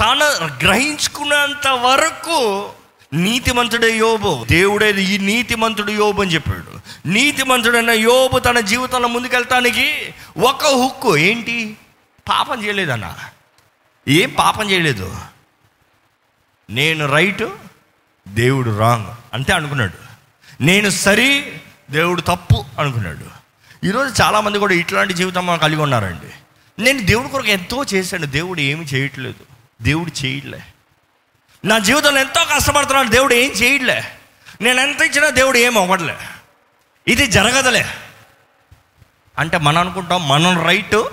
తన 0.00 0.50
గ్రహించుకున్నంత 0.62 1.68
వరకు 1.68 2.70
నీతిమంతుడే 3.12 3.96
యోబు. 3.96 4.46
దేవుడే 4.50 4.90
ఈ 4.90 5.18
నీతిమంతుడు 5.18 5.90
యోబు 5.90 6.22
అని 6.22 6.34
చెప్పాడు. 6.34 6.80
నీతిమంతుడైన 7.08 7.90
యోబు 7.90 8.38
తన 8.38 8.60
జీవితంలో 8.60 9.08
ముందుకెళ్తానికి 9.08 10.14
ఒక 10.38 10.66
హుక్కు. 10.66 11.16
ఏంటి? 11.16 11.76
పాపం 12.28 12.64
చేయలేదన్న. 12.64 13.14
ఏం 14.08 14.34
పాపం 14.38 14.70
చేయలేదు. 14.70 15.16
నేను 16.70 17.06
రైట్ 17.06 17.42
దేవుడు 18.28 18.78
రాంగ్ 18.78 19.06
అంతే 19.34 19.52
అనుకున్నాడు. 19.52 20.12
నేను 20.62 20.90
సరి 20.90 21.52
దేవుడు 21.90 22.20
తప్పు 22.20 22.64
అనుకున్నాడు. 22.78 23.42
ఈరోజు 23.86 24.22
చాలామంది 24.22 24.58
కూడా 24.58 24.74
ఇట్లాంటి 24.74 25.14
జీవితం 25.14 25.46
మనం 25.46 25.58
కలిగి 25.58 25.82
ఉన్నారండి. 25.82 26.30
నేను 26.82 27.06
దేవుడి 27.06 27.28
కొరకు 27.28 27.48
ఎంతో 27.48 27.84
చేశాను. 27.94 28.26
దేవుడు 28.26 28.60
ఏమి 28.60 28.84
చేయట్లేదు. 28.84 29.51
దేవుడు 29.82 30.24
చేయట్లే. 30.24 30.62
నా 31.64 31.78
జీవితంలో 31.78 32.20
ఎంతో 32.20 32.44
కష్టపడుతున్నాను 32.44 33.08
దేవుడు 33.08 33.34
ఏం 33.34 33.50
చేయట్లే. 33.50 34.04
నేను 34.60 34.80
ఎంత 34.80 35.00
ఇచ్చినా 35.02 35.28
దేవుడు 35.28 35.58
ఏం 35.58 35.78
అవ్వడలే 35.78 36.16
ఇది 37.08 37.26
జరగదులే. 37.26 37.86
అంటే 39.38 39.58
మనం 39.58 39.78
అనుకుంటాం 39.78 40.28
మనం 40.28 40.64
రైట్ 40.64 41.08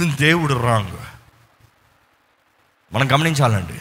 దేవుడు 0.00 0.54
రాంగ్. 0.54 0.96
మనం 2.92 3.12
గమనించాలండి. 3.12 3.80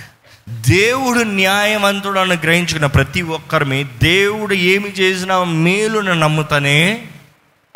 దేవుడు 0.50 1.20
న్యాయవంతుడు 1.20 2.20
అని 2.20 2.36
గ్రహించుకున్న 2.36 2.86
ప్రతి 2.86 3.22
ఒక్కరిని 3.22 3.84
దేవుడు 3.84 4.54
ఏమి 4.54 4.90
చేసినా 4.90 5.44
మేలును 5.44 6.14
నమ్ముతానే 6.14 7.08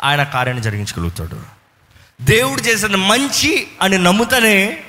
ఆయన 0.02 0.22
కార్యాన్ని 0.22 0.62
జరిగించగలుగుతాడు. 0.62 1.42
దేవుడు 2.22 2.60
చేసిన 2.60 2.96
మంచి 2.96 3.68
అని 3.82 3.98
నమ్ముతానే 3.98 4.84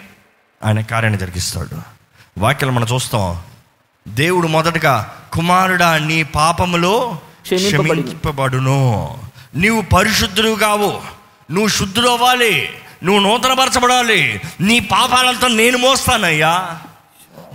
ఆయన 0.63 0.81
కార్యాన్ని 0.81 1.19
జరిగిస్తాడు. 1.19 1.81
వాక్యలు 2.37 2.71
మనం 2.71 2.87
చూస్తాం. 2.93 3.41
దేవుడు 4.07 4.47
మొదటగా 4.47 5.17
కుమారుడా 5.33 5.97
నీ 5.97 6.23
పాపములో 6.23 7.19
క్షమింపబడి. 7.41 8.01
క్షమింపబడును. 8.01 9.19
నీవు 9.55 9.81
పరిశుద్ధుడు 9.81 10.55
కావు. 10.55 11.01
నువ్వు 11.51 11.67
శుద్ధుడు 11.67 12.09
అవ్వాలి. 12.09 12.73
నువ్వు 13.03 13.21
నూతనపరచబడాలి. 13.21 14.41
నీ 14.61 14.79
పాపాలతో 14.79 15.47
నేను 15.47 15.77
మోస్తానయ్యా. 15.77 16.79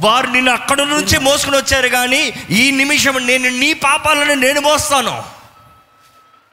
వారు 0.00 0.26
నిన్ను 0.26 0.52
అక్కడ 0.52 0.80
నుంచి 0.80 1.18
మోసుకుని 1.18 1.56
వచ్చారు 1.56 1.88
కానీ 1.88 2.32
ఈ 2.50 2.70
నిమిషం 2.70 3.26
నేను 3.26 3.48
నీ 3.48 3.72
పాపాలను 3.72 4.34
నేను 4.34 4.60
మోస్తాను. 4.60 5.22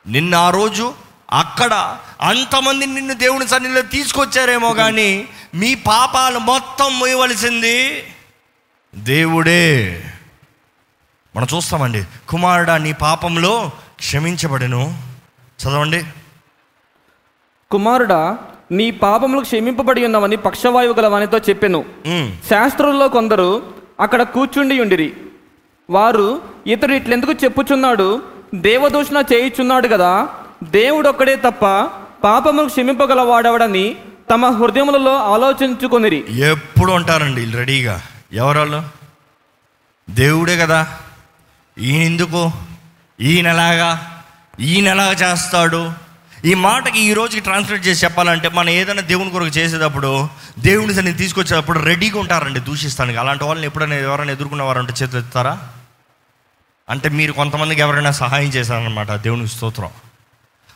నిన్న 0.07 0.35
ఆ 0.35 0.49
రోజు 0.49 0.93
అక్కడ 1.31 1.97
అంతమంది 2.21 2.85
నిన్ను 2.85 3.13
దేవుని 3.13 3.47
సన్నిధిలో 3.47 3.81
తీసుకొచ్చారేమో 3.81 4.73
కానీ 4.73 5.27
మీ 5.55 5.75
పాపాలు 5.75 6.39
మొత్తం 6.39 6.99
మోయవలసింది 6.99 8.03
దేవుడే. 8.95 10.03
మనం 11.35 11.47
చూస్తామండి 11.55 12.03
కుమారుడా 12.29 12.77
నీ 12.77 12.91
పాపంలో 12.91 13.71
క్షమించబడెను. 13.97 14.97
చదవండి. 15.59 16.03
కుమారుడా 17.71 18.37
నీ 18.71 18.91
పాపములు 18.91 19.41
క్షమింపబడి 19.41 20.05
ఉన్నవని 20.05 20.35
పక్షవాయువు 20.35 20.93
గల 20.93 21.07
వానితో 21.07 21.37
చెప్పెను. 21.37 21.85
ఉమ్, 22.05 22.31
శాస్త్రుల్లో 22.49 23.07
కొందరు 23.07 23.73
అక్కడ 23.99 24.23
కూర్చుండి 24.23 24.81
ఉండిరి. 24.81 25.13
వారు 25.89 26.41
ఇతడు 26.67 26.93
ఇట్లెందుకు 26.93 27.31
చెప్పుచున్నాడు? 27.31 28.23
దేవదూషణ 28.55 29.23
చేయుచున్నాడు 29.33 29.87
కదా? 29.87 30.29
దేవుడు 30.71 31.09
ఒక్కడే 31.09 31.35
తప్ప 31.35 31.65
పాపములు 32.23 32.67
క్షమింపగలవాడవడని 32.67 33.95
తమ 34.33 34.45
హృదయములలో 34.45 35.15
ఆలోచించుకొనిరి. 35.15 36.39
ఎప్పుడు 36.39 36.91
ఉంటారండి 36.91 37.41
వీళ్ళు 37.41 37.57
రెడీగా? 37.57 38.01
ఎవరాళ్ళు? 38.33 38.83
దేవుడే 40.09 40.57
కదా. 40.57 40.87
ఈయన 41.77 42.01
ఎందుకు 42.01 42.51
ఈయన 43.19 43.47
ఎలాగా 43.47 44.23
ఈయన 44.59 44.87
ఎలాగా 44.87 45.11
చేస్తాడు? 45.11 45.91
ఈ 46.45 46.53
మాటకి 46.53 46.99
ఈ 46.99 47.13
రోజుకి 47.13 47.39
ట్రాన్స్లేట్ 47.39 47.87
చేసి 47.87 48.05
చెప్పాలంటే 48.05 48.49
మనం 48.49 48.69
ఏదైనా 48.69 49.01
దేవుని 49.01 49.29
కొరకు 49.29 49.49
చేసేటప్పుడు 49.49 50.29
దేవుని 50.59 50.93
సన్ని 50.93 51.13
తీసుకొచ్చేటప్పుడు 51.13 51.79
రెడీగా 51.79 52.19
ఉంటారండి 52.19 52.59
దూషిస్తానికి. 52.59 53.19
అలాంటి 53.19 53.43
వాళ్ళని 53.43 53.67
ఎప్పుడైనా 53.67 53.95
ఎవరైనా 53.95 54.31
ఎదుర్కొన్నవారంటే 54.31 54.93
చేతులు 55.03 55.21
ఎత్తారా 55.21 55.59
అంటే 56.89 57.09
మీరు 57.09 57.31
కొంతమందికి 57.31 57.81
ఎవరైనా 57.81 58.11
సహాయం 58.11 58.49
చేశారనమాట 58.49 59.11
దేవునికి 59.11 59.51
స్తోత్రం. 59.51 59.89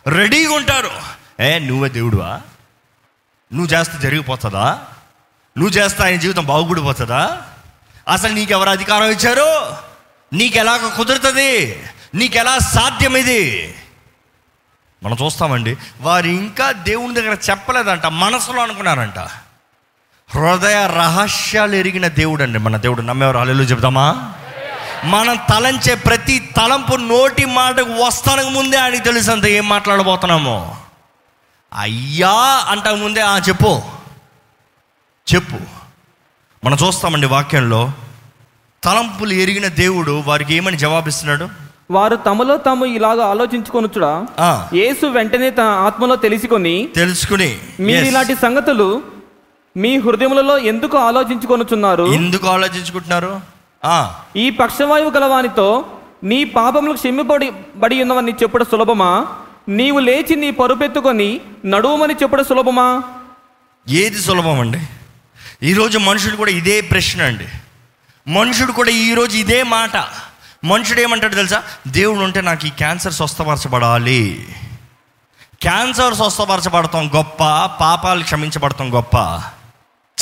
రెడీగా 0.07 0.53
ఉంటారు. 0.53 0.91
ఏ 1.39 1.59
నువ్వే 1.59 1.89
దేవుడువా? 1.89 2.41
నువ్వు 3.53 3.65
చేస్తే 3.65 3.97
జరిగిపోతుందా? 3.99 4.85
నువ్వు 5.57 5.73
చేస్తే 5.73 6.03
ఆయన 6.03 6.15
జీవితం 6.15 6.45
బాగుపడిపోతుందా? 6.45 7.41
అసలు 8.07 8.33
నీకు 8.33 8.51
ఎవరు 8.51 8.69
అధికారం 8.69 9.05
ఇచ్చారు? 9.05 9.77
నీకు 10.33 10.57
ఎలాగ 10.57 10.89
కుదురుతుంది? 10.97 11.83
నీకు 12.15 12.37
ఎలా 12.37 12.59
సాధ్యం 12.59 13.17
ఇది 13.17 13.75
మనం 15.03 15.17
చూస్తామండి. 15.25 15.77
వారు 16.01 16.27
ఇంకా 16.27 16.71
దేవుని 16.71 17.13
దగ్గర 17.13 17.37
చెప్పలేదంట 17.49 18.05
మనసులో 18.05 18.61
అనుకున్నారంట. 18.63 19.19
హృదయ 20.29 20.87
రహస్యాలు 20.87 21.75
ఎరిగిన 21.75 22.07
దేవుడు 22.07 22.43
అండి 22.43 22.59
మన 22.59 22.77
దేవుడు. 22.77 23.01
నమ్మేవారు. 23.01 23.37
అల్లెలు 23.37 23.63
చెబుతామా 23.63 24.33
మనం 25.05 25.37
తలంచే 25.49 25.95
ప్రతి 25.95 26.39
తలంపు 26.39 26.95
నోటి 26.95 27.45
మాటకు 27.45 27.91
వస్తానికి 28.05 28.49
ముందే 28.49 28.77
ఆయనకి 28.77 29.03
తెలుసు 29.03 29.31
అంత 29.31 29.45
ఏం 29.45 29.69
మాట్లాడబోతున్నామో. 29.69 30.75
అయ్యా 31.73 32.65
అంట 32.69 32.87
ముందే 32.87 33.21
ఆ 33.21 33.37
చెప్పు. 33.37 33.81
చెప్పు. 35.35 35.57
మనం 36.65 36.77
చూస్తామండి 36.87 37.27
వాక్యంలో 37.27 37.91
తలంపులు 38.83 39.33
ఎరిగిన 39.33 39.67
దేవుడు 39.67 40.23
వారికి 40.25 40.53
ఏమని 40.53 40.77
జవాబిస్తున్నాడు? 40.77 41.49
వారు 41.91 42.15
తమలో 42.15 42.57
తాము 42.57 42.85
ఇలాగ 42.85 43.21
ఆలోచించుకొనుచుడా 43.21 44.25
యేసు 44.73 45.05
వెంటనే 45.05 45.49
తన 45.49 45.63
ఆత్మలో 45.63 46.15
తెలిసికొని 46.15 46.89
తెలుసుకుని 46.95 47.59
మీరు. 47.79 48.05
ఇలాంటి 48.05 48.35
సంగతులు 48.35 49.03
మీ 49.77 49.97
హృదయములలో 49.97 50.57
ఎందుకు 50.57 50.97
ఆలోచించుకొనుచున్నారు 50.97 52.03
ఎందుకు 52.03 52.47
ఆలోచించుకుంటున్నారు? 52.47 53.56
ఈ 54.35 54.49
పక్షవాయువు 54.49 55.09
గలవానితో 55.09 55.85
నీ 56.23 56.43
పాపములు 56.43 56.93
క్షమింపబడి 56.93 57.51
బడి 57.75 58.01
ఉన్నవని 58.01 58.31
చెప్పుడు 58.31 58.63
సులభమా? 58.63 59.27
నీవు 59.69 59.99
లేచి 59.99 60.35
నీ 60.35 60.51
పరుపెత్తుకొని 60.51 61.41
నడువమని 61.65 62.13
చెప్పుడు 62.13 62.43
సులభమా? 62.43 63.03
ఏది 63.89 64.21
సులభం 64.21 64.59
అండి 64.59 64.81
ఈరోజు 65.63 65.97
మనుషుడు 65.97 66.35
కూడా 66.35 66.51
ఇదే 66.51 66.81
ప్రశ్న 66.81 67.21
అండి. 67.21 67.47
మనుషుడు 68.31 68.71
కూడా 68.71 68.89
ఈరోజు 68.89 69.37
ఇదే 69.37 69.63
మాట. 69.63 69.97
మనుషుడు 70.63 70.99
ఏమంటాడు 70.99 71.35
తెలుసా? 71.35 71.63
దేవుడు 71.87 72.19
ఉంటే 72.19 72.41
నాకు 72.41 72.67
ఈ 72.67 72.69
క్యాన్సర్ 72.69 73.13
స్వస్థపరచబడాలి. 73.13 74.47
క్యాన్సర్ 75.61 76.15
స్వస్థపరచబడతాం 76.15 77.11
గొప్ప 77.15 77.43
పాపాలు 77.81 78.23
క్షమించబడతాం 78.23 78.95
గొప్ప. 78.95 79.41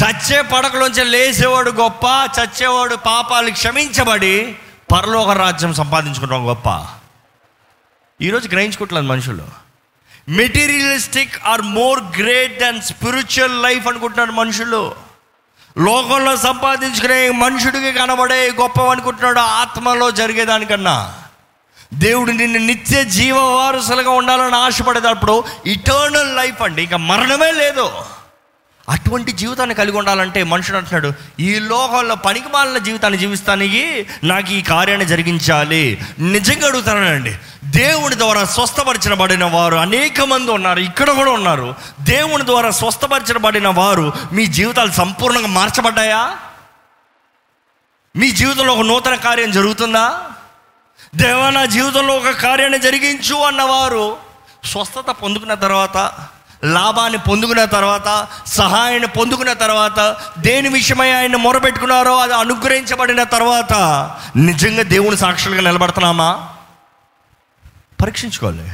చచ్చే 0.03 0.41
పడకలోంచి 0.41 1.03
లేచేవాడు 1.03 1.71
గొప్ప 1.71 2.05
చచ్చేవాడు 2.39 2.95
పాపాలు 2.95 3.51
క్షమించబడి 3.51 4.55
పరలోక 4.91 5.29
రాజ్యం 5.29 5.73
సంపాదించుకుంటాం 5.73 6.49
గొప్ప. 6.49 6.87
ఈరోజు 8.21 8.49
గ్రహించుకోవట్లేదు 8.49 9.05
మనుషులు. 9.05 9.43
Materialistic 10.29 11.45
are 11.45 11.61
more 11.61 11.99
great 11.99 12.59
than 12.59 12.81
spiritual 12.81 13.63
life 13.63 13.87
అనుకుంటున్నారు 13.87 14.31
మనుషులు. 14.31 14.95
లోకంలో 15.77 16.37
సంపాదించుకునే 16.37 17.29
మనుషుడికి 17.29 17.91
కనబడే 17.91 18.51
గొప్ప 18.51 18.81
అనుకుంటున్నాడు 18.81 19.39
ఆత్మలో 19.39 20.11
జరిగేదానికన్నా. 20.11 21.15
దేవుడు 21.93 22.31
నిన్ను 22.31 22.59
నిత్య 22.59 23.03
జీవ 23.03 23.37
వారసులుగా 23.37 24.09
ఉండాలని 24.09 24.55
ఆశపడేటప్పుడు 24.55 25.43
ఇటర్నల్ 25.65 26.35
లైఫ్ 26.35 26.61
అండి. 26.61 26.83
ఇంకా 26.83 26.97
మరణమే 26.97 27.51
లేదు. 27.51 28.14
అటువంటి 28.89 29.31
జీవితాన్ని 29.31 29.75
కలిగి 29.75 29.97
ఉండాలంటే 29.97 30.43
మనుషుడు 30.43 30.77
అంటున్నాడు 30.77 31.13
ఈ 31.39 31.59
లోకంలో 31.59 32.15
పనికి 32.15 32.49
మాలిన 32.49 32.77
జీవితాన్ని 32.77 33.19
జీవిస్తానికి 33.19 34.07
నాకు 34.23 34.51
ఈ 34.51 34.61
కార్యాన్ని 34.61 35.05
జరిగించాలి. 35.05 36.01
నిజంగా 36.19 36.67
అడుగుతానండి. 36.67 37.37
దేవుని 37.65 38.17
ద్వారా 38.17 38.45
స్వస్థపరచబడిన 38.45 39.43
వారు 39.43 39.75
అనేక 39.75 40.21
మంది 40.21 40.51
ఉన్నారు 40.51 40.79
ఇక్కడ 40.79 41.11
కూడా 41.11 41.31
ఉన్నారు. 41.31 41.75
దేవుని 42.01 42.45
ద్వారా 42.45 42.71
స్వస్థపరచబడిన 42.71 43.67
వారు 43.67 44.13
మీ 44.31 44.45
జీవితాలు 44.45 44.91
సంపూర్ణంగా 44.91 45.47
మార్చబడ్డాయా? 45.47 46.37
మీ 48.15 48.31
జీవితంలో 48.31 48.73
ఒక 48.73 48.79
నూతన 48.79 49.15
కార్యం 49.15 49.51
జరుగుతుందా? 49.51 50.21
దేవా 51.15 51.49
నా 51.49 51.65
జీవితంలో 51.65 52.15
ఒక 52.15 52.29
కార్యాన్ని 52.29 52.79
జరిగించు 52.79 53.35
అన్నవారు 53.35 54.17
స్వస్థత 54.63 55.05
పొందుకున్న 55.11 55.53
తర్వాత 55.53 56.11
లాభాన్ని 56.65 57.19
పొందుకున్న 57.19 57.65
తర్వాత 57.65 58.27
సహాయాన్ని 58.47 59.07
పొందుకున్న 59.07 59.53
తర్వాత 59.53 60.15
దేని 60.37 60.69
విషయమై 60.69 61.11
ఆయన 61.11 61.35
మొరపెట్టుకున్నారో 61.35 62.17
అది 62.17 62.33
అనుగ్రహించబడిన 62.33 63.23
తర్వాత 63.23 63.73
నిజంగా 64.35 64.83
దేవుని 64.83 65.17
సాక్షులుగా 65.17 65.61
నిలబడుతున్నామా? 65.61 66.49
పరీక్షించుకోవాలి. 68.01 68.71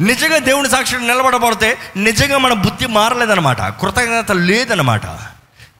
నిజంగా 0.00 0.38
దేవుని 0.38 0.70
సాక్షులు 0.70 1.00
నిలబడబడితే 1.00 1.78
నిజంగా 1.96 2.38
మన 2.38 2.52
బుద్ధి 2.52 2.86
మారలేదన్నమాట. 2.86 3.62
కృతజ్ఞత 3.62 4.32
లేదన్నమాట. 4.32 5.06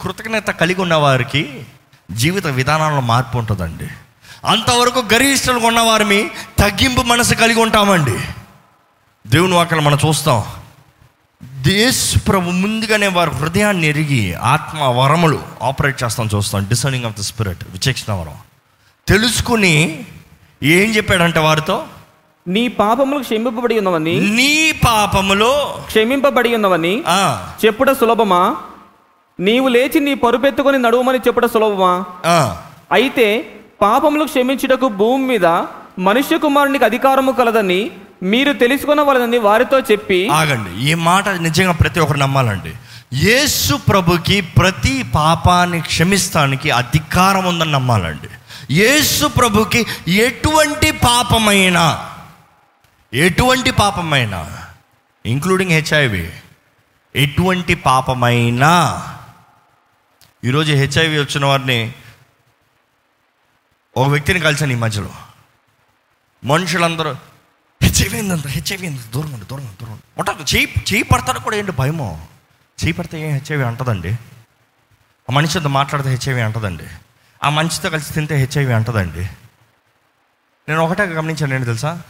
కృతజ్ఞత 0.00 0.50
కలిగి 0.50 0.80
ఉన్న 0.80 0.94
వారికి 0.94 1.66
జీవిత 2.10 2.46
విధానంలో 2.46 3.00
మార్పు 3.00 3.38
ఉంటుందండి. 3.38 3.88
అంతవరకు 4.46 4.98
గరిష్టలుగా 5.14 5.66
ఉన్నవారిని 5.66 6.30
తగ్గింపు 6.58 7.00
మనసు 7.00 7.34
కలిగి 7.34 7.62
ఉంటామండి. 7.62 8.20
దేవుని 9.26 9.54
వాక్యలు 9.54 9.82
మనం 9.82 9.98
చూస్తాం. 10.08 10.44
దేశ్ 11.62 12.28
ప్రభు 12.28 12.50
ముందుగానే 12.50 13.06
వారి 13.06 13.30
హృదయాన్ని 13.30 13.86
ఎరిగి 13.86 14.34
ఆత్మ 14.34 14.78
వరములు 14.82 15.42
ఆపరేట్ 15.62 16.04
చేస్తాం 16.04 16.28
చూస్తాం 16.34 16.66
డిసర్నింగ్ 16.68 17.04
ఆఫ్ 17.04 17.16
ద 17.16 17.20
స్పిరిట్ 17.20 17.64
విచక్షణ 17.64 18.12
వరం. 18.12 18.34
తెలుసుకుని 19.08 20.06
ఏం 20.62 20.90
చెప్పాడంటే 20.90 21.38
వారితో? 21.38 21.84
నీ 22.48 22.68
పాపములు 22.68 23.18
క్షమింపబడి 23.18 23.78
ఉన్నవని. 23.78 24.20
నీ 24.20 24.72
పాపములో 24.72 25.78
క్షమింపబడి 25.86 26.54
ఉన్నవని. 26.54 27.04
చెప్పుట 27.64 27.90
సులభమా? 27.90 28.56
నీవు 29.40 29.68
లేచి 29.68 30.00
నీ 30.00 30.14
పరుపెత్తుకొని 30.14 30.78
నడువమని 30.78 31.18
చెప్పుట 31.18 31.46
సులభమా? 31.46 32.04
అయితే 32.92 33.50
పాపములు 33.82 34.24
క్షమించుటకు 34.24 34.88
భూమి 34.88 35.26
మీద 35.26 35.46
మనుష్య 35.98 36.38
కుమారునికి 36.38 36.84
అధికారము 36.84 37.32
కలదని 37.32 37.90
మీరు 38.23 38.53
తెలుసుకొనవలదని 38.53 39.39
వారితో 39.39 39.81
చెప్పి 39.81 40.29
ఆగండి. 40.29 40.91
ఈ 40.91 40.95
మాట 40.95 41.29
నిజంగా 41.29 41.73
ప్రతి 41.73 42.01
ఒక్కరు 42.01 42.18
నమ్మాలండి. 42.18 42.75
యేసు 43.12 43.75
ప్రభుకి 43.75 44.41
ప్రతి 44.41 45.03
పాపాన్ని 45.03 45.81
క్షమిస్తానికి 45.81 46.70
అధికారం 46.70 47.45
ఉందని 47.45 47.73
నమ్మాలండి. 47.73 48.29
యేసు 48.70 49.27
ప్రభుకి 49.27 49.87
ఎటువంటి 50.09 50.91
పాపమైనా 50.91 52.11
ఎటువంటి 53.14 53.70
పాపమైనా 53.70 54.59
ఇంక్లూడింగ్ 55.27 55.70
హెచ్ఐవి 55.70 56.33
ఎటువంటి 57.16 57.75
పాపమైనా 57.75 58.73
ఈరోజు 60.45 60.73
హెచ్ఐవి 60.73 61.18
వచ్చిన 61.18 61.45
వారిని 61.45 61.93
ఒక 63.97 64.09
వ్యక్తిని 64.09 64.41
కలిసాను 64.41 64.73
ఈ 64.73 64.75
మధ్యలో. 64.75 65.11
మనుషులందరూ 66.45 67.16
హెచ్ఐవి 67.83 68.18
ఏందంత 68.18 68.47
హెచ్ఐవి 68.47 68.87
అయింది 68.87 69.03
దూరం 69.14 69.33
ఉండి 69.33 69.47
దూరం 69.47 69.76
దూరం 69.80 69.93
ఉండు. 69.93 70.57
చేయి 70.57 70.66
చేయి 70.93 71.03
పడతాడు 71.03 71.39
కూడా 71.39 71.57
ఏంటి 71.57 71.72
భయమో? 71.72 72.26
చేయి 72.83 72.93
పడితే 72.93 73.20
ఏం 73.20 73.35
హెచ్ఐవి 73.35 73.62
అంటదండి? 73.62 74.12
ఆ 75.30 75.33
మనిషితో 75.33 75.68
మాట్లాడితే 75.68 76.11
హెచ్ఐవి 76.11 76.41
అంటదండి? 76.41 76.87
ఆ 77.45 77.49
మనిషితో 77.49 77.91
కలిసి 77.91 78.12
తింటే 78.12 78.37
హెచ్ఐవి 78.37 78.72
అంటదండి? 78.72 79.20
నేను 80.68 80.80
ఒకటే 80.80 81.03
గమనించాను 81.03 81.55
ఏంటి 81.55 81.66
తెలుసా? 81.66 82.03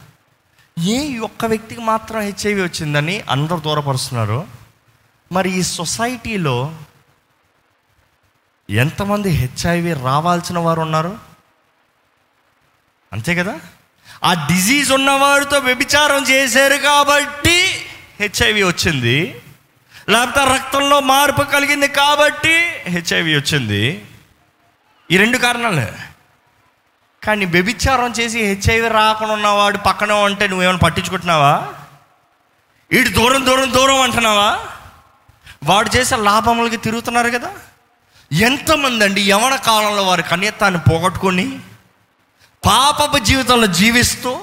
ఏ 0.79 1.18
ఒక్క 1.18 1.45
వ్యక్తికి 1.45 1.81
మాత్రం 1.81 2.20
హెచ్ఐవి 2.20 2.62
వచ్చిందని 2.62 3.20
అందరూ 3.20 3.61
దూరపరుస్తున్నారు. 3.61 4.47
మరి 5.33 5.59
ఈ 5.59 5.62
సొసైటీలో 5.62 6.79
ఎంతమంది 8.70 9.29
హెచ్ఐవి 9.29 9.93
రావాల్సిన 9.93 10.59
వారు 10.59 10.81
ఉన్నారు? 10.81 11.18
అంతే 13.12 13.35
కదా? 13.35 13.61
ఆ 14.25 14.33
డిజీజ్ 14.33 14.93
ఉన్నవాడితో 14.93 15.59
వ్యభిచారం 15.59 16.23
చేశారు 16.23 16.75
కాబట్టి 16.75 17.87
హెచ్ఐవి 18.20 18.62
వచ్చింది. 18.62 19.41
లేకపోతే 20.09 20.55
రక్తంలో 20.55 21.01
మార్పు 21.01 21.43
కలిగింది 21.43 21.89
కాబట్టి 21.89 22.68
హెచ్ఐవి 22.87 23.37
వచ్చింది. 23.37 24.05
ఈ 25.11 25.16
రెండు 25.16 25.39
కారణాలే. 25.39 25.93
కానీ 27.25 27.45
వ్యభిచారం 27.45 28.11
చేసి 28.11 28.39
హెచ్ఐవి 28.39 28.89
రాకుండా 28.89 29.35
ఉన్నవాడు 29.35 29.79
పక్కన 29.79 30.12
ఉంటే 30.12 30.49
నువ్వేమైనా 30.49 30.79
పట్టించుకుంటున్నావా? 30.79 31.68
ఇటు 32.93 33.09
దూరం 33.09 33.47
దూరం 33.47 33.73
దూరం 33.73 34.01
అంటున్నావా? 34.01 34.59
వాడు 35.64 35.91
చేసే 35.97 36.16
లాభములకి 36.16 36.77
తిరుగుతున్నారు 36.77 37.31
కదా? 37.31 37.53
ఎంతమంది 38.33 39.05
అండి 39.05 39.20
యవన 39.23 39.57
కాలంలో 39.57 40.03
వారి 40.03 40.23
కన్యత్తాన్ని 40.23 40.81
పోగొట్టుకొని 40.91 41.59
పాపపు 42.67 43.19
జీవితంలో 43.19 43.67
జీవిస్తూ 43.67 44.41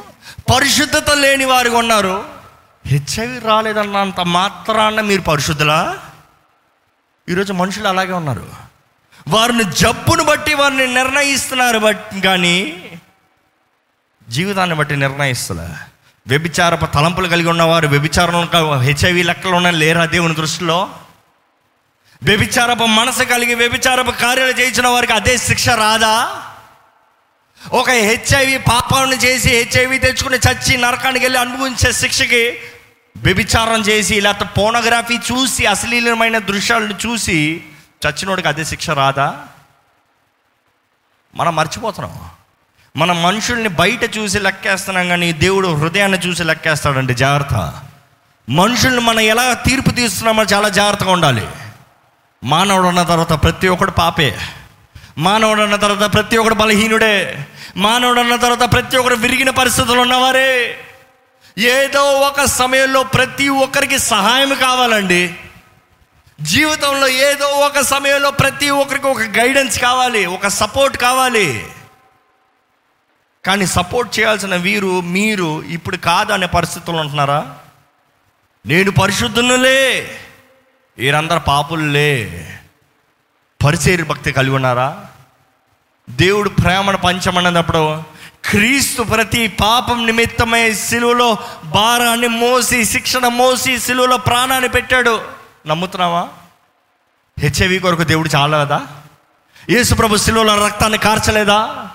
పరిశుద్ధత 0.56 1.10
లేని 1.12 1.46
వారు 1.46 1.70
ఉన్నారు. 1.70 2.26
హెచ్ఐవి 2.86 3.40
రాలేదన్నంత 3.40 4.20
మాత్రాన 4.20 5.02
మీరు 5.02 5.22
పరిశుద్ధులా? 5.22 5.98
ఈరోజు 7.30 7.54
మనుషులు 7.54 7.88
అలాగే 7.88 8.12
ఉన్నారు. 8.12 8.50
వారిని 9.28 9.64
జబ్బును 9.64 10.24
బట్టి 10.24 10.54
వారిని 10.54 10.88
నిర్ణయిస్తున్నారు 10.88 11.80
బట్టి 11.80 12.22
కానీ 12.22 12.92
జీవితాన్ని 14.30 14.76
బట్టి 14.76 14.96
నిర్ణయిస్తులే. 14.96 15.70
వ్యభిచారపు 16.28 16.86
తలంపులు 16.86 17.28
కలిగి 17.28 17.50
ఉన్నవారు 17.50 17.88
వ్యభిచారం 17.88 18.82
హెచ్ఐవి 18.82 19.24
లెక్కలు 19.24 19.56
ఉన్న 19.56 19.70
లేరా 19.70 20.06
దేవుని 20.06 20.36
దృష్టిలో? 20.36 20.90
వ్యభిచారపు 22.24 22.84
మనసు 22.84 23.24
కలిగి 23.24 23.56
వ్యభిచారపు 23.56 24.12
కార్యాలు 24.12 24.60
చేయించిన 24.60 24.88
వారికి 24.88 25.14
అదే 25.14 25.38
శిక్ష 25.38 25.70
రాదా? 25.70 26.46
ఒక 27.68 27.90
హెచ్ఐవి 27.90 28.58
పాపాలను 28.58 29.16
చేసి 29.16 29.50
హెచ్ఐవి 29.50 30.00
తెచ్చుకుని 30.00 30.38
చచ్చి 30.38 30.78
నరకానికి 30.78 31.26
వెళ్ళి 31.26 31.40
అనుభవించే 31.40 31.92
శిక్షకి 31.94 32.60
వ్యభిచారం 33.18 33.82
చేసి 33.82 34.22
లేకపోతే 34.22 34.50
పోనోగ్రఫీ 34.58 35.18
చూసి 35.18 35.66
అశ్లీలమైన 35.66 36.38
దృశ్యాలను 36.38 36.94
చూసి 37.06 37.64
చచ్చినోడికి 38.08 38.48
అదే 38.48 38.66
శిక్ష 38.66 38.90
రాదా? 38.90 39.40
మనం 41.36 41.56
మర్చిపోతున్నాం. 41.56 42.30
మన 42.96 43.12
మనుషుల్ని 43.12 43.70
బయట 43.70 44.18
చూసి 44.18 44.40
లెక్కేస్తున్నాం 44.40 45.08
కానీ 45.08 45.32
దేవుడు 45.32 45.68
హృదయాన్ని 45.68 46.18
చూసి 46.18 46.44
లెక్కేస్తాడండి 46.44 47.14
జాగ్రత్త. 47.14 47.82
మనుషుల్ని 48.50 49.02
మనం 49.02 49.20
ఎలా 49.20 49.54
తీర్పు 49.54 49.90
తీస్తున్నామో 49.90 50.44
చాలా 50.44 50.70
జాగ్రత్తగా 50.70 51.12
ఉండాలి. 51.12 51.48
మానవుడు 52.44 52.88
ఉన్న 52.88 53.04
తర్వాత 53.04 53.44
ప్రతి 53.44 53.68
ఒక్కడు 53.68 53.92
పాపే. 53.92 54.38
మానవుడు 55.20 55.62
అన్న 55.62 55.76
తర్వాత 55.76 56.14
ప్రతి 56.14 56.38
ఒక్కడు 56.38 56.56
బలహీనుడే. 56.56 57.46
మానవుడు 57.78 58.20
అన్న 58.20 58.36
తర్వాత 58.36 58.72
ప్రతి 58.72 58.98
ఒక్కరు 58.98 59.16
విరిగిన 59.16 59.50
పరిస్థితులు 59.50 60.00
ఉన్నవారే. 60.00 60.78
ఏదో 61.58 62.12
ఒక 62.12 62.44
సమయంలో 62.44 63.04
ప్రతి 63.04 63.48
ఒక్కరికి 63.48 64.00
సహాయం 64.00 64.54
కావాలండి. 64.54 65.36
జీవితంలో 66.42 67.08
ఏదో 67.08 67.46
ఒక 67.46 67.80
సమయంలో 67.80 68.32
ప్రతి 68.32 68.70
ఒక్కరికి 68.70 69.08
ఒక 69.08 69.22
గైడెన్స్ 69.22 69.80
కావాలి 69.80 70.26
ఒక 70.26 70.48
సపోర్ట్ 70.48 70.98
కావాలి. 70.98 71.68
కానీ 73.46 73.66
సపోర్ట్ 73.66 74.20
చేయాల్సిన 74.20 74.56
వీరు 74.56 75.02
మీరు 75.02 75.64
ఇప్పుడు 75.64 75.98
కాదు 75.98 76.34
అనే 76.34 76.46
పరిస్థితులు 76.46 76.98
ఉంటున్నారా? 76.98 77.56
నేను 78.66 78.92
పరిశుద్ధునులే. 78.92 80.08
వీరందరు 80.98 81.40
పాపుల్లే 81.40 82.46
పరిచేరి 83.64 84.04
భక్తి 84.04 84.32
కలిగి 84.32 84.56
ఉన్నారా? 84.56 85.06
దేవుడు 86.10 86.50
ప్రేమను 86.50 86.98
పంచమన్నప్పుడు 86.98 88.04
క్రీస్తు 88.46 89.04
ప్రతి 89.04 89.48
పాపం 89.48 90.06
నిమిత్తమై 90.06 90.74
సిలువలో 90.74 91.38
భారాన్ని 91.66 92.28
మోసి 92.28 92.86
శిక్షణ 92.86 93.28
మోసి 93.28 93.80
సిలువలో 93.80 94.18
ప్రాణాన్ని 94.18 94.70
పెట్టాడు. 94.70 95.22
నమ్ముతున్నావా? 95.68 96.28
హెచ్ఐవి 97.40 97.80
కొరకు 97.80 98.04
దేవుడు 98.04 98.30
చాలదా 98.30 98.64
కదా 98.64 99.96
ప్రభు 99.98 100.18
సిలువలో 100.18 100.66
రక్తాన్ని 100.66 100.98
కార్చలేదా? 100.98 101.88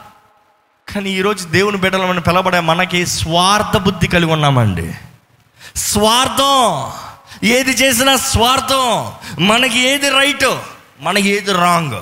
కానీ 0.95 1.11
ఈరోజు 1.11 1.47
దేవుని 1.47 1.77
బిడ్డలమని 1.77 2.21
పిలబడే 2.21 2.61
మనకి 2.61 3.07
స్వార్థ 3.07 3.77
బుద్ధి 3.77 4.07
కలిగి 4.07 4.33
ఉన్నామండి. 4.33 4.95
స్వార్థం. 5.77 6.93
ఏది 7.49 7.73
చేసినా 7.73 8.17
స్వార్థం. 8.17 9.13
మనకి 9.39 9.79
ఏది 9.79 10.11
రైట్? 10.11 10.74
మనకి 11.01 11.29
ఏది 11.29 11.53
రాంగ్ 11.53 12.01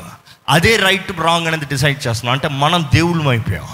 అదే 0.49 0.77
రైట్ 0.77 1.21
రాంగ్ 1.21 1.47
అనేది 1.47 1.65
డిసైడ్ 1.65 2.07
చేస్తున్నాం. 2.07 2.33
అంటే 2.33 2.49
మనం 2.49 2.91
దేవుళ్ళం 2.95 3.29
అయిపోయాం. 3.29 3.69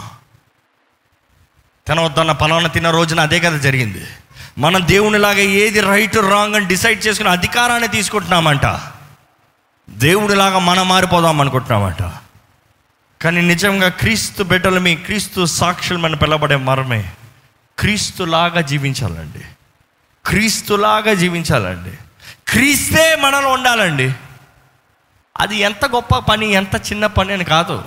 తినవద్దన్న 1.86 2.32
పలానా 2.32 2.68
తిన్న 2.68 2.90
రోజున 2.90 3.20
అదే 3.20 3.40
కదా 3.40 3.58
జరిగింది. 3.58 4.06
మనం 4.58 4.88
దేవునిలాగా 4.88 5.38
ఏది 5.38 5.80
రైట్ 5.80 6.16
రాంగ్ 6.16 6.54
అని 6.54 6.66
డిసైడ్ 6.66 7.06
చేసుకుని 7.06 7.28
అధికారాన్ని 7.28 7.88
తీసుకుంటున్నామంట. 7.88 8.80
దేవుడిలాగా 9.90 10.58
మనం 10.58 10.88
మారిపోదాం 10.88 11.40
అనుకుంటున్నామంట. 11.40 12.12
కానీ 13.22 13.40
నిజంగా 13.40 13.88
క్రీస్తు 13.88 14.42
బిడ్డలమే 14.42 14.94
క్రీస్తు 14.94 15.44
సాక్షులు 15.44 15.98
మన 15.98 16.14
పిలబడే 16.14 16.56
మరమే. 16.56 17.12
క్రీస్తులాగా 17.78 18.60
జీవించాలండి. 18.60 19.44
క్రీస్తులాగా 20.26 21.14
జీవించాలండి. 21.14 21.98
క్రీస్తే 22.48 23.16
మనలో 23.16 23.48
ఉండాలండి. 23.48 24.14
అది 25.40 25.56
ఎంత 25.56 25.86
గొప్ప 25.86 26.18
పని 26.18 26.52
ఎంత 26.52 26.76
చిన్న 26.76 27.06
పని 27.06 27.32
అని 27.32 27.44
కాదు. 27.44 27.84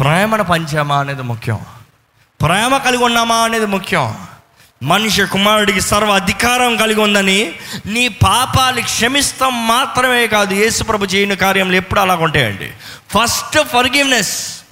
ప్రేమను 0.00 0.44
పంచామా 0.44 0.98
అనేది 0.98 1.22
ముఖ్యం. 1.22 1.60
ప్రేమ 2.40 2.76
కలిగి 2.76 3.04
ఉన్నామా 3.04 3.36
అనేది 3.36 3.66
ముఖ్యం. 3.66 4.26
మనిషి 4.82 5.26
కుమారుడికి 5.26 5.80
సర్వ 5.80 6.10
అధికారం 6.10 6.76
కలిగి 6.76 7.00
ఉందని 7.00 7.54
నీ 7.86 8.08
పాపాలు 8.08 8.80
క్షమిస్తాం 8.80 9.66
మాత్రమే 9.66 10.26
కాదు. 10.26 10.54
యేసుప్రభు 10.54 11.04
చేయని 11.04 11.36
కార్యంలో 11.36 11.76
ఎప్పుడు 11.76 12.00
అలాగ 12.00 12.24
ఉంటాయండి 12.24 12.72
ఫస్ట్ 13.10 13.58
ఫర్గివ్నెస్ 13.68 14.63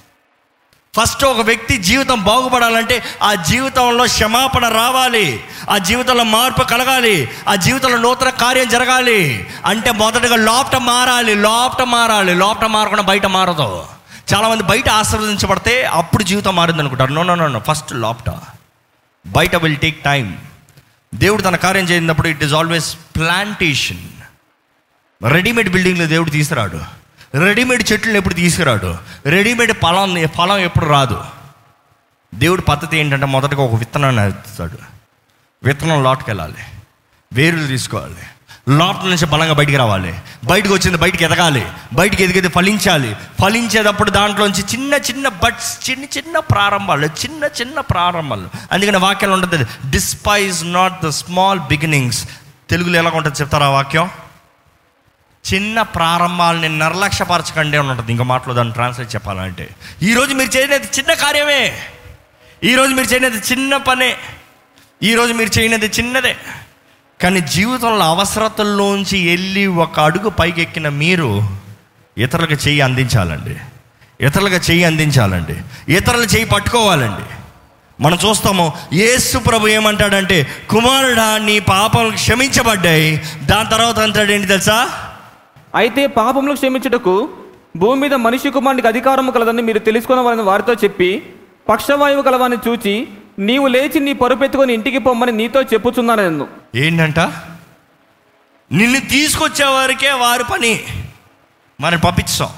ఫస్ట్ 0.95 1.25
ఒక 1.25 1.41
వ్యక్తి 1.41 1.77
జీవితం 1.77 2.23
బాగుపడాలంటే 2.23 3.03
ఆ 3.23 3.33
జీవితంలో 3.33 4.05
క్షమాపణ 4.05 4.67
రావాలి. 4.67 5.43
ఆ 5.69 5.77
జీవితంలో 5.77 6.23
మార్పు 6.23 6.63
కలగాలి. 6.63 7.29
ఆ 7.47 7.55
జీవితంలో 7.55 7.97
నూతన 7.97 8.29
కార్యం 8.29 8.69
జరగాలి. 8.69 9.47
అంటే 9.65 9.91
మొదటగా 9.91 10.35
లోపట 10.35 10.75
మారాలి. 10.75 11.35
లోపట 11.35 11.81
మారాలి. 11.81 12.35
లోపట 12.35 12.65
మారకుండా 12.65 13.03
బయట 13.03 13.25
మారదు. 13.25 13.85
చాలామంది 14.33 14.63
బయట 14.63 14.89
ఆశీర్వదించబడితే 14.89 15.83
అప్పుడు 15.83 16.23
జీవితం 16.23 16.55
మారింది 16.55 16.79
అనుకుంటారు 16.79 17.13
నో 17.13 17.23
నో 17.23 17.35
నో 17.35 17.59
ఫస్ట్ 17.59 17.93
లోపట. 17.93 18.33
బయట 19.27 19.55
విల్ 19.55 19.77
టేక్ 19.77 20.03
టైం 20.03 20.37
దేవుడు 21.15 21.41
తన 21.41 21.55
కార్యం 21.55 21.83
చేసినప్పుడు 21.83 22.27
it 22.27 22.43
is 22.43 22.53
always 22.53 22.97
plantation 23.15 24.07
readymade 25.27 25.69
బిల్డింగ్లో 25.69 26.05
దేవుడు 26.05 26.29
తీసుకురాడు. 26.29 27.02
రెడీమేడ్ 27.35 27.91
చెట్లు 27.91 28.17
ఎప్పుడు 28.17 28.33
తీసుకురాడు? 28.33 28.97
రెడీమేడ్ 29.25 29.73
ఫలం 29.73 30.27
ఫలం 30.37 30.57
ఎప్పుడు 30.57 30.85
రాదు? 30.85 31.23
దేవుడి 32.35 32.61
పద్ధతి 32.61 32.97
ఏంటంటే 32.97 33.25
మొదటగా 33.25 33.63
ఒక 33.63 33.75
విత్తనాన్ని 33.75 34.27
ఎత్తుతాడు 34.27 34.77
విత్తనం 35.63 36.03
లోటుకు 36.03 36.29
వెళ్ళాలి 36.29 36.63
వేరులు 37.33 37.67
తీసుకోవాలి. 37.67 38.15
లోట్ 38.69 39.05
నుంచి 39.05 39.25
బలంగా 39.25 39.53
బయటికి 39.53 39.77
రావాలి. 39.77 40.19
బయటకు 40.43 40.73
వచ్చింది 40.73 40.97
బయటికి 40.97 41.25
ఎదగాలి. 41.25 41.67
బయటికి 41.93 42.23
ఎదిగేది 42.23 42.47
ఫలించాలి. 42.47 43.15
ఫలించేటప్పుడు 43.41 44.09
దాంట్లోంచి 44.09 44.63
చిన్న 44.73 44.93
చిన్న 44.93 45.27
బట్స్ 45.27 45.89
చిన్న 45.89 46.03
చిన్న 46.03 46.39
ప్రారంభాలు 46.39 47.05
చిన్న 47.05 47.43
చిన్న 47.43 47.79
ప్రారంభాలు. 47.79 48.49
అందుకని 48.71 48.97
వాక్యాలు 48.97 49.33
ఉంటుంది 49.33 49.63
despise 49.89 50.73
not 50.73 51.05
the 51.05 51.09
small 51.09 51.59
beginnings 51.59 52.27
తెలుగులో 52.69 52.97
ఎలా 52.97 53.11
ఉంటుంది 53.15 53.41
చెప్తారా 53.41 53.65
ఆ 53.65 53.69
వాక్యం? 53.69 54.09
చిన్న 55.53 55.81
ప్రారంభాలని 55.81 56.69
నిర్లక్ష్యపరచకండి 56.69 57.77
అని 57.77 57.89
ఉంటుంది. 57.89 58.11
ఇంకో 58.11 58.23
మాటలో 58.23 58.53
దాన్ని 58.53 58.73
ట్రాన్స్లేట్ 58.73 59.15
చెప్పాలంటే. 59.15 59.69
ఈరోజు 60.03 60.33
మీరు 60.33 60.57
చేయనేది 60.57 60.87
చిన్న 60.99 61.13
కార్యమే. 61.13 61.79
ఈరోజు 62.63 62.93
మీరు 62.93 63.07
చేయనేది 63.07 63.37
చిన్న 63.37 63.77
పనే. 63.77 64.15
ఈరోజు 65.03 65.33
మీరు 65.33 65.59
చేయనేది 65.59 65.85
చిన్నదే. 65.85 66.35
కానీ 67.21 67.41
జీవితంలో 67.41 68.05
అవసరతల్లోంచి 68.05 69.29
వెళ్ళి 69.29 69.67
ఒక 69.67 69.99
అడుగు 69.99 70.29
పైకి 70.29 70.61
ఎక్కిన 70.61 70.89
మీరు 70.89 71.57
ఇతరులకు 72.17 72.53
చెయ్యి 72.53 72.81
అందించాలండి. 72.81 73.57
ఇతరులకు 74.25 74.53
చెయ్యి 74.53 74.83
అందించాలండి. 74.83 75.55
ఇతరులు 75.93 76.21
చెయ్యి 76.21 76.45
పట్టుకోవాలండి. 76.45 77.35
మనం 78.03 78.17
చూస్తాము 78.29 78.73
యేసు 78.93 79.37
ప్రభు 79.37 79.67
ఏమంటాడంటే 79.67 80.65
కుమారుడా 80.69 81.37
నీ 81.37 81.59
పాపం 81.59 82.09
క్షమించబడ్డాయి. 82.09 83.25
దాని 83.43 83.69
తర్వాత 83.69 83.99
అంటాడు 83.99 84.31
ఏంటి 84.31 84.47
తెలుసా? 84.47 85.09
అయితే 85.75 86.07
పాపములు 86.07 86.53
క్షమించుటకు 86.53 87.29
భూమి 87.77 88.01
మీద 88.01 88.13
మనిషి 88.13 88.49
కుమారునికి 88.49 88.87
అధికారము 88.87 89.31
కలదని 89.31 89.61
మీరు 89.61 89.79
తెలుసుకున్నవారని 89.79 90.41
వారితో 90.41 90.73
చెప్పి 90.73 91.33
పక్షవాయువు 91.69 92.21
కలవాన్ని 92.21 92.57
చూచి 92.67 93.07
నీవు 93.39 93.67
లేచి 93.67 93.99
నీ 93.99 94.13
పరుపెత్తుకొని 94.13 94.73
ఇంటికి 94.73 94.97
పొమ్మని 94.97 95.31
నీతో 95.31 95.61
చెప్పుచున్నాను 95.61 96.21
నేను 96.21 96.47
ఏంటంట? 96.75 97.19
నిన్ను 98.71 98.99
తీసుకొచ్చేవారికే 98.99 100.11
వారి 100.11 100.43
పని. 100.43 100.83
మరి 101.81 101.97
పంపించాం. 101.97 102.49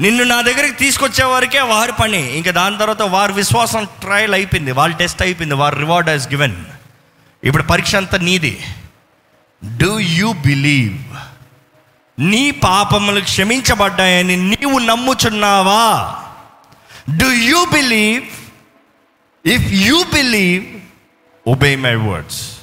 నిన్ను 0.00 0.24
నా 0.24 0.40
దగ్గరికి 0.40 0.74
తీసుకొచ్చే 0.74 1.24
వారికే 1.24 1.60
వారి 1.60 1.92
పని. 2.00 2.36
ఇంకా 2.36 2.50
దాని 2.50 2.78
తర్వాత 2.78 3.02
వారి 3.02 3.32
విశ్వాసం 3.32 3.84
ట్రయల్ 3.84 4.34
అయిపోయింది. 4.34 4.72
వాళ్ళ 4.72 4.94
టెస్ట్ 4.94 5.22
అయిపోయింది. 5.22 5.54
వారి 5.54 5.76
రివార్డ్ 5.76 6.10
హెస్ 6.10 6.28
గివెన్ 6.28 6.56
ఇప్పుడు 7.44 7.62
పరీక్ష 7.62 7.96
అంతా 7.96 8.18
నీది. 8.18 8.60
డూ 9.76 9.98
యూ 9.98 10.32
బిలీవ్ 10.32 11.13
నీ 12.18 12.50
పాపములు 12.50 13.20
క్షమించబడ్డాయని 13.20 14.36
నీవు 14.36 14.78
నమ్ముచున్నావా? 14.78 16.14
Do 17.16 17.26
you 17.26 17.64
believe 17.64 18.22
if 19.48 19.72
you 19.72 20.04
believe 20.14 20.64
obey 21.48 21.76
my 21.76 21.94
words 21.94 22.58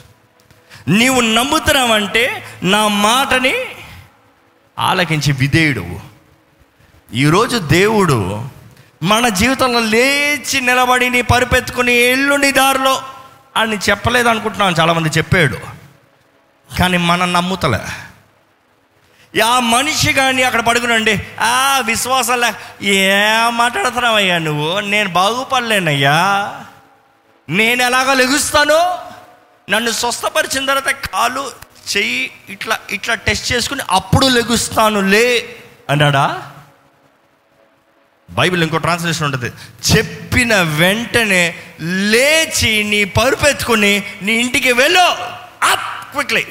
నీవు 0.88 1.22
నమ్ముతున్నావంటే 1.22 2.44
నా 2.64 2.88
మాటని 2.88 3.54
ఆలకించి 4.80 5.32
విధేయుడు. 5.32 6.00
ఈరోజు 7.14 7.58
దేవుడు 7.58 8.50
మన 9.04 9.30
జీవితంలో 9.30 9.80
లేచి 9.80 10.62
నిలబడి 10.62 11.10
నీ 11.10 11.22
పరుపెత్తుకుని 11.22 11.94
ఎల్లుండి 11.94 12.52
దారిలో 12.52 13.02
అని 13.58 13.78
చెప్పలేదు 13.90 14.30
అనుకుంటున్నాను 14.30 14.76
చాలామంది 14.80 15.10
చెప్పాడు. 15.10 15.58
కానీ 16.80 16.98
మనం 16.98 17.34
నమ్ముతలే. 17.34 18.11
ఆ 19.40 19.60
మనిషి 19.60 20.14
కానీ 20.14 20.44
అక్కడ 20.44 20.62
పడుకునండి. 20.62 21.28
ఆ 21.40 21.82
విశ్వాసంలే. 21.86 22.54
ఏం 22.88 23.58
మాట్లాడుతున్నావయ్యా 23.58 24.38
నువ్వు? 24.38 24.80
నేను 24.80 25.10
బాగుపడలేనయ్యా. 25.10 26.16
నేను 27.50 27.84
ఎలాగో 27.84 28.14
లెగుస్తాను. 28.14 28.98
నన్ను 29.72 29.92
స్వస్థపరిచిన 29.92 30.66
తర్వాత 30.66 30.90
కాలు 30.90 31.52
చెయ్యి 31.98 32.32
ఇట్లా 32.50 32.80
ఇట్లా 32.90 33.16
టెస్ట్ 33.16 33.54
చేసుకుని 33.54 33.82
అప్పుడు 33.92 34.28
లెగుస్తాను 34.28 35.02
లే 35.02 35.56
అన్నాడా? 35.90 36.52
బైబిల్ 38.30 38.64
ఇంకో 38.64 38.78
ట్రాన్స్లేషన్ 38.78 39.24
ఉంటుంది. 39.24 39.52
చెప్పిన 39.98 40.62
వెంటనే 40.62 41.56
లేచి 41.80 42.84
నీ 42.84 43.04
పరుపెత్తుకుని 43.04 44.04
నీ 44.22 44.34
ఇంటికి 44.34 44.72
వెళ్ళు. 44.72 45.08
అప్ 45.72 46.12
క్విక్లీ 46.12 46.46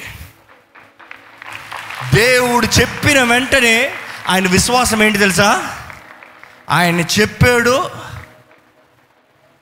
దేవుడు 2.13 2.67
చెప్పిన 2.79 3.23
వెంటనే 3.23 3.91
ఆయన 4.27 4.47
విశ్వాసం 4.47 5.03
ఏంటి 5.03 5.19
తెలుసా? 5.19 5.77
ఆయన 6.69 6.99
చెప్పాడు 6.99 7.89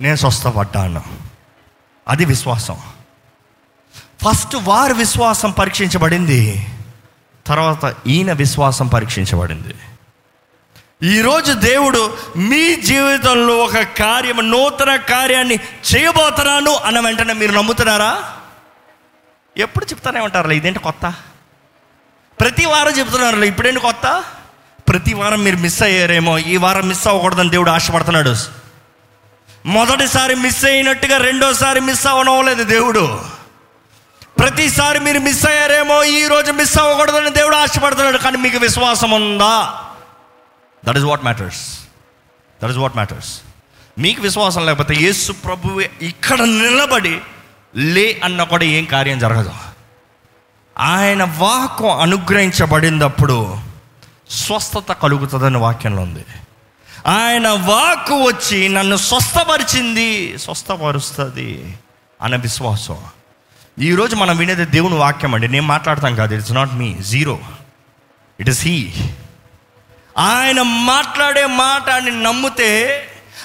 నేను 0.02 0.16
స్వస్థపడ్డాను. 0.16 1.04
అది 2.08 2.26
విశ్వాసం. 2.26 2.78
ఫస్ట్ 4.26 4.56
వారి 4.56 4.94
విశ్వాసం 4.94 5.52
పరీక్షించబడింది 5.52 6.68
తర్వాత 7.48 7.96
ఈయన 8.08 8.32
విశ్వాసం 8.32 8.88
పరీక్షించబడింది. 8.88 9.76
ఈరోజు 11.04 11.54
దేవుడు 11.54 12.18
మీ 12.38 12.76
జీవితంలో 12.76 13.58
ఒక 13.58 13.80
కార్యం 13.80 14.52
నూతన 14.52 14.96
కార్యాన్ని 14.96 15.60
చేయబోతున్నాను 15.96 16.74
అన్న 16.74 17.00
వెంటనే 17.00 17.34
మీరు 17.34 17.52
నమ్ముతున్నారా? 17.52 18.36
ఎప్పుడు 19.58 19.86
చెప్తానే 19.86 20.20
ఉంటారు 20.20 20.52
ఇదేంటి 20.52 20.80
కొత్త? 20.80 21.14
ప్రతి 22.40 22.66
వారం 22.66 23.00
చెప్తున్నారు 23.00 23.40
ఇప్పుడేంటి 23.40 23.80
కొత్త? 23.80 24.24
ప్రతి 24.90 25.14
వారం 25.14 25.44
మీరు 25.44 25.56
మిస్ 25.56 25.84
అయ్యారేమో. 25.84 26.38
ఈ 26.38 26.58
వారం 26.58 26.88
మిస్ 26.88 27.08
అవ్వకూడదని 27.08 27.50
దేవుడు 27.50 27.70
ఆశపడుతున్నాడు. 27.70 28.36
మొదటిసారి 29.66 30.36
మిస్ 30.36 30.66
అయినట్టుగా 30.66 31.18
రెండోసారి 31.18 31.80
మిస్ 31.80 32.08
అవ్వనవ్వలేదు 32.08 32.64
దేవుడు. 32.64 33.22
ప్రతిసారి 34.40 35.00
మీరు 35.00 35.20
మిస్ 35.20 35.46
అయ్యారేమో 35.46 36.04
ఈ 36.04 36.28
రోజు 36.28 36.52
మిస్ 36.52 36.78
అవ్వకూడదని 36.80 37.30
దేవుడు 37.30 37.56
ఆశపడుతున్నాడు. 37.56 38.18
కానీ 38.18 38.38
మీకు 38.38 38.58
విశ్వాసం 38.58 39.12
ఉందా? 39.12 39.80
That 40.86 40.98
is 40.98 41.06
what 41.06 41.24
matters 41.24 41.80
that 42.64 42.70
is 42.70 42.78
what 42.78 42.96
matters 42.96 43.42
మీకు 43.98 44.22
విశ్వాసం 44.22 44.66
లేకపోతే 44.66 44.96
యేసు 44.96 45.32
ప్రభువే 45.32 45.92
ఇక్కడ 46.02 46.42
నిలబడి 46.42 47.22
లే 47.76 48.22
అన్న 48.24 48.44
కూడా 48.44 48.64
ఏం 48.64 48.86
కార్యం 48.86 49.20
జరగదు. 49.20 49.69
ఆయన 50.80 51.24
వాక్కు 51.24 51.90
అనుగ్రహించబడినప్పుడు 51.90 53.58
స్వస్థత 54.30 54.92
కలుగుతుందని 54.92 55.58
వాక్యంలో 55.58 56.02
ఉంది. 56.02 56.26
ఆయన 57.08 57.48
వాక్కు 57.48 58.14
వచ్చి 58.14 58.70
నన్ను 58.70 58.96
స్వస్థపరిచింది 58.96 60.38
స్వస్థపరుస్తుంది 60.38 61.80
అనే 62.22 62.38
విశ్వాసం. 62.38 62.98
ఈరోజు 63.80 64.16
మనం 64.16 64.38
వినేది 64.38 64.66
దేవుని 64.66 64.96
వాక్యం 64.96 65.36
అండి. 65.36 65.48
నేను 65.48 65.68
మాట్లాడతాం 65.68 66.16
కాదు. 66.16 66.36
It's 66.36 66.52
not 66.52 66.74
me 66.74 66.94
zero 66.94 67.40
it 68.40 68.50
is 68.50 68.64
he 68.64 68.94
ఆయన 70.18 70.62
మాట్లాడే 70.62 71.46
మాట 71.46 71.90
అని 71.90 72.24
నమ్మితే 72.24 73.02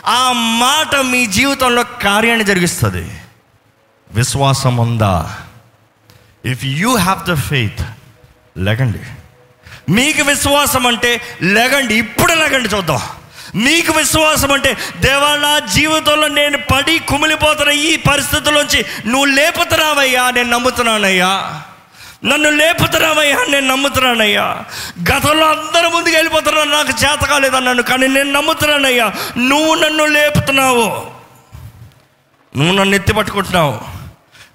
ఆ 0.06 0.32
మాట 0.32 0.96
మీ 0.96 1.26
జీవితంలో 1.26 1.82
కార్యాన్ని 1.82 2.44
జరిగిస్తుంది. 2.44 3.20
విశ్వాసం 4.10 4.76
ఉందా? 4.76 5.38
If 6.44 6.64
you 6.64 6.96
have 6.96 7.30
the 7.30 7.34
faith 7.34 7.80
లెగండి. 8.58 8.98
మీకు 9.92 10.22
విశ్వాసం 10.22 10.86
అంటే 10.86 11.20
లెగండి. 11.42 11.94
ఇప్పుడు 11.94 12.32
లెగండి 12.32 12.68
చూద్దాం. 12.68 13.00
మీకు 13.54 13.92
విశ్వాసం 13.92 14.52
అంటే 14.52 14.76
దేవా 15.00 15.36
నా 15.36 15.58
జీవితంలో 15.58 16.28
నేను 16.28 16.58
పడి 16.58 16.98
కుమిలిపోతున్న 16.98 17.70
ఈ 17.72 17.96
పరిస్థితుల్లోంచి 17.96 18.84
నువ్వు 19.06 19.24
లేపుతున్నావయ్యా 19.24 20.30
నేను 20.30 20.50
నమ్ముతున్నానయ్యా. 20.50 21.62
నన్ను 22.24 22.50
లేపుతున్నావయ్యా 22.50 23.36
నేను 23.50 23.66
నమ్ముతున్నానయ్యా. 23.66 24.64
గతంలో 25.14 25.46
అందరి 25.46 25.88
ముందుకు 25.88 26.14
వెళ్ళిపోతున్నారు. 26.14 26.68
నాకు 26.68 26.88
చేత 26.88 27.24
కాలేదన్నాను 27.24 27.82
కానీ 27.82 28.06
నేను 28.06 28.32
నమ్ముతున్నానయ్యా. 28.32 29.12
నువ్వు 29.38 29.74
నన్ను 29.74 30.06
లేపుతున్నావు. 30.06 31.06
నువ్వు 32.58 32.72
నన్ను 32.72 32.94
ఎత్తి 32.94 33.12
పట్టుకుంటున్నావు. 33.12 33.93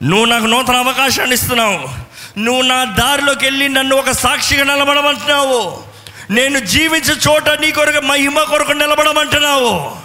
నువ్వు 0.03 0.25
నాకు 0.25 0.45
నూతన 0.45 0.75
అవకాశాన్ని 0.75 1.35
ఇస్తున్నావు. 1.35 2.09
నువ్వు 2.39 2.61
నా 2.61 2.83
దారిలోకి 2.83 3.45
వెళ్ళి 3.45 3.69
నన్ను 3.69 3.95
ఒక 3.95 4.11
సాక్షిగా 4.11 4.63
నిలబడమంటున్నావు. 4.63 5.83
నేను 6.29 6.59
జీవించే 6.59 7.15
చోట 7.29 7.49
నీ 7.49 7.71
కొరకు 7.71 8.05
మహిమ 8.05 8.43
కొరకు 8.43 8.71
నిలబడమంటున్నావు. 8.71 9.95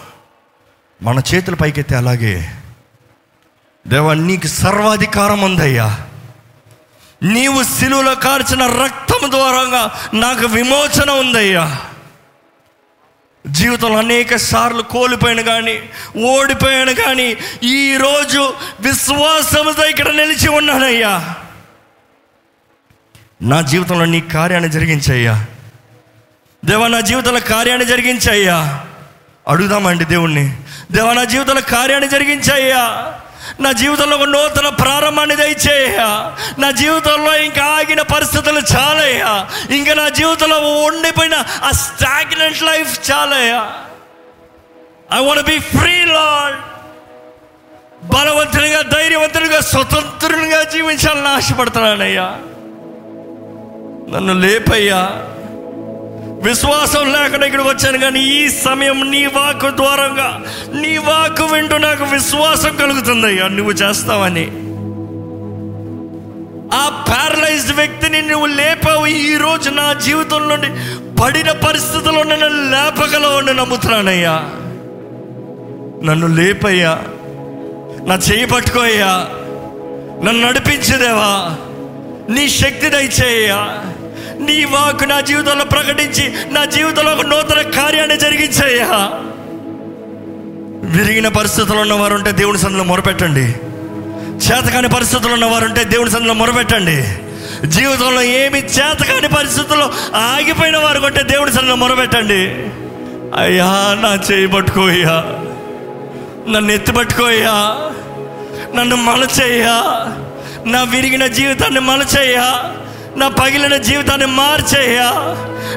మన 1.03 1.23
చేతుల 1.35 1.55
పైకెత్తే 1.55 1.97
అలాగే. 1.97 2.53
దేవా 3.89 4.15
నీకు 4.15 4.47
సర్వాధికారం 4.47 5.41
ఉందయ్యా. 5.41 6.01
నీవు 7.23 7.63
సిలువలో 7.63 8.15
కార్చిన 8.15 8.67
రక్తం 8.67 9.31
ద్వారా 9.31 9.91
నాకు 10.15 10.47
విమోచన 10.47 11.11
ఉందయ్యా. 11.11 11.81
జీవితంలో 13.47 13.99
అనేక 13.99 14.37
సార్లు 14.37 14.83
కోల్పోయాను 14.83 15.43
కానీ 15.43 15.81
ఓడిపోయాను 16.27 16.95
కానీ 16.95 17.37
ఈరోజు 17.63 18.55
విశ్వాసంతో 18.81 19.87
ఇక్కడ 19.87 20.09
నిలిచి 20.09 20.49
ఉన్నానయ్యా. 20.49 21.35
నా 23.43 23.61
జీవితంలో 23.61 24.05
నీ 24.05 24.21
కార్యాన్ని 24.21 24.71
జరిగించయ్యా. 24.71 25.47
దేవా 26.65 26.89
నా 26.89 27.01
జీవితంలో 27.01 27.41
కార్యాన్ని 27.41 27.87
జరిగించయ్యా. 27.87 28.85
అడుగుదామండి 29.49 30.05
దేవుణ్ణి. 30.05 30.57
దేవా 30.93 31.13
నా 31.13 31.25
జీవితంలో 31.25 31.61
కార్యాన్ని 31.61 32.09
జరిగించయ్యా. 32.09 33.15
నా 33.61 33.73
జీవితంలో 33.73 34.17
ఒక 34.17 34.23
నూతన 34.23 34.69
ప్రారంభాన్ని 34.69 35.37
దయచేయ్యా 35.37 36.37
నా 36.59 36.71
జీవితంలో 36.71 37.37
ఇంకా 37.37 37.65
ఆగిన 37.65 38.03
పరిస్థితులు 38.03 38.61
చాలయ్యా. 38.77 39.51
ఇంకా 39.75 39.95
నా 39.95 40.09
జీవితంలో 40.09 40.59
ఉండిపోయిన 40.59 41.35
ఆ 41.63 41.71
స్టాగ్నెంట్ 41.71 42.63
లైఫ్ 42.63 43.11
చాలయ్యా. 43.11 43.73
I 45.13 45.27
want 45.27 45.43
be 45.43 45.59
free 45.59 46.05
Lord 46.05 46.57
బలవంతునిగా 48.07 48.83
ధైర్యవంతునిగా 48.83 49.61
స్వతంత్రునిగా 49.61 50.63
జీవించాలని 50.63 51.29
ఆశపడుతున్నానయ్యా. 51.29 52.27
నన్ను 54.15 54.33
లేపయ్యా. 54.35 55.34
విశ్వాసం 56.45 57.13
లేకుండా 57.13 57.47
ఇక్కడికి 57.47 57.69
వచ్చాను 57.69 57.99
కానీ 57.99 58.21
ఈ 58.21 58.49
సమయం 58.49 59.11
నీ 59.11 59.27
వాకు 59.27 59.77
ద్వారంగా 59.77 60.43
నీ 60.81 60.97
వాకు 60.97 61.45
వింటూ 61.45 61.77
నాకు 61.77 62.05
విశ్వాసం 62.05 62.77
కలుగుతుందయ్యా 62.77 63.49
నువ్వు 63.49 63.73
చేస్తావని. 63.73 64.45
ఆ 66.77 67.05
పారలైజ్డ్ 67.09 67.77
వ్యక్తిని 67.77 68.23
నువ్వు 68.23 68.47
లేపావు. 68.47 69.07
ఈరోజు 69.07 69.71
నా 69.71 69.93
జీవితం 69.93 70.49
నుండి 70.49 70.67
పడిన 71.23 71.53
పరిస్థితుల్లో 71.53 72.23
నన్ను 72.23 72.47
లేపగలవు 72.47 73.33
అని 73.33 73.55
నమ్ముతున్నానయ్యా. 73.55 74.43
నన్ను 76.05 76.27
లేపయ్యా. 76.27 76.99
నా 78.07 78.15
చేయి 78.15 78.47
పట్టుకోయ్యా. 78.47 79.27
నన్ను 80.25 80.49
నడిపించేదేవా 80.49 81.57
నీ 82.35 82.49
శక్తి 82.49 82.89
దయచేయ్యా. 82.89 83.94
నీ 84.45 84.65
వాకు 84.65 85.05
నా 85.05 85.21
జీవితంలో 85.21 85.65
ప్రకటించి 85.65 86.53
నా 86.53 86.65
జీవితంలో 86.65 87.13
ఒక 87.13 87.21
నూతన 87.21 87.71
కార్యాన్ని 87.71 88.17
జరిగించాయా 88.19 89.11
విరిగిన 90.99 91.29
పరిస్థితుల్లో 91.29 91.81
ఉన్నవారు 91.81 92.15
ఉంటే 92.15 92.33
దేవుని 92.33 92.59
సందులో 92.59 92.85
మొరపెట్టండి. 92.85 93.45
చేతకాని 94.47 94.89
పరిస్థితులు 94.89 95.33
ఉన్నవారు 95.33 95.65
ఉంటే 95.65 95.85
దేవుని 95.85 96.11
సందులో 96.11 96.35
మొరపెట్టండి. 96.35 96.97
జీవితంలో 97.67 98.23
ఏమి 98.23 98.59
చేతకాని 98.59 99.29
పరిస్థితుల్లో 99.29 99.93
ఆగిపోయిన 100.15 100.77
వారు 100.77 101.01
ఉంటే 101.01 101.23
దేవుని 101.23 101.53
సందులో 101.53 101.75
మొరపెట్టండి. 101.75 102.43
అయ్యా 103.41 103.65
నా 104.03 104.23
చేయి 104.33 104.47
పట్టుకోయ్యా. 104.47 105.25
నన్ను 106.53 106.73
ఎత్తి 106.73 106.93
పట్టుకోయ్యా 106.93 107.77
నన్ను 108.75 108.97
మలచేయ్యా. 108.97 109.83
నా 110.67 110.83
విరిగిన 110.83 111.27
జీవితాన్ని 111.27 111.81
మలచేయ్యా. 111.81 112.75
నా 113.17 113.29
పగిలిన 113.29 113.77
జీవితాన్ని 113.77 114.27
మార్చేయ్యా. 114.27 115.11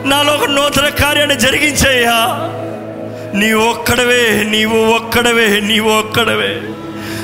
నాలో 0.05 0.33
ఒక 0.33 0.45
నూతన 0.45 0.87
కార్యాన్ని 0.87 1.35
జరిగించేయ్యా. 1.35 2.49
నీ 3.39 3.53
ఒక్కడవే 3.53 4.47
నీవు 4.49 4.77
ఒక్కడవే 4.77 5.59
నీవు 5.59 5.89
ఒక్కడవే. 5.89 6.61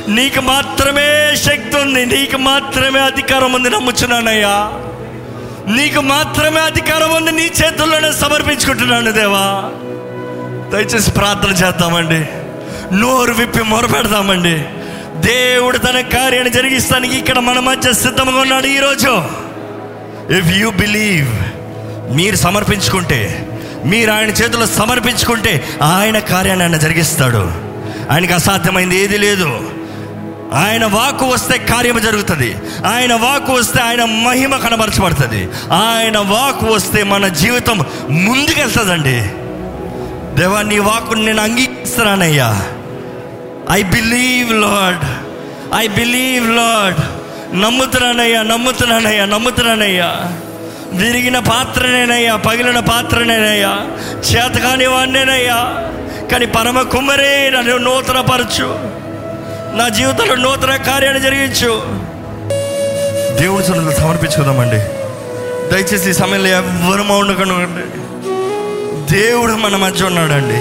నీకు 0.08 0.42
మాత్రమే 0.42 1.36
శక్తి 1.36 1.78
ఉంది 1.78 2.06
నీకు 2.06 2.38
మాత్రమే 2.38 3.00
అధికారం 3.00 3.54
ఉంది 3.54 3.70
నమ్ముచున్నానయ్యా. 3.70 4.74
నీకు 5.76 6.02
మాత్రమే 6.02 6.60
అధికారం 6.62 7.16
ఉంది 7.16 7.32
నీ 7.32 7.52
చేతుల్లోనే 7.66 8.12
సమర్పించుకుంటున్నాను 8.12 9.12
దేవా. 9.12 9.70
దయచేసి 10.72 11.12
ప్రార్థన 11.12 11.66
చేద్దామండి. 11.66 12.28
నోరు 12.96 13.32
విప్పి 13.34 13.64
మొరపెడదామండి. 13.64 14.66
దేవుడు 15.30 15.78
తన 15.78 16.02
కార్యాన్ని 16.02 16.50
జరిగిస్తానికి 16.50 17.16
ఇక్కడ 17.16 17.40
మన 17.40 17.60
మధ్య 17.60 17.94
సిద్ధంగా 17.94 18.42
ఉన్నాడు 18.42 18.68
ఈరోజు. 18.68 19.44
ఇఫ్ 20.32 20.58
యూ 20.58 20.72
బిలీవ్ 20.72 21.28
మీరు 22.16 22.36
సమర్పించుకుంటే 22.36 23.50
మీరు 23.86 24.12
ఆయన 24.12 24.28
చేతిలో 24.28 24.66
సమర్పించుకుంటే 24.66 25.64
ఆయన 25.84 26.20
కార్యాన్ని 26.20 26.66
ఆయన 26.66 26.78
జరిగిస్తాడు. 26.78 27.52
ఆయనకు 28.12 28.34
అసాధ్యమైంది 28.34 29.04
ఏది 29.04 29.18
లేదు. 29.18 29.70
ఆయన 30.54 30.86
వాకు 30.86 31.26
వస్తే 31.26 31.58
కార్యము 31.58 32.00
జరుగుతుంది. 32.00 32.56
ఆయన 32.86 33.14
వాకు 33.14 33.54
వస్తే 33.54 33.80
ఆయన 33.80 34.06
మహిమ 34.06 34.58
కనబరచబడుతుంది. 34.58 35.50
ఆయన 35.72 36.18
వాకు 36.18 36.66
వస్తే 36.66 37.04
మన 37.04 37.28
జీవితం 37.28 37.86
ముందుకెళ్తుందండి. 38.10 39.22
దేవా 40.40 40.62
నీ 40.62 40.80
వాకుని 40.80 41.26
నేను 41.26 41.42
అంగీకరిస్తున్నానయ్యా. 41.42 42.62
I 43.72 43.84
believe 43.84 44.52
Lord 44.52 45.24
I 45.76 45.88
believe 45.88 46.56
Lord 46.56 47.23
నమ్ముతున్నానయ్యా 47.54 48.44
నమ్ముతున్నానయ్యా 48.44 49.26
నమ్ముతున్నానయ్యా. 49.26 50.16
విరిగిన 50.92 51.40
పాత్రనేనయ్యా 51.40 52.36
పగిలిన 52.36 52.80
పాత్రనేనయ్యా. 52.80 53.82
చేతకాని 54.32 54.86
వాడినేనయ్యా 54.86 55.90
కానీ 56.32 56.46
పరమ 56.46 56.82
కుమ్మరే 56.82 57.52
నన్ను 57.56 57.78
నూతన 57.78 58.22
పరచు 58.22 58.80
నా 59.78 59.88
జీవితంలో 59.88 60.36
నూతన 60.36 60.76
కార్యాన్ని 60.76 61.22
జరిగించు. 61.22 61.82
దేవుడు 63.40 63.64
సన్నిధిలో 63.64 63.92
సమర్పించుకుందామండి. 63.92 64.80
దయచేసి 65.74 66.10
ఈ 66.10 66.14
సమయంలో 66.14 66.50
ఎవ్వరు 66.50 67.04
మౌనకండి 67.04 68.04
దేవుడు 69.16 69.52
మన 69.52 69.76
మధ్య 69.76 70.06
ఉన్నాడండి. 70.06 70.58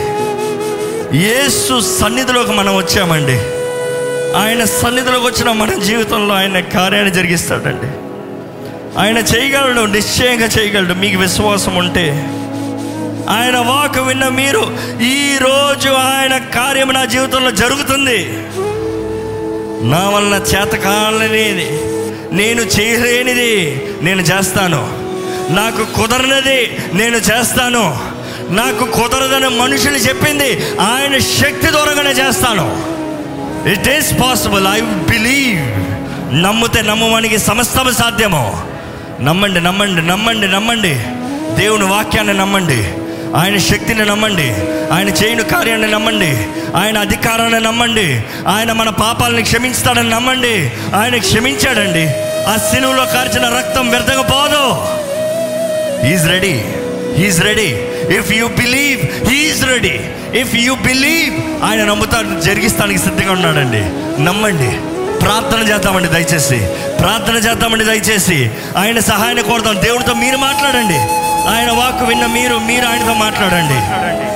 యేసు 1.18 2.00
సన్నిధిలోకి 2.00 2.52
మనం 2.52 2.76
వచ్చామండి. 2.76 3.61
ఆయన 4.36 4.64
సన్నిధిలోకి 4.64 5.26
వచ్చిన 5.26 5.52
మన 5.52 5.74
జీవితంలో 5.74 6.34
ఆయన 6.34 6.60
కార్యాన్ని 6.60 7.10
జరిగిస్తాడండి. 7.10 7.86
ఆయన 8.98 9.18
చేయగలడు 9.18 9.80
నిశ్చయంగా 9.80 10.46
చేయగలడు. 10.46 10.94
మీకు 10.94 11.16
విశ్వాసం 11.16 11.76
ఉంటే 11.76 12.26
ఆయన 13.28 13.56
వాకు 13.56 14.00
విన్న 14.00 14.28
మీరు 14.28 14.78
ఈరోజు 15.02 15.88
ఆయన 15.88 16.38
కార్యం 16.38 16.88
నా 16.88 17.04
జీవితంలో 17.04 17.50
జరుగుతుంది. 17.50 18.28
నా 19.90 20.08
వలన 20.08 20.42
చేతకాలనేది 20.54 21.80
నేను 22.36 22.60
చేయలేనిది 22.60 23.86
నేను 24.02 24.22
చేస్తాను. 24.22 25.02
నాకు 25.52 25.94
కుదరనిది 25.94 26.78
నేను 26.94 27.16
చేస్తాను. 27.16 27.98
నాకు 28.50 28.84
కుదరదని 28.84 29.48
మనుషులు 29.48 29.96
చెప్పింది 29.96 30.62
ఆయన 30.80 31.18
శక్తి 31.18 31.66
దూరంగానే 31.66 32.10
చేస్తాను. 32.10 32.91
It 33.66 33.88
is 33.88 34.20
possible 34.22 34.66
I 34.66 34.80
believe 34.80 36.42
నమ్మితే 36.42 36.82
నమ్మవానికి 36.82 37.38
సమస్తము 37.38 37.90
సాధ్యము. 37.90 38.62
నమ్మండి 39.20 39.60
నమ్మండి 39.60 40.06
నమ్మండి 40.06 40.48
నమ్మండి. 40.48 40.94
దేవుని 41.56 41.84
వాక్యాన్ని 41.84 42.34
నమ్మండి. 42.34 42.92
ఆయన 43.36 43.58
శక్తిని 43.58 44.04
నమ్మండి. 44.04 44.54
ఆయన 44.92 45.08
చేయని 45.08 45.44
కార్యాన్ని 45.44 45.90
నమ్మండి. 45.90 46.46
ఆయన 46.76 46.98
అధికారాన్ని 46.98 47.60
నమ్మండి. 47.60 48.22
ఆయన 48.48 48.72
మన 48.72 48.88
పాపాలను 48.88 49.42
క్షమించుతాడని 49.42 50.10
నమ్మండి. 50.10 50.70
ఆయన 50.94 51.16
క్షమించాడండి. 51.16 52.10
ఆ 52.48 52.56
సిలువలో 52.56 53.04
కార్చిన 53.04 53.42
రక్తం 53.42 53.90
వ్యర్థంగా 53.90 54.22
పోదు. 54.22 54.86
Is 56.12 56.28
ready 56.28 56.64
is 57.26 57.42
ready 57.42 57.76
if 58.18 58.32
you 58.32 58.48
believe 58.48 59.28
he is 59.28 59.64
ready 59.64 60.00
if 60.34 60.56
you 60.56 60.74
believe 60.74 61.64
ఆయన 61.64 61.84
నమ్ముతాడు 61.84 62.40
జరిగిస్తానికి 62.40 62.98
సిద్ధంగా 62.98 63.32
ఉన్నాడండి. 63.32 63.80
నమ్మండి. 64.22 64.70
ప్రార్థన 65.24 65.72
చేద్దామండి 65.72 66.08
దయచేసి. 66.08 66.58
ప్రార్థన 67.02 67.34
చేద్దామండి 67.36 67.84
దయచేసి. 67.84 68.50
ఆయన 68.76 68.98
సహాయాన్ని 68.98 69.42
కోరుతాం 69.42 69.76
దేవుడితో 69.84 70.14
మీరు 70.14 70.36
మాట్లాడండి. 70.36 70.98
ఆయన 71.48 71.70
వాక్కు 71.70 72.04
విన్న 72.04 72.26
మీరు 72.26 72.58
మీరు 72.58 72.86
ఆయనతో 72.86 73.14
మాట్లాడండి. 73.14 74.31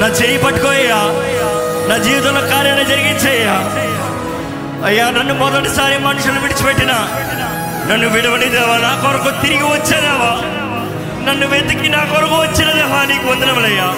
నా 0.00 0.06
చేయి 0.06 0.38
పట్టుకోయ్యా. 0.38 1.00
నా 1.88 1.96
జీవితంలో 1.96 2.40
కార్యాన్ని 2.40 2.84
జరిగించేయ్యా. 2.84 3.56
అయ్యా 4.86 5.10
నన్ను 5.10 5.34
మొదటిసారి 5.34 5.98
మనుషులు 5.98 6.40
విడిచిపెట్టిన. 6.40 6.92
నన్ను 7.90 8.08
విడవని 8.08 8.46
దేవా 8.46 8.76
నా 8.76 8.92
కొరకు 9.02 9.40
తిరిగి 9.40 9.62
వచ్చేదేవా 9.62 10.32
నన్ను 11.26 11.46
వెతికి 11.46 11.88
నా 11.88 11.98
కొరకు 11.98 12.34
వచ్చిన 12.34 12.70
దేవా 12.72 13.04
నీకు 13.04 13.26
వందనములయ్యా. 13.30 13.88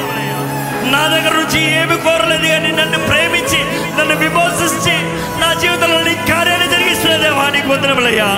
నా 0.91 1.09
దగ్గర 1.09 1.33
నుంచి 1.33 1.61
ఏమి 1.81 1.97
కోరలేదు 1.97 2.47
కానీ 2.47 2.71
నన్ను 2.73 2.99
ప్రేమించి 2.99 3.61
నన్ను 3.99 4.17
విమోచించి 4.17 4.95
నా 5.41 5.55
జీవితంలో 5.55 6.01
నీ 6.03 6.15
కార్యాన్ని 6.33 6.69
జరిగిస్తున్నదేవా 6.69 7.51
నీకు 7.51 7.69
వందనములయ్యా. 7.69 8.31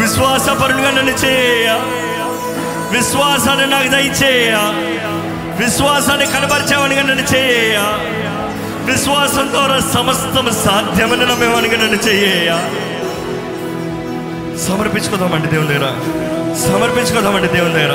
విశ్వాసపరుడుగా 0.00 0.90
నన్ను 0.90 1.12
చేయ 1.12 1.68
విశ్వాసాన్ని 2.92 3.66
నాకు 3.66 3.88
దయచేయ. 3.88 4.52
విశ్వాసాన్ని 5.64 6.26
కనబరిచేవానిగా 6.26 7.02
నన్ను 7.02 7.34
చేయ 7.34 7.76
విశ్వాసం 8.92 9.48
ద్వారా 9.52 9.80
సమస్తం 9.80 10.46
సాధ్యమని 10.64 11.26
నమ్మేవానిగా 11.26 11.76
నన్ను 11.76 11.96
చేయ 12.08 12.50
సమర్పించుకుందామండి 14.68 15.46
దేవుని 15.46 15.68
దగ్గర. 15.68 15.86
సమర్పించుకుందామండి 16.68 17.48
దేవుని 17.48 17.74
దగ్గర. 17.74 17.94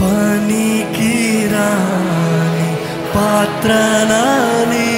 పనికి 0.00 1.14
రాని 1.52 2.68
పాత్రనాని 3.14 4.88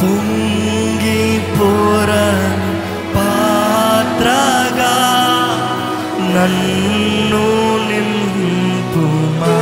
పొంగి 0.00 1.20
పోరని 1.56 2.72
పాత్రగా 3.14 4.94
నన్ను 6.34 7.44
నింపుమా 7.88 9.56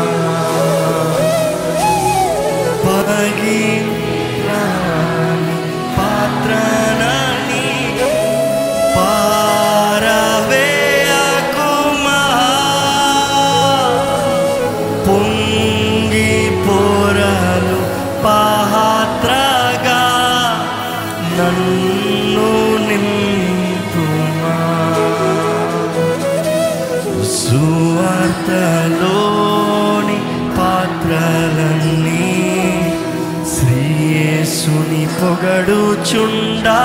పొగడుచుండా. 35.22 36.80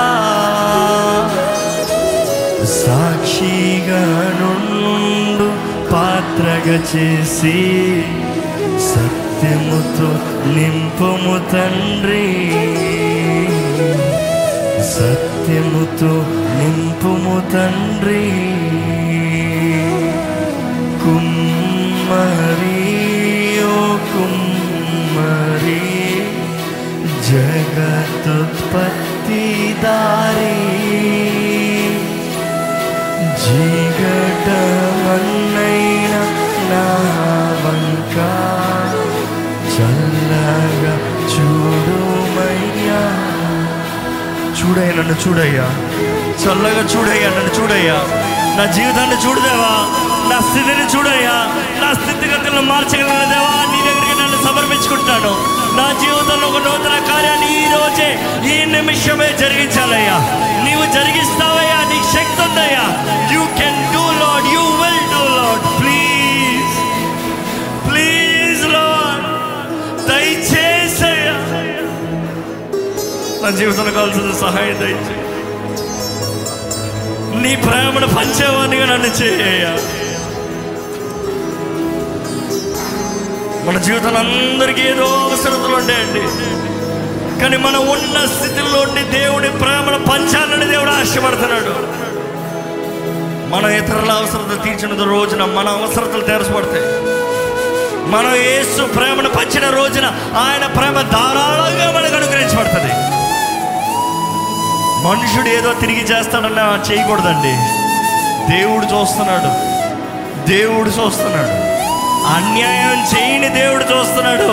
సాక్షిగా 2.64 4.04
నుండు 4.40 5.48
పాత్రగా 5.92 6.76
చేసి 6.76 7.58
సత్యముతో 8.94 10.18
నింపము 10.46 11.38
తండ్రి. 11.52 12.28
సత్యముతో 14.84 16.26
నింపుము 16.58 17.42
తండ్రి. 17.52 18.48
జగతుత్పత్తి 28.08 28.92
దారి 29.82 30.54
జీగటమన్నైన 34.80 36.14
నా 36.70 36.84
వంక 37.64 38.16
చల్లగా 39.74 40.94
చూడుమయ్యా 41.34 43.02
చూడయ్యా 44.58 44.94
నన్ను 44.98 45.16
చూడయ్యా. 45.24 45.66
చల్లగా 46.42 46.82
చూడయ్యా 46.92 47.28
నన్ను 47.30 47.52
చూడయ్యా. 47.58 47.98
నా 48.58 48.64
జీవితాన్ని 48.76 49.16
చూడదేవా. 49.24 49.72
నా 50.30 50.38
స్థితిని 50.40 50.86
చూడయ్యా. 50.94 51.36
నా 51.82 51.88
స్థితిగతులను 51.94 52.62
మార్చగలిగిన 52.62 53.24
దేవా 53.32 53.52
నీ 53.72 53.78
దగ్గరికి 53.86 54.14
నన్ను 54.22 54.38
సమర్పించుకుంటాను 54.46 55.32
నా 55.78 55.86
జీవితంలో 56.00 56.46
ఒక 56.48 56.58
నూతన 56.66 56.96
కార్యాన్ని 57.08 57.48
ఈ 57.56 57.66
రోజే 57.74 58.08
ఈ 58.52 58.64
నిమిషమే 58.72 59.28
జరిగించాలయ్యా. 59.40 60.16
నీవు 60.64 60.84
జరిగిస్తావయ్యా 60.94 61.78
నీకు 61.90 62.08
శక్తి 62.12 62.40
ఉందయ్యా. 62.46 62.84
You 63.34 63.42
can 63.58 63.80
do 63.94 64.04
Lord 64.20 64.46
you 64.54 64.64
will 64.80 65.02
do 65.12 65.22
Lord 65.36 65.66
please 65.78 66.74
please 67.86 68.64
Lord 68.74 69.24
దయచేసయ్యా. 70.08 71.36
నా 73.42 73.50
జీవితంలో 73.58 73.92
కావాల్సిన 73.92 74.34
సహాయం 74.42 74.78
దయచేసి 74.82 75.16
నీ 77.42 77.52
ప్రేమను 77.64 78.08
పంచేవాడిగా 78.14 78.86
నన్ను 78.86 79.10
చేయ 79.18 79.64
మన 83.68 83.78
జీవితంలో 83.78 84.18
అందరికీ 84.18 84.80
ఏదో 84.80 85.04
అవసరతలు 85.04 85.76
ఉంటాయండి 85.76 86.20
కానీ 87.40 87.56
మనం 87.56 87.88
ఉన్న 87.88 88.26
స్థితిలో 88.26 88.80
ఉండి 88.80 89.18
దేవుడి 89.18 89.48
ప్రేమను 89.48 89.98
పంచాలని 89.98 90.70
దేవుడు 90.70 90.90
ఆశపడుతున్నాడు. 90.90 91.74
మన 93.54 93.70
ఇతరుల 93.70 94.12
అవసరత 94.12 94.64
తీర్చిన 94.64 95.10
రోజున 95.10 95.44
మన 95.44 95.68
అవసరతలు 95.68 96.20
తెరచబడతాయి. 96.20 96.84
మనం 98.10 98.34
యేసు 98.34 98.82
ప్రేమను 98.82 99.28
పంచిన 99.28 99.70
రోజున 99.70 100.04
ఆయన 100.34 100.66
ప్రేమ 100.66 101.00
ధారాళంగా 101.00 102.00
మనకు 102.00 102.14
అనుగ్రహించబడుతుంది. 102.14 102.92
మనుషుడు 105.08 105.48
ఏదో 105.48 105.72
తిరిగి 105.72 106.02
చేస్తాడన్న 106.02 106.92
చేయకూడదండి. 106.92 107.54
దేవుడు 108.56 108.84
చూస్తున్నాడు. 108.84 109.78
దేవుడు 110.48 110.88
చూస్తున్నాడు. 110.88 111.67
అన్యాయం 112.28 113.02
చేయని 113.02 113.48
దేవుడు 113.48 113.82
చూస్తున్నాడు. 113.82 114.50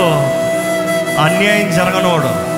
అన్యాయం 1.21 1.71
జరగనోడు. 1.71 2.55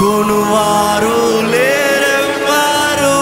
కొనువారు 0.00 1.16
లేరెవ్వారు. 1.52 3.14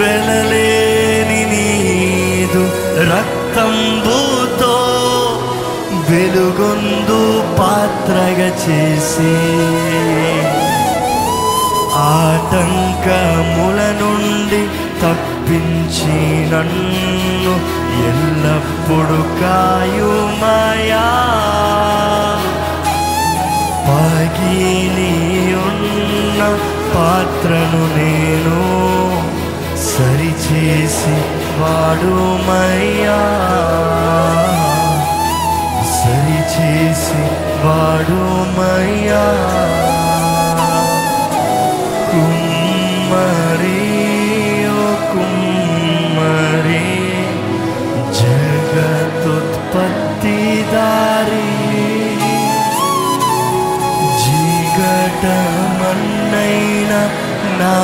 వెలలేని 0.00 1.42
నీదు 1.52 2.62
రక్తంబుతో 3.12 4.74
వెలుగొందు 6.10 7.20
పాత్రగా 7.58 8.48
చేసి 8.64 9.32
ఆటంకముల 12.06 13.78
నుండి 13.92 14.60
తప్పించి 15.02 16.16
నన్ను 16.52 17.54
ఎల్లప్పుడు 18.08 19.18
కాయుమయా? 19.40 21.06
పగిలి 23.88 25.12
ఉన్న 25.66 26.40
పాత్రను 26.94 27.82
నేను 27.96 28.58
సరిచేసి 29.86 31.16
వాడుమయ్యా? 31.60 33.20
సరిచేసి 35.96 37.22
వాడుమయ్యా? 37.66 39.24
నైనా 56.32 57.00
నా 57.60 57.74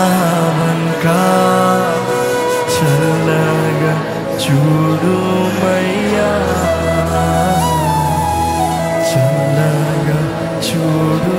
వంక 0.58 1.06
చల్లగా 2.74 3.94
చూడుమయ్యా 4.44 6.30
చల్లగా 9.10 10.20
చూడు 10.68 11.38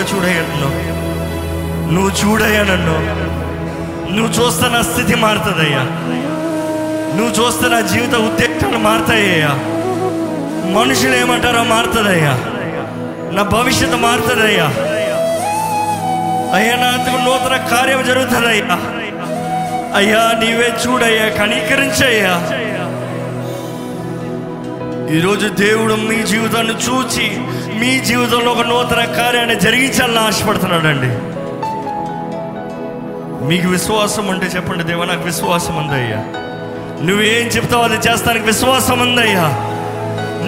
నువ్వు 0.00 0.18
చల్లగా 0.18 0.42
నన్ను. 0.42 0.90
నువ్వు 1.92 2.30
చూడయ్యా 2.30 2.62
నన్ను. 2.62 3.20
నువ్వు 4.16 4.42
చూస్తే 4.42 4.68
నా 4.68 4.82
స్థితి 4.82 5.14
మారుతుందయ్యా. 5.14 5.78
నువ్వు 7.16 7.46
చూస్తే 7.46 7.68
నా 7.68 7.80
జీవిత 7.80 8.14
ఉద్దేశాలు 8.14 8.78
మారుతాయ్యా. 8.78 9.48
మనుషులు 10.80 11.16
ఏమంటారో 11.16 11.64
మారుతుందయ్యా. 11.64 12.32
నా 13.36 13.42
భవిష్యత్తు 13.42 13.96
మారుతుందయ్యా. 13.96 14.64
అయ్యా 16.54 16.76
నాకు 16.76 17.16
నూతన 17.16 17.56
కార్యం 17.56 18.06
జరుగుతుందయ్యా. 18.06 18.78
అయ్యా 19.96 20.32
నీవే 20.40 20.72
చూడయ్యా 20.86 21.28
కనీకరించయ్యా. 21.28 22.59
ఈరోజు 25.16 25.48
దేవుడు 25.48 25.94
మీ 25.94 26.22
జీవితాన్ని 26.22 26.74
చూచి 26.74 27.26
మీ 27.78 28.00
జీవితంలో 28.00 28.52
ఒక 28.52 28.60
నూతన 28.66 29.04
కార్యాన్ని 29.04 29.60
జరిగించాలని 29.60 30.18
ఆశపడుతున్నాడండి. 30.18 31.10
మీకు 33.46 33.68
విశ్వాసం 33.68 34.26
ఉంటే 34.26 34.46
చెప్పండి 34.46 34.84
దేవా 34.84 35.04
నాకు 35.04 35.22
విశ్వాసం 35.22 35.76
ఉందయ్యా 35.76 36.20
నువ్వేం 37.04 37.46
చెప్తావు 37.46 37.82
అది 37.82 38.08
చేస్తానికి 38.08 38.44
విశ్వాసం 38.44 38.98
ఉందయ్యా 38.98 39.46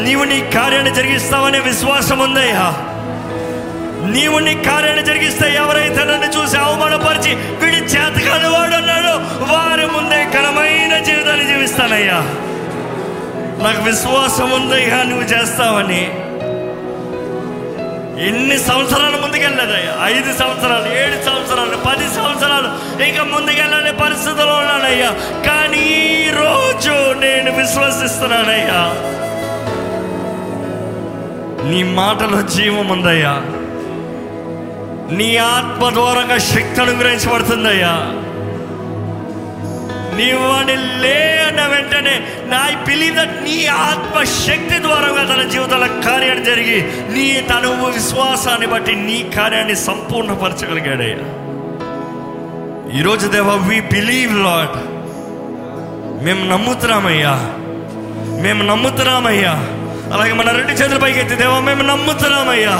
నీవు 0.02 0.24
నీ 0.24 0.50
కార్యాన్ని 0.54 0.94
జరిగిస్తావనే 0.94 1.58
విశ్వాసం 1.58 2.18
ఉందయ్యా 2.18 2.66
నీవు 4.10 4.38
నీ 4.38 4.54
కార్యాన్ని 4.54 5.04
జరిగిస్తే 5.04 5.54
ఎవరైతే 5.54 6.04
నన్ను 6.04 6.28
చూసి 6.38 6.56
అవమానపరిచి 6.56 7.34
వీడి 7.34 7.76
చేత 7.76 8.46
వాడు 8.46 8.74
అన్నాడో 8.74 9.14
వారి 9.54 9.86
ముందే 9.86 10.24
ఘనమైన 10.24 10.98
జీవితాన్ని 10.98 11.46
జీవిస్తానయ్యా. 11.46 12.24
నాకు 13.58 13.82
విశ్వాసం 13.82 14.50
ఉందయ్యా 14.50 15.02
నువ్వు 15.02 15.24
చేస్తావని. 15.24 16.10
ఎన్ని 18.26 18.58
సంవత్సరాలు 18.58 19.16
ముందుకెళ్ళదయ్యా 19.16 20.06
ఐదు 20.06 20.38
సంవత్సరాలు 20.38 20.94
ఏడు 20.94 21.24
సంవత్సరాలు 21.24 21.76
పది 21.76 22.14
సంవత్సరాలు 22.14 23.02
ఇంకా 23.02 23.24
ముందుకెళ్ళని 23.24 23.92
పరిస్థితుల్లో 23.92 24.54
ఉన్నానయ్యా. 24.54 25.10
కానీ 25.46 25.78
ఈరోజు 26.24 27.20
నేను 27.20 27.56
విశ్వసిస్తున్నానయ్యా. 27.56 29.12
నీ 31.70 31.82
మాటలో 31.82 32.42
జీవం 32.42 32.88
ఉందయ్యా. 32.88 33.40
నీ 35.16 35.36
ఆత్మ 35.36 35.90
ద్వారంగా 35.90 36.38
శక్తి 36.38 36.80
అనుగ్రహించబడుతుందయ్యా. 36.80 37.98
నీవు 40.16 40.48
వాడిని 40.48 40.98
లే 40.98 41.44
అన్న 41.48 41.66
వెంటనే 41.66 42.41
ఐ 42.54 42.74
బిలీవ్ 42.74 43.16
దట్ 43.16 43.42
నీ 43.42 43.66
ఆత్మ 43.66 44.22
శక్తి 44.22 44.78
ద్వారా 44.78 45.34
తన 45.34 45.42
జీవితంలో 45.42 45.86
కార్యాన్ని 45.86 46.44
జరిగి 46.44 46.82
నీ 47.12 47.46
తను 47.50 47.90
విశ్వాసాన్ని 47.90 48.66
బట్టి 48.66 48.94
నీ 48.94 49.30
కార్యాన్ని 49.36 49.76
సంపూర్ణపరచగలిగాడయ్యా. 49.76 51.16
ఈరోజు 52.98 53.28
దేవ 53.28 53.50
వి 53.54 53.80
బిలీవ్ 53.80 54.44
లాడ్ 54.44 54.92
మేము 56.24 56.50
నమ్ముతున్నామయ్యా. 56.50 57.34
మేము 58.42 58.62
నమ్ముతున్నామయ్యా. 58.62 59.52
అలాగే 60.14 60.32
మన 60.32 60.50
రెండు 60.50 60.72
చేతుల 60.72 60.98
పైకి 60.98 61.18
ఎత్తి 61.18 61.34
దేవా 61.34 61.60
మేము 61.60 61.82
నమ్ముతున్నామయ్యా. 61.82 62.76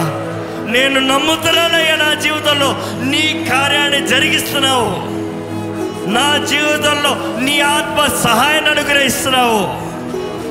నేను 0.73 1.01
నమ్ముతున్నానయ్యా 1.01 1.97
నా 1.97 2.15
జీవితంలో. 2.15 2.77
నీ 3.05 3.47
కార్యాన్ని 3.51 4.07
జరిగిస్తున్నావు. 4.07 5.22
నా 6.07 6.47
జీవితంలో 6.47 7.41
నీ 7.41 7.61
ఆత్మ 7.61 8.19
సహాయాన్ని 8.25 8.71
అనుగ్రహిస్తున్నావు. 8.71 9.93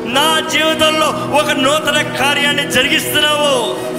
నా 0.09 0.49
జీవితంలో 0.49 1.07
ఒక 1.35 1.51
నూతన 1.51 2.01
కార్యాన్ని 2.01 2.71
జరిగిస్తున్నావు. 2.71 3.91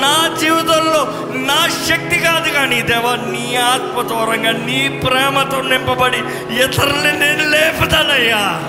నా 0.00 0.36
జీవితంలో 0.40 1.28
నా 1.46 1.68
శక్తి 1.88 2.18
కాదు 2.18 2.50
కానీ 2.50 2.82
దేవా 2.82 3.14
నీ 3.14 3.56
ఆత్మ 3.56 4.02
దూరంగా 4.02 4.52
నీ 4.52 5.00
ప్రేమతో 5.06 5.62
నింపబడి 5.62 6.18
ఇతరుల్ని 6.62 7.12
నేను 7.20 7.50
లేపుతానయ్యా. 7.50 8.62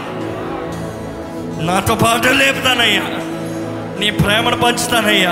నాతో 1.63 1.95
పాటు 1.95 2.27
లేపుతానయ్యా. 2.27 3.01
నీ 3.99 4.09
ప్రేమను 4.09 4.57
పంచుతానయ్యా. 4.57 5.31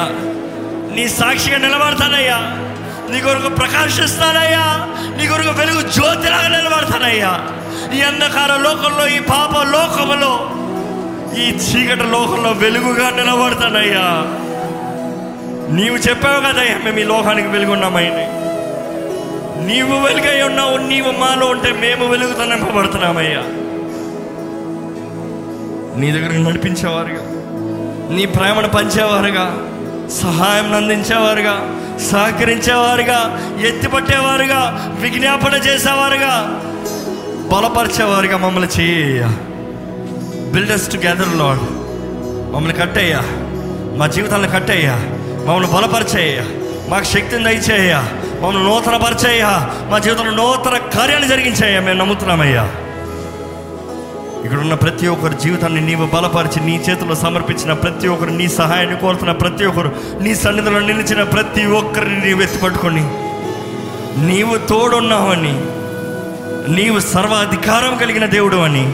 నీ 0.96 1.10
సాక్షిగా 1.10 1.58
నిలబడతానయ్యా. 1.58 2.63
నీ 3.14 3.22
కొరకు 3.22 3.50
ప్రకాశిస్తానయ్యా. 3.50 4.88
నీ 5.18 5.28
కొరకు 5.28 5.50
వెలుగు 5.50 5.82
జ్యోతిలాగా 5.82 6.48
నిలబడతానయ్యా. 6.48 7.40
ఈ 7.98 8.02
అంధకార 8.02 8.58
లోకంలో 8.58 9.08
ఈ 9.08 9.20
పాప 9.20 9.58
లోకములో 9.58 10.50
ఈ 11.42 11.50
చీకటి 11.50 12.04
లోకంలో 12.04 12.52
వెలుగుగా 12.52 13.10
నిలబడతానయ్యా. 13.10 14.26
నీవు 15.76 15.98
చెప్పావు 15.98 16.40
కదయ్యా 16.40 16.78
మేము 16.78 17.00
ఈ 17.00 17.04
లోకానికి 17.04 17.48
వెలుగున్నామని 17.48 18.10
నీవు 19.66 20.06
వెలుగై 20.06 20.42
ఉన్నావు 20.42 20.78
నీవు 20.78 21.12
మాలో 21.12 21.48
ఉంటే 21.48 21.72
మేము 21.72 22.08
వెలుగుతో 22.08 22.46
నింపబడుతున్నామయ్యా. 22.46 23.40
నీ 26.00 26.12
దగ్గర 26.12 26.50
నడిపించేవారుగా. 26.50 27.22
నీ 28.16 28.26
ప్రేమను 28.26 28.70
పంచేవారుగా. 28.70 29.73
సహాయం 30.12 30.76
అందించేవారుగా 30.76 31.80
సహకరించేవారుగా 32.12 33.50
ఎత్తిపట్టేవారుగా 33.68 34.90
విజ్ఞాపన 35.00 35.54
చేసేవారుగా 35.54 36.62
బలపరిచేవారుగా 37.52 38.38
మమ్మల్ని 38.38 38.82
చేయ 38.82 39.24
బిల్డర్స్ 40.52 40.92
టుగెదర్ 40.92 41.36
లాడ్ 41.36 41.60
మమ్మల్ని 42.54 42.74
కట్టేయ్యా. 42.74 43.22
మా 43.98 44.08
జీవితాలను 44.08 44.52
కట్టయ్యా. 44.52 44.96
మమ్మల్ని 45.48 45.72
బలపరిచేయ్యా. 45.72 46.46
మాకు 46.90 47.04
శక్తిని 47.04 47.44
దయచేయ్యా. 47.44 48.00
మమ్మల్ని 48.42 48.64
నూతన 48.64 48.98
పరిచేయ్యా 48.98 49.70
మా 49.90 49.98
జీవితంలో 50.00 50.32
నూతన 50.32 50.78
కార్యాన్ని 50.78 51.28
జరిగించేయ్యా. 51.28 51.82
మేము 51.82 52.00
నమ్ముతున్నామయ్యా. 52.00 52.70
ఇక్కడ 54.44 54.60
ఉన్న 54.60 54.74
ప్రతి 54.74 55.08
ఒక్కరి 55.08 55.36
జీవితాన్ని 55.36 55.82
నీవు 55.82 56.06
బలపరిచి 56.06 56.66
నీ 56.66 56.86
చేతిలో 56.90 57.16
సమర్పించిన 57.16 57.74
ప్రతి 57.74 58.08
ఒక్కరు 58.08 58.30
నీ 58.30 58.48
సహాయాన్ని 58.48 59.00
కోరుతున్న 59.00 59.32
ప్రతి 59.32 59.66
ఒక్కరు 59.66 59.96
నీ 60.22 60.36
సన్నిధిలో 60.36 60.80
నిలిచిన 60.80 61.24
ప్రతి 61.24 61.66
ఒక్కరిని 61.66 62.26
నీవు 62.26 62.42
ఎత్తిపట్టుకొని 62.42 63.02
నీవు 64.26 64.58
తోడున్నావని 64.58 65.62
నీవు 66.74 67.00
సర్వాధికారం 67.00 67.98
కలిగిన 67.98 68.26
దేవుడు 68.26 68.56
అని. 68.56 68.94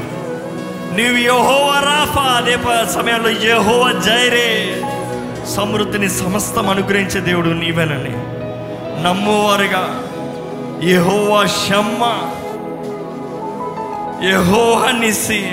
నీవు 0.96 1.18
యెహోవా 1.18 1.80
రాఫా 1.80 2.22
అదే 2.22 2.58
సమయంలో 2.94 3.30
యెహోవా 3.30 3.92
జైరే. 3.92 4.82
సమృద్ధిని 5.56 6.10
సమస్తం 6.10 6.70
అనుగ్రహించే 6.70 7.22
దేవుడు 7.22 7.50
నీవేనని. 7.50 8.12
నమ్మువారుగా. 9.04 10.02
యెహోవా 10.84 11.46
షమ్మ. 11.46 12.30
యహోహనిసి 14.24 15.52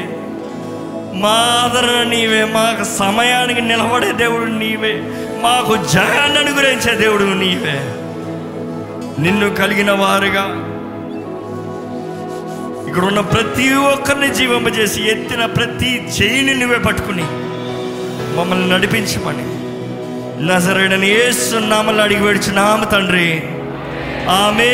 మాదర 1.14 2.08
నీవే 2.08 2.44
మాకు 2.44 2.98
సమయానికి 2.98 3.60
నిలబడే 3.60 4.12
దేవుడు 4.12 4.44
నీవే. 4.44 5.02
మాకు 5.42 5.76
జయాన్ని 5.92 6.38
అనుగ్రహించే 6.38 6.94
దేవుడు 6.94 7.24
నీవే. 7.24 7.78
నిన్ను 9.22 9.54
కలిగిన 9.54 9.90
వారుగా 9.90 10.62
ఇక్కడ 12.88 13.04
ఉన్న 13.04 13.20
ప్రతి 13.20 13.72
ఒక్కరిని 13.72 14.34
జీవింపజేసి 14.34 15.02
ఎత్తిన 15.02 15.46
ప్రతి 15.46 16.08
చేయిని 16.20 16.54
నువ్వే 16.54 16.78
పట్టుకుని 16.78 17.24
మమ్మల్ని 18.38 18.68
నడిపించమని 18.68 19.56
నజరేడని 20.46 21.06
యేసు 21.06 21.56
నామలు 21.56 22.02
అడిగి 22.02 22.22
వేడుచున్నాము 22.22 22.84
తండ్రి. 22.84 23.42
ఆమె 24.30 24.72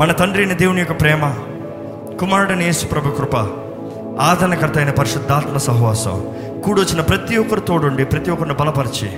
మన 0.00 0.12
తండ్రి 0.12 0.42
అయిన 0.42 0.52
దేవుని 0.52 0.80
యొక్క 0.80 1.00
ప్రేమ 1.00 1.34
కుమారుడని 2.20 2.64
యేసు 2.64 2.86
ప్రభు 2.86 3.10
కృప 3.10 3.36
ఆదరణకర్త 4.20 4.78
అయిన 4.78 4.90
పరిశుద్ధాత్మ 4.90 5.56
సహవాసం 5.56 6.34
కూడొచ్చిన 6.64 7.00
ప్రతి 7.00 7.36
ఒక్కరు 7.36 7.60
తోడుండి 7.60 8.04
ప్రతి 8.04 8.30
ఒక్కరిని 8.30 8.54
బలపరిచి 8.54 9.08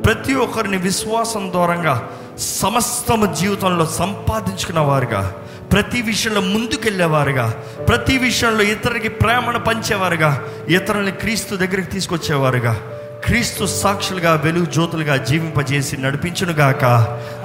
ప్రతి 0.00 0.34
ఒక్కరిని 0.34 0.76
విశ్వాసం 0.76 1.52
దూరంగా 1.54 2.08
సమస్తము 2.38 3.34
జీవితంలో 3.34 3.86
సంపాదించుకున్న 3.86 4.80
వారుగా 4.80 5.34
ప్రతి 5.72 6.02
విషయంలో 6.02 6.40
ముందుకెళ్ళేవారుగా 6.40 7.50
ప్రతి 7.88 8.18
విషయంలో 8.18 8.62
ఇతరులకి 8.62 9.08
ప్రేమను 9.08 9.58
పంచేవారుగా 9.58 10.42
ఇతరులని 10.68 11.10
క్రీస్తు 11.10 11.56
దగ్గరికి 11.56 11.88
తీసుకొచ్చేవారుగా 11.88 12.76
క్రీస్తు 13.24 13.66
సాక్షులుగా 13.66 14.34
వెలుగు 14.34 14.64
జ్యోతులుగా 14.64 15.16
జీవింపజేసి 15.16 15.96
నడిపించునుగాక. 15.96 16.84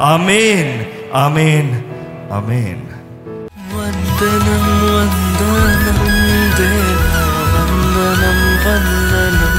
ఆమెన్. 0.01 0.85
ఆమెన్. 1.15 1.92
അമേൻ 2.35 2.79
വന്ദനം 3.73 4.65
വന്ദനം 4.85 5.99
വന്ദനം 7.53 8.39
വന്ദനം 8.65 9.57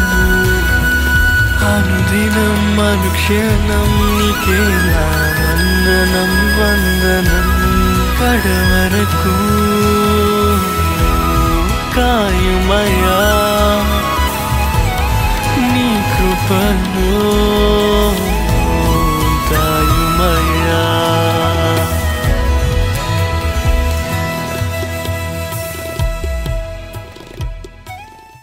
അനുദിനം 1.71 2.61
മനുഷ്യനം 2.79 3.91
വന്ദനം 5.41 6.33
വന്ദനം 6.59 7.49
കടവരക്കൂ 8.19 9.37
കായുമയാ 11.97 13.21
നീ 15.67 15.89
കൃപനോ 16.13 17.13